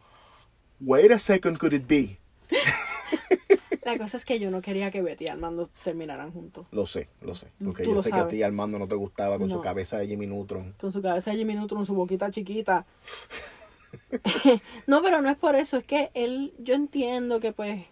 wait 0.80 1.12
a 1.12 1.18
second, 1.18 1.58
could 1.58 1.74
it 1.74 1.86
be? 1.86 2.18
La 3.84 3.98
cosa 3.98 4.16
es 4.16 4.24
que 4.24 4.40
yo 4.40 4.50
no 4.50 4.62
quería 4.62 4.90
que 4.90 5.02
Betty 5.02 5.24
y 5.24 5.28
Armando 5.28 5.68
terminaran 5.82 6.32
juntos. 6.32 6.66
Lo 6.70 6.86
sé, 6.86 7.08
lo 7.20 7.34
sé, 7.34 7.48
porque 7.62 7.84
Tú 7.84 7.96
yo 7.96 8.00
sé 8.00 8.10
que 8.10 8.16
a 8.16 8.28
ti 8.28 8.42
Armando 8.42 8.78
no 8.78 8.88
te 8.88 8.94
gustaba 8.94 9.38
con 9.38 9.50
su 9.50 9.60
cabeza 9.60 9.98
de 9.98 10.06
Jimmy 10.06 10.26
Neutron. 10.26 10.72
Con 10.80 10.90
su 10.90 11.02
cabeza 11.02 11.32
de 11.32 11.36
Jimmy 11.36 11.54
Neutron, 11.54 11.84
su 11.84 11.94
boquita 11.94 12.30
chiquita. 12.30 12.86
no, 14.86 15.02
pero 15.02 15.20
no 15.20 15.28
es 15.28 15.36
por 15.36 15.54
eso. 15.54 15.76
Es 15.76 15.84
que 15.84 16.10
él, 16.14 16.54
yo 16.58 16.74
entiendo 16.74 17.40
que 17.40 17.52
pues 17.52 17.84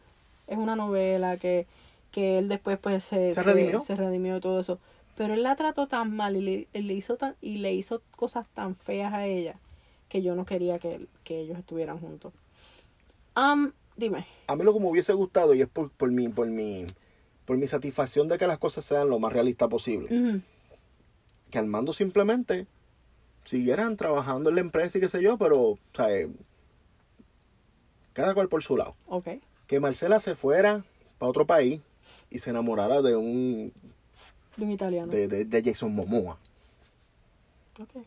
es 0.46 0.56
una 0.56 0.76
novela, 0.76 1.36
que, 1.36 1.66
que 2.10 2.38
él 2.38 2.48
después 2.48 2.78
pues 2.78 3.04
se, 3.04 3.34
¿Se 3.34 3.42
redimió? 3.42 3.80
se 3.80 3.96
redimió 3.96 4.38
y 4.38 4.40
todo 4.40 4.60
eso. 4.60 4.78
Pero 5.22 5.34
él 5.34 5.44
la 5.44 5.54
trató 5.54 5.86
tan 5.86 6.16
mal 6.16 6.34
y 6.34 6.40
le, 6.40 6.68
él 6.72 6.88
le 6.88 6.94
hizo 6.94 7.16
tan, 7.16 7.36
y 7.40 7.58
le 7.58 7.72
hizo 7.72 8.02
cosas 8.16 8.44
tan 8.54 8.74
feas 8.74 9.14
a 9.14 9.24
ella 9.24 9.54
que 10.08 10.20
yo 10.20 10.34
no 10.34 10.44
quería 10.44 10.80
que, 10.80 11.06
que 11.22 11.38
ellos 11.38 11.56
estuvieran 11.56 12.00
juntos. 12.00 12.32
Dime. 13.96 14.26
A 14.48 14.56
mí 14.56 14.64
lo 14.64 14.74
que 14.74 14.80
me 14.80 14.88
hubiese 14.88 15.12
gustado, 15.12 15.54
y 15.54 15.60
es 15.62 15.68
por, 15.68 15.92
por, 15.92 16.10
mi, 16.10 16.28
por, 16.28 16.48
mi, 16.48 16.86
por 17.44 17.56
mi 17.56 17.68
satisfacción 17.68 18.26
de 18.26 18.36
que 18.36 18.48
las 18.48 18.58
cosas 18.58 18.84
sean 18.84 19.10
lo 19.10 19.20
más 19.20 19.32
realista 19.32 19.68
posible, 19.68 20.08
Ujú. 20.12 20.40
que 21.52 21.58
Armando 21.60 21.92
simplemente 21.92 22.66
siguieran 23.44 23.96
trabajando 23.96 24.50
en 24.50 24.56
la 24.56 24.60
empresa 24.62 24.98
y 24.98 25.02
qué 25.02 25.08
sé 25.08 25.22
yo, 25.22 25.38
pero, 25.38 25.60
o 25.60 25.78
sea, 25.94 26.10
eh, 26.10 26.30
cada 28.12 28.34
cual 28.34 28.48
por 28.48 28.64
su 28.64 28.76
lado. 28.76 28.96
Ok. 29.06 29.28
Que 29.68 29.78
Marcela 29.78 30.18
se 30.18 30.34
fuera 30.34 30.84
para 31.20 31.30
otro 31.30 31.46
país 31.46 31.80
y 32.28 32.40
se 32.40 32.50
enamorara 32.50 33.02
de 33.02 33.14
un 33.14 33.72
De 34.56 34.64
un 34.64 34.70
italiano. 34.72 35.10
de, 35.10 35.28
de, 35.28 35.44
de 35.44 35.62
Jason 35.62 35.94
Momoa. 35.94 36.38
Ok. 37.80 38.04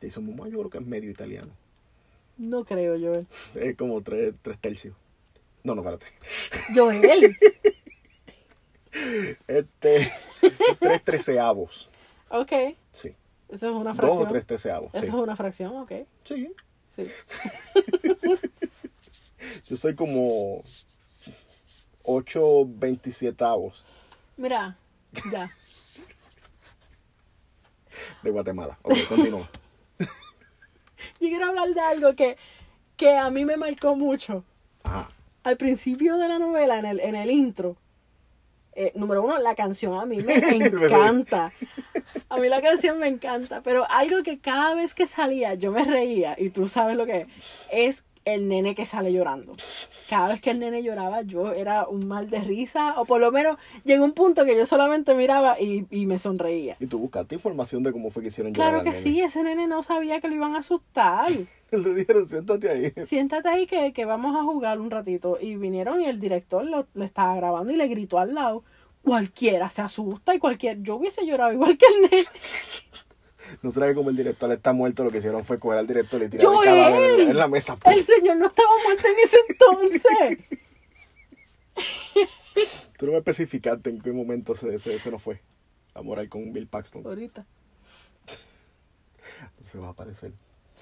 Jason 0.00 0.24
Momoa 0.24 0.48
yo 0.48 0.58
creo 0.58 0.70
que 0.70 0.78
es 0.78 0.86
medio 0.86 1.10
italiano. 1.10 1.52
No 2.38 2.64
creo, 2.64 2.98
Joel. 2.98 3.26
Es 3.54 3.76
como 3.76 4.00
tres, 4.02 4.34
tres 4.42 4.58
tercios. 4.58 4.94
No, 5.64 5.74
no, 5.74 5.82
espérate. 5.82 6.06
Joel. 6.74 7.36
Este, 9.48 10.12
tres 10.80 11.02
treceavos. 11.04 11.88
ok. 12.28 12.52
Sí. 12.92 13.14
Eso 13.48 13.68
es 13.70 13.74
una 13.74 13.90
Dos 13.90 13.96
fracción. 13.96 14.22
o 14.22 14.26
tres 14.28 14.46
treceavos. 14.46 14.90
Eso 14.94 15.02
Sí. 15.04 15.08
es 15.08 15.14
una 15.14 15.36
fracción, 15.36 15.76
ok. 15.76 15.92
sí. 16.24 16.52
Sí. 16.90 17.08
Yo 19.66 19.76
soy 19.78 19.94
como 19.94 20.62
8 22.02 22.66
veintisietavos 22.66 23.84
Mira, 24.36 24.76
ya. 25.32 25.50
De 28.22 28.30
Guatemala. 28.30 28.78
Ok, 28.82 28.96
continúa. 29.08 29.48
Yo 31.20 31.28
quiero 31.28 31.46
hablar 31.46 31.68
de 31.68 31.80
algo 31.80 32.14
que, 32.14 32.36
que 32.96 33.16
a 33.16 33.30
mí 33.30 33.44
me 33.44 33.56
marcó 33.56 33.96
mucho. 33.96 34.44
Ajá. 34.84 35.10
Al 35.44 35.56
principio 35.56 36.18
de 36.18 36.28
la 36.28 36.38
novela, 36.38 36.78
en 36.78 36.84
el, 36.84 37.00
en 37.00 37.14
el 37.16 37.30
intro, 37.30 37.76
eh, 38.74 38.92
número 38.94 39.22
uno, 39.22 39.38
la 39.38 39.54
canción 39.54 39.98
a 39.98 40.06
mí 40.06 40.18
me 40.22 40.34
encanta. 40.56 41.52
A 42.28 42.38
mí 42.38 42.48
la 42.48 42.62
canción 42.62 42.98
me 42.98 43.08
encanta, 43.08 43.60
pero 43.62 43.84
algo 43.90 44.22
que 44.22 44.38
cada 44.38 44.74
vez 44.74 44.94
que 44.94 45.06
salía 45.06 45.54
yo 45.54 45.72
me 45.72 45.84
reía, 45.84 46.36
y 46.38 46.50
tú 46.50 46.66
sabes 46.66 46.96
lo 46.96 47.04
que 47.04 47.20
es, 47.20 47.26
es 47.70 48.04
el 48.24 48.48
nene 48.48 48.74
que 48.74 48.84
sale 48.86 49.12
llorando. 49.12 49.54
Cada 50.08 50.28
vez 50.28 50.40
que 50.40 50.50
el 50.50 50.58
nene 50.60 50.82
lloraba 50.82 51.22
yo 51.22 51.52
era 51.52 51.86
un 51.88 52.06
mal 52.06 52.30
de 52.30 52.40
risa, 52.40 52.94
o 53.00 53.04
por 53.04 53.20
lo 53.20 53.32
menos 53.32 53.58
llegó 53.84 54.04
un 54.04 54.12
punto 54.12 54.44
que 54.44 54.56
yo 54.56 54.66
solamente 54.66 55.14
miraba 55.14 55.60
y, 55.60 55.86
y 55.90 56.06
me 56.06 56.18
sonreía. 56.18 56.76
Y 56.80 56.86
tú 56.86 56.98
buscaste 56.98 57.34
información 57.34 57.82
de 57.82 57.92
cómo 57.92 58.10
fue 58.10 58.22
que 58.22 58.28
hicieron 58.28 58.52
llorar 58.54 58.72
Claro 58.72 58.78
al 58.78 58.84
que 58.84 58.90
nene. 58.90 59.02
sí, 59.02 59.20
ese 59.20 59.42
nene 59.42 59.66
no 59.66 59.82
sabía 59.82 60.20
que 60.20 60.28
lo 60.28 60.34
iban 60.34 60.54
a 60.54 60.58
asustar. 60.58 61.30
Le 61.70 61.94
dijeron, 61.94 62.28
siéntate 62.28 62.68
ahí. 62.70 62.92
Siéntate 63.06 63.48
ahí 63.48 63.66
que, 63.66 63.92
que 63.94 64.04
vamos 64.04 64.36
a 64.36 64.42
jugar 64.42 64.78
un 64.80 64.90
ratito. 64.90 65.38
Y 65.40 65.56
vinieron 65.56 66.00
y 66.02 66.04
el 66.04 66.20
director 66.20 66.64
lo, 66.64 66.86
le 66.94 67.06
estaba 67.06 67.34
grabando 67.34 67.72
y 67.72 67.76
le 67.76 67.88
gritó 67.88 68.18
al 68.18 68.34
lado. 68.34 68.62
Cualquiera 69.02 69.70
se 69.70 69.80
asusta 69.82 70.34
y 70.34 70.38
cualquier... 70.38 70.82
Yo 70.82 70.96
hubiese 70.96 71.26
llorado 71.26 71.52
igual 71.52 71.76
que 71.78 71.86
el 71.86 72.02
nene. 72.10 72.24
No 73.60 73.70
será 73.70 73.88
que 73.88 73.94
como 73.94 74.10
el 74.10 74.16
director 74.16 74.50
está 74.50 74.72
muerto, 74.72 75.04
lo 75.04 75.10
que 75.10 75.18
hicieron 75.18 75.44
fue 75.44 75.58
coger 75.58 75.78
al 75.78 75.86
director 75.86 76.20
y 76.20 76.24
le 76.24 76.28
tirar 76.30 76.46
¡Joel! 76.46 76.68
el 76.68 76.74
cadáver 76.74 77.20
en, 77.20 77.30
en 77.30 77.36
la 77.36 77.48
mesa. 77.48 77.76
El 77.84 78.02
señor 78.02 78.36
no 78.36 78.46
estaba 78.46 78.68
muerto 78.84 79.04
en 79.08 79.14
ese 79.24 79.36
entonces. 79.48 80.38
Tú 82.98 83.06
no 83.06 83.12
me 83.12 83.18
especificaste 83.18 83.90
en 83.90 84.00
qué 84.00 84.12
momento 84.12 84.54
se, 84.56 84.78
se, 84.78 84.98
se 84.98 85.10
nos 85.10 85.22
fue 85.22 85.40
a 85.94 86.02
morar 86.02 86.28
con 86.28 86.52
Bill 86.52 86.66
Paxton. 86.66 87.06
Ahorita. 87.06 87.44
Se 89.66 89.78
va 89.78 89.88
a 89.88 89.90
aparecer. 89.90 90.32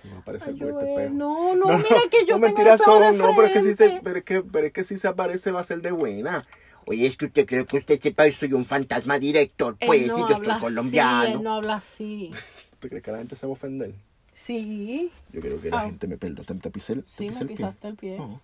Se 0.00 0.08
va 0.08 0.16
a 0.16 0.20
aparecer 0.20 0.48
Ay, 0.50 0.54
este 0.60 0.90
espejo. 0.92 1.14
no, 1.14 1.56
no, 1.56 1.66
mira 1.78 2.00
que 2.10 2.24
yo 2.26 2.38
no, 2.38 2.40
tengo 2.40 2.40
mentiras 2.40 2.78
de 2.78 2.84
son, 2.84 3.18
no, 3.18 3.34
pero 3.34 3.48
es 3.48 3.52
que 3.52 3.60
si 3.62 3.68
se, 3.74 3.74
frente. 3.76 4.00
pero 4.02 4.18
es 4.18 4.24
que, 4.24 4.42
pero 4.42 4.66
es 4.66 4.72
que 4.72 4.84
si 4.84 4.98
se 4.98 5.08
aparece 5.08 5.50
va 5.50 5.60
a 5.60 5.64
ser 5.64 5.82
de 5.82 5.92
buena. 5.92 6.44
Oye, 6.90 7.06
es 7.06 7.16
que 7.16 7.26
usted 7.26 7.46
cree 7.46 7.64
que 7.66 7.76
usted 7.76 8.00
sepa, 8.00 8.26
yo 8.26 8.32
soy 8.32 8.52
un 8.52 8.64
fantasma 8.64 9.16
director, 9.20 9.76
pues, 9.78 10.08
no 10.08 10.16
y 10.16 10.20
yo 10.22 10.24
habla 10.24 10.36
soy 10.38 10.50
así, 10.50 10.60
colombiano. 10.60 11.24
él 11.24 11.42
no 11.44 11.54
habla 11.54 11.74
así. 11.76 12.30
¿Tú 12.80 12.88
crees 12.88 13.04
que 13.04 13.12
la 13.12 13.18
gente 13.18 13.36
se 13.36 13.46
va 13.46 13.50
a 13.50 13.52
ofender? 13.52 13.94
Sí, 14.32 15.12
Yo 15.32 15.40
creo 15.40 15.60
que 15.60 15.70
la 15.70 15.82
Ah. 15.82 15.84
gente 15.84 16.08
me 16.08 16.16
perdona. 16.18 16.42
¿Te, 16.44 16.54
te 16.56 16.70
pisé, 16.70 16.94
el- 16.94 17.04
te 17.04 17.10
sí, 17.12 17.28
pisé 17.28 17.44
me 17.44 17.52
el 17.52 17.56
pie? 17.56 17.56
pisaste 17.58 17.88
el 17.88 17.94
pie. 17.94 18.18
No. 18.18 18.40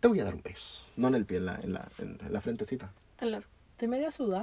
Te 0.00 0.08
voy 0.08 0.20
a 0.20 0.24
dar 0.24 0.34
un 0.34 0.42
beso. 0.42 0.80
No 0.96 1.08
en 1.08 1.14
el 1.16 1.26
pie, 1.26 1.36
en 1.36 1.44
la, 1.44 1.60
en 1.62 1.72
la, 1.74 1.88
en 1.98 2.32
la 2.32 2.40
frentecita. 2.40 2.90
En 3.20 3.32
la- 3.32 3.42
Estoy 3.72 3.88
media 3.88 4.10
sudada. 4.10 4.38